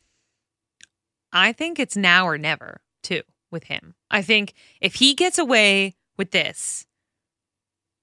I 1.31 1.53
think 1.53 1.79
it's 1.79 1.97
now 1.97 2.27
or 2.27 2.39
never, 2.39 2.81
too, 3.03 3.23
with 3.51 3.65
him. 3.65 3.95
I 4.11 4.23
think 4.23 4.55
if 4.81 4.95
he 4.95 5.13
gets 5.15 5.39
away 5.39 5.95
with 6.17 6.31
this, 6.31 6.87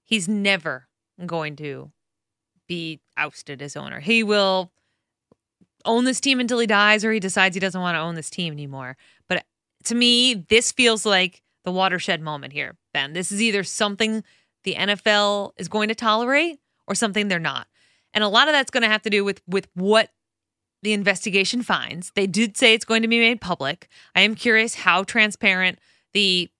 he's 0.04 0.28
never 0.28 0.88
going 1.26 1.56
to 1.56 1.90
be 2.68 3.00
ousted 3.16 3.60
as 3.62 3.76
owner. 3.76 3.98
He 3.98 4.22
will 4.22 4.70
own 5.88 6.04
this 6.04 6.20
team 6.20 6.38
until 6.38 6.58
he 6.58 6.66
dies 6.66 7.04
or 7.04 7.12
he 7.12 7.20
decides 7.20 7.56
he 7.56 7.60
doesn't 7.60 7.80
want 7.80 7.96
to 7.96 8.00
own 8.00 8.14
this 8.14 8.30
team 8.30 8.52
anymore. 8.52 8.96
But 9.28 9.44
to 9.84 9.94
me, 9.94 10.34
this 10.34 10.70
feels 10.70 11.04
like 11.06 11.42
the 11.64 11.72
watershed 11.72 12.20
moment 12.20 12.52
here, 12.52 12.76
Ben. 12.92 13.14
This 13.14 13.32
is 13.32 13.42
either 13.42 13.64
something 13.64 14.22
the 14.64 14.74
NFL 14.74 15.52
is 15.56 15.68
going 15.68 15.88
to 15.88 15.94
tolerate 15.94 16.60
or 16.86 16.94
something 16.94 17.28
they're 17.28 17.38
not. 17.38 17.66
And 18.14 18.22
a 18.22 18.28
lot 18.28 18.48
of 18.48 18.52
that's 18.52 18.70
going 18.70 18.82
to 18.82 18.88
have 18.88 19.02
to 19.02 19.10
do 19.10 19.24
with 19.24 19.42
with 19.46 19.68
what 19.74 20.10
the 20.82 20.92
investigation 20.92 21.62
finds. 21.62 22.12
They 22.14 22.26
did 22.26 22.56
say 22.56 22.74
it's 22.74 22.84
going 22.84 23.02
to 23.02 23.08
be 23.08 23.18
made 23.18 23.40
public. 23.40 23.88
I 24.14 24.20
am 24.20 24.34
curious 24.34 24.76
how 24.76 25.02
transparent 25.02 25.78
the 26.12 26.50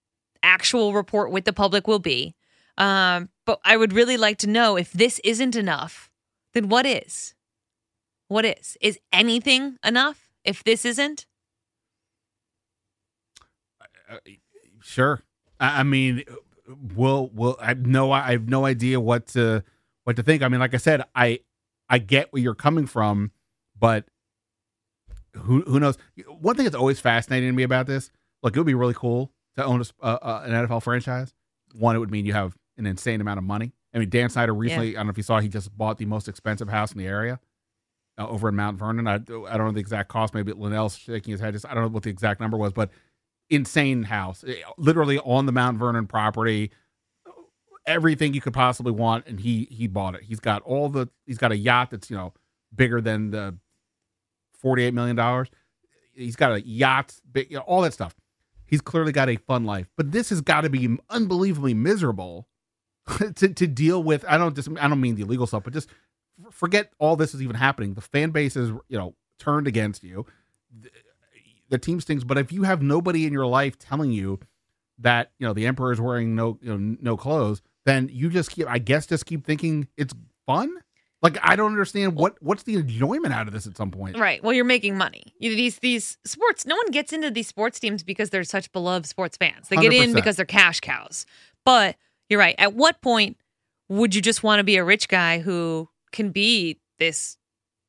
actual 0.43 0.93
report 0.93 1.31
with 1.31 1.45
the 1.45 1.53
public 1.53 1.87
will 1.87 1.99
be. 1.99 2.35
Um, 2.77 3.29
but 3.45 3.61
I 3.65 3.77
would 3.77 3.93
really 3.93 4.17
like 4.17 4.39
to 4.39 4.47
know 4.47 4.77
if 4.77 4.93
this 4.93 5.21
isn't 5.25 5.57
enough, 5.57 6.11
then 6.55 6.69
what 6.69 6.87
is? 6.87 7.35
What 8.29 8.45
is? 8.45 8.77
Is 8.81 8.99
anything 9.13 9.79
enough 9.85 10.31
if 10.45 10.63
this 10.63 10.85
isn't? 10.85 11.27
Uh, 13.81 14.15
uh 14.15 14.19
sure. 14.83 15.23
I, 15.59 15.81
I 15.81 15.83
mean, 15.83 16.25
we'll, 16.95 17.31
we'll, 17.33 17.57
I 17.61 17.69
have 17.69 17.87
no, 17.87 18.13
I 18.13 18.33
have 18.33 18.49
no 18.49 18.67
idea 18.67 19.01
what 19.01 19.27
to, 19.29 19.65
what 20.05 20.17
to 20.17 20.23
think. 20.23 20.43
I 20.43 20.49
mean, 20.49 20.61
like 20.61 20.75
I 20.75 20.79
said, 20.79 21.05
I, 21.15 21.41
I 21.89 21.99
get 21.99 22.33
where 22.33 22.43
you're 22.43 22.55
coming 22.55 22.87
from, 22.87 23.33
but 23.79 24.05
who, 25.35 25.63
who 25.63 25.81
knows? 25.81 25.97
One 26.27 26.55
thing 26.55 26.65
that's 26.65 26.77
always 26.77 27.01
fascinating 27.01 27.49
to 27.49 27.55
me 27.55 27.63
about 27.63 27.87
this, 27.87 28.11
look, 28.43 28.55
it 28.55 28.61
would 28.61 28.67
be 28.67 28.75
really 28.75 28.95
cool 28.95 29.33
to 29.57 29.65
own 29.65 29.81
a, 29.81 30.05
uh, 30.05 30.19
uh, 30.21 30.43
an 30.45 30.53
NFL 30.53 30.83
franchise. 30.83 31.35
One, 31.75 31.97
it 31.97 31.99
would 31.99 32.11
mean 32.11 32.27
you 32.27 32.35
have 32.35 32.57
an 32.77 32.85
insane 32.85 33.23
amount 33.23 33.39
of 33.39 33.45
money. 33.45 33.73
I 33.95 33.99
mean, 33.99 34.11
Dan 34.11 34.29
Snyder 34.29 34.53
recently, 34.53 34.93
yeah. 34.93 34.99
I 34.99 35.01
don't 35.01 35.07
know 35.07 35.11
if 35.13 35.17
you 35.17 35.23
saw, 35.23 35.41
he 35.41 35.49
just 35.49 35.77
bought 35.77 35.97
the 35.97 36.05
most 36.05 36.29
expensive 36.29 36.69
house 36.69 36.93
in 36.93 36.99
the 36.99 37.07
area 37.07 37.41
uh, 38.19 38.27
over 38.29 38.49
in 38.49 38.57
Mount 38.57 38.79
Vernon. 38.79 39.07
I, 39.07 39.15
I 39.15 39.19
don't 39.19 39.67
know 39.67 39.73
the 39.73 39.81
exact 39.81 40.09
cost. 40.09 40.35
Maybe 40.35 40.53
Linnell's 40.53 40.97
shaking 40.97 41.33
his 41.33 41.41
head. 41.41 41.55
Just 41.55 41.67
I 41.67 41.75
don't 41.75 41.85
know 41.85 41.89
what 41.89 42.03
the 42.03 42.11
exact 42.11 42.41
number 42.41 42.57
was, 42.57 42.73
but 42.73 42.91
insane 43.49 44.03
house, 44.05 44.45
eh, 44.47 44.57
literally 44.77 45.19
on 45.19 45.47
the 45.47 45.53
Mount 45.53 45.79
Vernon 45.79 46.07
property. 46.07 46.71
Everything 47.87 48.35
you 48.35 48.43
could 48.43 48.53
possibly 48.53 48.93
want, 48.93 49.27
and 49.27 49.41
he 49.41 49.67
he 49.71 49.87
bought 49.87 50.15
it. 50.15 50.23
He's 50.23 50.41
got 50.41 50.63
all 50.63 50.89
the. 50.89 51.09
He's 51.25 51.39
got 51.39 51.53
a 51.53 51.57
yacht 51.57 51.91
that's 51.91 52.11
you 52.11 52.17
know 52.17 52.35
bigger 52.75 53.01
than 53.01 53.31
the 53.31 53.57
forty 54.53 54.83
eight 54.85 54.93
million 54.93 55.17
dollars. 55.17 55.49
He's 56.13 56.37
got 56.37 56.53
a 56.53 56.61
yacht, 56.61 57.15
big, 57.31 57.51
you 57.51 57.57
know, 57.57 57.63
all 57.63 57.81
that 57.83 57.95
stuff. 57.95 58.15
He's 58.67 58.83
clearly 58.83 59.13
got 59.13 59.31
a 59.31 59.37
fun 59.37 59.65
life, 59.65 59.87
but 59.97 60.13
this 60.13 60.29
has 60.29 60.43
got 60.43 60.63
to 60.63 60.69
be 60.69 60.99
unbelievably 61.09 61.73
miserable 61.75 62.49
to, 63.37 63.49
to 63.49 63.67
deal 63.67 64.03
with. 64.03 64.25
I 64.29 64.37
don't 64.37 64.55
just 64.55 64.69
I 64.79 64.89
don't 64.89 65.01
mean 65.01 65.15
the 65.15 65.23
illegal 65.23 65.47
stuff, 65.47 65.65
but 65.65 65.73
just 65.73 65.89
forget 66.59 66.93
all 66.99 67.17
this 67.17 67.35
is 67.35 67.43
even 67.43 67.57
happening. 67.57 67.95
The 67.95 68.01
fan 68.01 68.31
base 68.31 68.57
is 68.57 68.71
you 68.89 68.99
know 68.99 69.15
turned 69.39 69.67
against 69.67 70.03
you. 70.03 70.27
The, 70.79 70.91
the 71.71 71.79
team 71.79 72.01
stings, 72.01 72.25
but 72.25 72.39
if 72.39 72.53
you 72.53 72.65
have 72.65 72.83
nobody 72.83 73.27
in 73.27 73.33
your 73.33 73.47
life 73.47 73.79
telling 73.79 74.11
you 74.11 74.41
that 74.99 75.31
you 75.39 75.47
know 75.47 75.53
the 75.53 75.67
emperor 75.67 75.93
is 75.93 76.01
wearing 76.01 76.35
no 76.35 76.59
you 76.61 76.77
know 76.77 76.97
no 77.01 77.17
clothes, 77.17 77.63
then 77.87 78.11
you 78.13 78.29
just 78.29 78.51
keep 78.51 78.67
I 78.67 78.79
guess 78.79 79.07
just 79.07 79.25
keep 79.25 79.47
thinking 79.47 79.89
it's 79.97 80.13
fun. 80.47 80.75
Like 81.23 81.39
I 81.43 81.57
don't 81.57 81.71
understand 81.71 82.17
what 82.17 82.37
what's 82.43 82.65
the 82.65 82.75
enjoyment 82.75 83.33
out 83.33 83.47
of 83.47 83.53
this 83.53 83.67
at 83.67 83.77
some 83.77 83.91
point. 83.91 84.19
Right. 84.19 84.43
Well, 84.43 84.53
you're 84.53 84.65
making 84.65 84.97
money. 84.99 85.35
You, 85.39 85.55
these 85.55 85.79
these 85.79 86.19
sports. 86.25 86.67
No 86.67 86.77
one 86.77 86.91
gets 86.91 87.13
into 87.13 87.31
these 87.31 87.49
sports 87.49 87.79
teams 87.79 88.03
because 88.03 88.31
they're 88.31 88.45
such 88.45 88.73
beloved 88.73 89.07
sports 89.07 89.37
fans. 89.37 89.69
They 89.69 89.77
get 89.77 89.93
100%. 89.93 90.05
in 90.05 90.13
because 90.15 90.37
they're 90.37 90.47
cash 90.47 90.81
cows. 90.81 91.27
But 91.65 91.97
you're 92.29 92.41
right. 92.41 92.55
At 92.59 92.75
what 92.75 93.01
point 93.03 93.37
would 93.89 94.15
you 94.15 94.23
just 94.23 94.43
want 94.43 94.61
to 94.61 94.65
be 94.65 94.77
a 94.77 94.85
rich 94.85 95.09
guy 95.09 95.39
who 95.39 95.89
can 96.13 96.31
be 96.31 96.79
this 96.99 97.37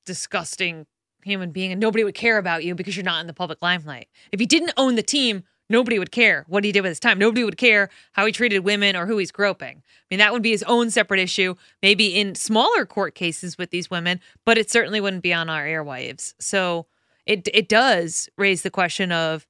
disgusting 0.05 0.85
human 1.23 1.51
being 1.51 1.71
and 1.71 1.81
nobody 1.81 2.03
would 2.03 2.15
care 2.15 2.37
about 2.37 2.63
you 2.63 2.75
because 2.75 2.95
you're 2.95 3.03
not 3.03 3.21
in 3.21 3.27
the 3.27 3.33
public 3.33 3.59
limelight? 3.61 4.07
If 4.31 4.39
he 4.39 4.45
didn't 4.45 4.73
own 4.77 4.95
the 4.95 5.03
team, 5.03 5.43
nobody 5.69 5.99
would 5.99 6.11
care 6.11 6.45
what 6.47 6.63
he 6.63 6.71
did 6.71 6.81
with 6.81 6.89
his 6.89 6.99
time. 6.99 7.19
Nobody 7.19 7.43
would 7.43 7.57
care 7.57 7.89
how 8.13 8.25
he 8.25 8.31
treated 8.31 8.59
women 8.59 8.95
or 8.95 9.05
who 9.05 9.17
he's 9.17 9.31
groping. 9.31 9.77
I 9.77 10.05
mean, 10.09 10.19
that 10.19 10.33
would 10.33 10.41
be 10.41 10.51
his 10.51 10.63
own 10.63 10.89
separate 10.89 11.19
issue, 11.19 11.55
maybe 11.81 12.19
in 12.19 12.35
smaller 12.35 12.85
court 12.85 13.15
cases 13.15 13.57
with 13.57 13.69
these 13.69 13.89
women, 13.89 14.19
but 14.45 14.57
it 14.57 14.71
certainly 14.71 14.99
wouldn't 14.99 15.23
be 15.23 15.33
on 15.33 15.49
our 15.49 15.65
airwaves. 15.65 16.33
So 16.39 16.87
it 17.25 17.47
it 17.53 17.69
does 17.69 18.29
raise 18.37 18.63
the 18.63 18.71
question 18.71 19.11
of 19.11 19.45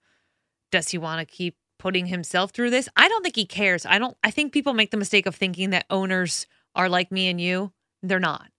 does 0.71 0.89
he 0.89 0.97
want 0.97 1.19
to 1.19 1.25
keep 1.25 1.55
putting 1.79 2.07
himself 2.07 2.51
through 2.51 2.69
this. 2.69 2.89
I 2.95 3.07
don't 3.07 3.23
think 3.23 3.37
he 3.37 3.45
cares. 3.45 3.85
I 3.85 3.97
don't 3.97 4.17
I 4.23 4.31
think 4.31 4.51
people 4.53 4.73
make 4.73 4.91
the 4.91 4.97
mistake 4.97 5.25
of 5.25 5.35
thinking 5.35 5.71
that 5.71 5.85
owners 5.89 6.45
are 6.75 6.89
like 6.89 7.11
me 7.11 7.27
and 7.27 7.39
you. 7.39 7.71
They're 8.03 8.19
not. 8.19 8.49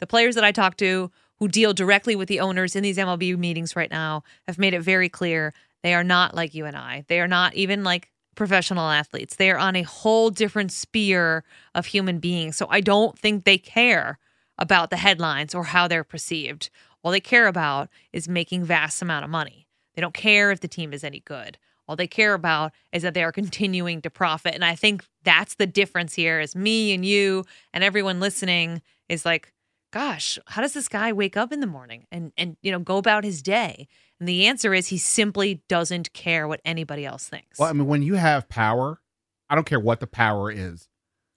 The 0.00 0.06
players 0.06 0.34
that 0.34 0.44
I 0.44 0.52
talk 0.52 0.76
to 0.78 1.10
who 1.38 1.48
deal 1.48 1.72
directly 1.72 2.16
with 2.16 2.28
the 2.28 2.40
owners 2.40 2.74
in 2.74 2.82
these 2.82 2.98
MLB 2.98 3.36
meetings 3.36 3.76
right 3.76 3.90
now 3.90 4.22
have 4.46 4.58
made 4.58 4.74
it 4.74 4.80
very 4.80 5.08
clear 5.08 5.54
they 5.82 5.94
are 5.94 6.04
not 6.04 6.34
like 6.34 6.54
you 6.54 6.64
and 6.64 6.76
I. 6.76 7.04
They 7.08 7.20
are 7.20 7.28
not 7.28 7.54
even 7.54 7.84
like 7.84 8.10
professional 8.34 8.88
athletes. 8.88 9.36
They 9.36 9.50
are 9.50 9.58
on 9.58 9.76
a 9.76 9.82
whole 9.82 10.30
different 10.30 10.72
sphere 10.72 11.44
of 11.74 11.86
human 11.86 12.18
beings. 12.18 12.56
So 12.56 12.66
I 12.70 12.80
don't 12.80 13.18
think 13.18 13.44
they 13.44 13.58
care 13.58 14.18
about 14.58 14.90
the 14.90 14.96
headlines 14.96 15.54
or 15.54 15.64
how 15.64 15.86
they're 15.86 16.04
perceived. 16.04 16.70
All 17.02 17.12
they 17.12 17.20
care 17.20 17.46
about 17.46 17.88
is 18.12 18.28
making 18.28 18.64
vast 18.64 19.00
amount 19.02 19.24
of 19.24 19.30
money. 19.30 19.68
They 19.94 20.02
don't 20.02 20.14
care 20.14 20.50
if 20.50 20.60
the 20.60 20.68
team 20.68 20.92
is 20.92 21.04
any 21.04 21.20
good. 21.20 21.58
All 21.88 21.96
they 21.96 22.06
care 22.06 22.34
about 22.34 22.72
is 22.92 23.02
that 23.02 23.14
they 23.14 23.24
are 23.24 23.32
continuing 23.32 24.02
to 24.02 24.10
profit. 24.10 24.54
And 24.54 24.64
I 24.64 24.74
think 24.74 25.04
that's 25.24 25.54
the 25.54 25.66
difference 25.66 26.14
here 26.14 26.38
is 26.38 26.54
me 26.54 26.92
and 26.92 27.04
you 27.04 27.44
and 27.72 27.82
everyone 27.82 28.20
listening 28.20 28.82
is 29.08 29.24
like, 29.24 29.52
gosh, 29.90 30.38
how 30.46 30.62
does 30.62 30.74
this 30.74 30.88
guy 30.88 31.12
wake 31.12 31.36
up 31.36 31.52
in 31.52 31.60
the 31.60 31.66
morning 31.66 32.06
and 32.10 32.32
and 32.36 32.56
you 32.62 32.70
know 32.70 32.78
go 32.78 32.96
about 32.96 33.24
his 33.24 33.42
day? 33.42 33.88
And 34.20 34.28
the 34.28 34.46
answer 34.46 34.74
is 34.74 34.88
he 34.88 34.98
simply 34.98 35.62
doesn't 35.68 36.12
care 36.12 36.48
what 36.48 36.60
anybody 36.64 37.06
else 37.06 37.28
thinks. 37.28 37.58
Well, 37.58 37.68
I 37.68 37.72
mean, 37.72 37.86
when 37.86 38.02
you 38.02 38.14
have 38.14 38.48
power, 38.48 39.00
I 39.48 39.54
don't 39.54 39.66
care 39.66 39.80
what 39.80 40.00
the 40.00 40.06
power 40.06 40.50
is, 40.50 40.88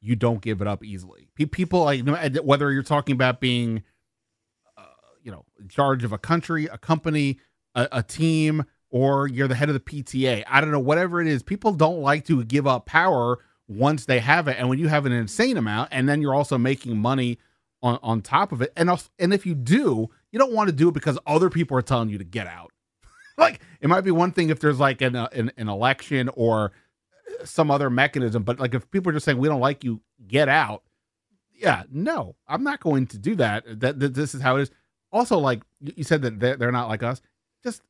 you 0.01 0.15
don't 0.15 0.41
give 0.41 0.61
it 0.61 0.67
up 0.67 0.83
easily. 0.83 1.29
People 1.35 1.83
like 1.83 2.05
whether 2.43 2.71
you're 2.71 2.83
talking 2.83 3.13
about 3.13 3.39
being, 3.39 3.83
uh, 4.77 4.83
you 5.23 5.31
know, 5.31 5.45
in 5.59 5.69
charge 5.69 6.03
of 6.03 6.11
a 6.11 6.17
country, 6.17 6.65
a 6.65 6.77
company, 6.77 7.39
a, 7.75 7.87
a 7.91 8.03
team, 8.03 8.65
or 8.89 9.27
you're 9.27 9.47
the 9.47 9.55
head 9.55 9.69
of 9.69 9.73
the 9.73 9.79
PTA. 9.79 10.43
I 10.47 10.61
don't 10.61 10.71
know, 10.71 10.79
whatever 10.79 11.21
it 11.21 11.27
is. 11.27 11.43
People 11.43 11.73
don't 11.73 12.01
like 12.01 12.25
to 12.25 12.43
give 12.43 12.67
up 12.67 12.85
power 12.85 13.39
once 13.67 14.05
they 14.05 14.19
have 14.19 14.47
it. 14.47 14.57
And 14.59 14.67
when 14.67 14.79
you 14.79 14.89
have 14.89 15.05
an 15.05 15.11
insane 15.11 15.55
amount, 15.55 15.89
and 15.91 16.09
then 16.09 16.21
you're 16.21 16.35
also 16.35 16.57
making 16.57 16.97
money 16.97 17.37
on, 17.81 17.99
on 18.03 18.21
top 18.21 18.51
of 18.51 18.61
it. 18.61 18.71
And, 18.75 18.89
and 19.19 19.33
if 19.33 19.45
you 19.45 19.55
do, 19.55 20.09
you 20.31 20.39
don't 20.39 20.53
want 20.53 20.69
to 20.69 20.75
do 20.75 20.89
it 20.89 20.93
because 20.93 21.17
other 21.25 21.49
people 21.49 21.77
are 21.77 21.81
telling 21.81 22.09
you 22.09 22.17
to 22.17 22.23
get 22.23 22.47
out. 22.47 22.71
like 23.37 23.61
it 23.79 23.89
might 23.89 24.01
be 24.01 24.11
one 24.11 24.31
thing 24.31 24.49
if 24.49 24.59
there's 24.59 24.79
like 24.79 25.01
an, 25.01 25.15
uh, 25.15 25.27
an, 25.33 25.51
an 25.57 25.69
election 25.69 26.29
or 26.33 26.71
some 27.43 27.71
other 27.71 27.89
mechanism, 27.89 28.43
but 28.43 28.59
like 28.59 28.73
if 28.73 28.89
people 28.91 29.09
are 29.09 29.13
just 29.13 29.25
saying 29.25 29.37
we 29.37 29.47
don't 29.47 29.61
like 29.61 29.83
you, 29.83 30.01
get 30.27 30.49
out. 30.49 30.83
Yeah, 31.53 31.83
no, 31.91 32.35
I'm 32.47 32.63
not 32.63 32.79
going 32.79 33.07
to 33.07 33.19
do 33.19 33.35
that. 33.35 33.79
That, 33.81 33.99
that 33.99 34.13
this 34.13 34.33
is 34.33 34.41
how 34.41 34.57
it 34.57 34.63
is. 34.63 34.71
Also, 35.11 35.37
like 35.37 35.61
you 35.79 36.03
said 36.03 36.21
that 36.23 36.59
they're 36.59 36.71
not 36.71 36.87
like 36.87 37.03
us. 37.03 37.21
Just 37.63 37.81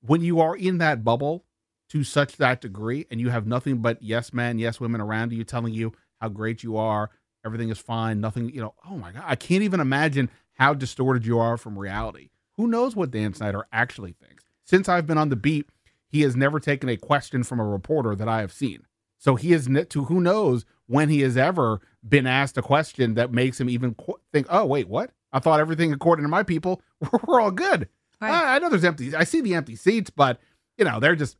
when 0.00 0.20
you 0.22 0.40
are 0.40 0.56
in 0.56 0.78
that 0.78 1.04
bubble 1.04 1.44
to 1.90 2.04
such 2.04 2.36
that 2.36 2.60
degree 2.60 3.06
and 3.10 3.20
you 3.20 3.30
have 3.30 3.46
nothing 3.46 3.78
but 3.78 4.02
yes 4.02 4.32
men, 4.32 4.58
yes 4.58 4.80
women 4.80 5.00
around 5.00 5.32
you 5.32 5.44
telling 5.44 5.74
you 5.74 5.92
how 6.20 6.28
great 6.28 6.62
you 6.62 6.76
are, 6.76 7.10
everything 7.48 7.70
is 7.70 7.78
fine, 7.78 8.20
nothing, 8.20 8.50
you 8.50 8.60
know, 8.60 8.74
oh 8.88 8.96
my 8.96 9.10
God, 9.10 9.24
I 9.26 9.34
can't 9.34 9.62
even 9.62 9.80
imagine 9.80 10.30
how 10.54 10.74
distorted 10.74 11.24
you 11.26 11.38
are 11.38 11.56
from 11.56 11.78
reality. 11.78 12.28
Who 12.56 12.66
knows 12.66 12.94
what 12.94 13.10
Dan 13.10 13.32
Snyder 13.32 13.66
actually 13.72 14.12
thinks? 14.12 14.44
Since 14.64 14.88
I've 14.88 15.06
been 15.06 15.18
on 15.18 15.30
the 15.30 15.36
beat, 15.36 15.68
he 16.08 16.20
has 16.22 16.36
never 16.36 16.60
taken 16.60 16.88
a 16.88 16.96
question 16.96 17.42
from 17.42 17.58
a 17.58 17.64
reporter 17.64 18.14
that 18.14 18.28
I 18.28 18.40
have 18.40 18.52
seen. 18.52 18.86
So 19.18 19.34
he 19.34 19.52
is 19.52 19.68
to 19.88 20.04
who 20.04 20.20
knows 20.20 20.64
when 20.86 21.08
he 21.08 21.20
has 21.22 21.36
ever 21.36 21.80
been 22.06 22.26
asked 22.26 22.58
a 22.58 22.62
question 22.62 23.14
that 23.14 23.32
makes 23.32 23.60
him 23.60 23.68
even 23.70 23.94
qu- 23.94 24.20
think, 24.32 24.46
oh, 24.50 24.66
wait, 24.66 24.88
what? 24.88 25.10
I 25.32 25.38
thought 25.38 25.60
everything, 25.60 25.92
according 25.92 26.24
to 26.24 26.28
my 26.28 26.42
people, 26.42 26.82
we're 27.26 27.40
all 27.40 27.50
good. 27.50 27.88
Right. 28.20 28.32
I, 28.32 28.56
I 28.56 28.58
know 28.58 28.68
there's 28.68 28.84
empty, 28.84 29.14
I 29.14 29.24
see 29.24 29.40
the 29.40 29.54
empty 29.54 29.76
seats, 29.76 30.10
but, 30.10 30.38
you 30.76 30.84
know, 30.84 31.00
they're 31.00 31.16
just, 31.16 31.36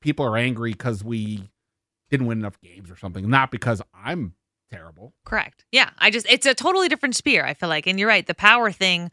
people 0.00 0.26
are 0.26 0.36
angry 0.36 0.72
because 0.72 1.04
we 1.04 1.50
didn't 2.10 2.26
win 2.26 2.38
enough 2.38 2.60
games 2.60 2.90
or 2.90 2.96
something, 2.96 3.28
not 3.28 3.50
because 3.50 3.82
I'm 3.94 4.34
terrible. 4.70 5.14
Correct. 5.24 5.64
Yeah. 5.72 5.90
I 5.98 6.10
just, 6.10 6.26
it's 6.28 6.46
a 6.46 6.54
totally 6.54 6.88
different 6.88 7.16
spear, 7.16 7.44
I 7.44 7.54
feel 7.54 7.68
like. 7.68 7.86
And 7.86 7.98
you're 7.98 8.08
right. 8.08 8.26
The 8.26 8.34
power 8.34 8.70
thing 8.70 9.10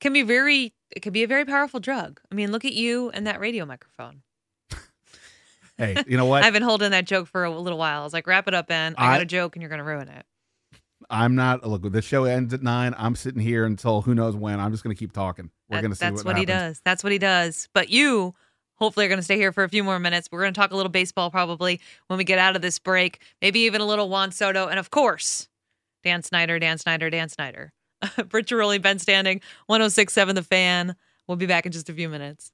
can 0.00 0.12
be 0.12 0.22
very, 0.22 0.74
it 0.90 1.00
can 1.00 1.12
be 1.12 1.22
a 1.22 1.26
very 1.26 1.44
powerful 1.44 1.80
drug. 1.80 2.20
I 2.30 2.34
mean, 2.34 2.52
look 2.52 2.64
at 2.64 2.72
you 2.72 3.10
and 3.10 3.26
that 3.26 3.40
radio 3.40 3.64
microphone. 3.64 4.22
hey, 5.78 6.02
you 6.06 6.16
know 6.16 6.26
what? 6.26 6.44
I've 6.44 6.52
been 6.52 6.62
holding 6.62 6.90
that 6.90 7.06
joke 7.06 7.26
for 7.26 7.44
a 7.44 7.50
little 7.50 7.78
while. 7.78 8.00
I 8.00 8.04
was 8.04 8.12
like, 8.12 8.26
wrap 8.26 8.48
it 8.48 8.54
up, 8.54 8.68
Ben. 8.68 8.94
I, 8.98 9.08
I 9.08 9.14
got 9.14 9.22
a 9.22 9.26
joke 9.26 9.56
and 9.56 9.62
you're 9.62 9.70
going 9.70 9.78
to 9.78 9.84
ruin 9.84 10.08
it. 10.08 10.24
I'm 11.10 11.34
not, 11.34 11.66
look, 11.66 11.90
the 11.90 12.00
show 12.00 12.24
ends 12.24 12.54
at 12.54 12.62
nine. 12.62 12.94
I'm 12.96 13.14
sitting 13.16 13.40
here 13.40 13.64
until 13.64 14.02
who 14.02 14.14
knows 14.14 14.34
when. 14.34 14.60
I'm 14.60 14.70
just 14.70 14.82
going 14.82 14.94
to 14.94 14.98
keep 14.98 15.12
talking. 15.12 15.50
We're 15.68 15.80
going 15.80 15.90
to 15.90 15.96
see 15.96 16.06
That's 16.06 16.24
what, 16.24 16.34
what 16.34 16.38
he 16.38 16.46
does. 16.46 16.80
That's 16.84 17.02
what 17.02 17.12
he 17.12 17.18
does. 17.18 17.68
But 17.74 17.90
you, 17.90 18.34
hopefully 18.76 19.06
are 19.06 19.08
going 19.08 19.18
to 19.18 19.24
stay 19.24 19.36
here 19.36 19.52
for 19.52 19.64
a 19.64 19.68
few 19.68 19.84
more 19.84 19.98
minutes. 19.98 20.28
We're 20.30 20.40
going 20.40 20.54
to 20.54 20.60
talk 20.60 20.72
a 20.72 20.76
little 20.76 20.90
baseball 20.90 21.30
probably 21.30 21.80
when 22.08 22.18
we 22.18 22.24
get 22.24 22.38
out 22.38 22.56
of 22.56 22.62
this 22.62 22.78
break, 22.78 23.20
maybe 23.40 23.60
even 23.60 23.80
a 23.80 23.86
little 23.86 24.08
Juan 24.08 24.32
Soto. 24.32 24.68
And 24.68 24.78
of 24.78 24.90
course, 24.90 25.48
Dan 26.04 26.22
Snyder, 26.22 26.58
Dan 26.58 26.78
Snyder, 26.78 27.10
Dan 27.10 27.28
Snyder. 27.28 27.72
Britt 28.28 28.46
Ghiroli, 28.46 28.82
Ben 28.82 28.98
Standig, 28.98 29.42
1067 29.66 30.34
The 30.34 30.42
Fan. 30.42 30.96
We'll 31.26 31.36
be 31.36 31.46
back 31.46 31.66
in 31.66 31.72
just 31.72 31.88
a 31.88 31.92
few 31.92 32.08
minutes. 32.08 32.52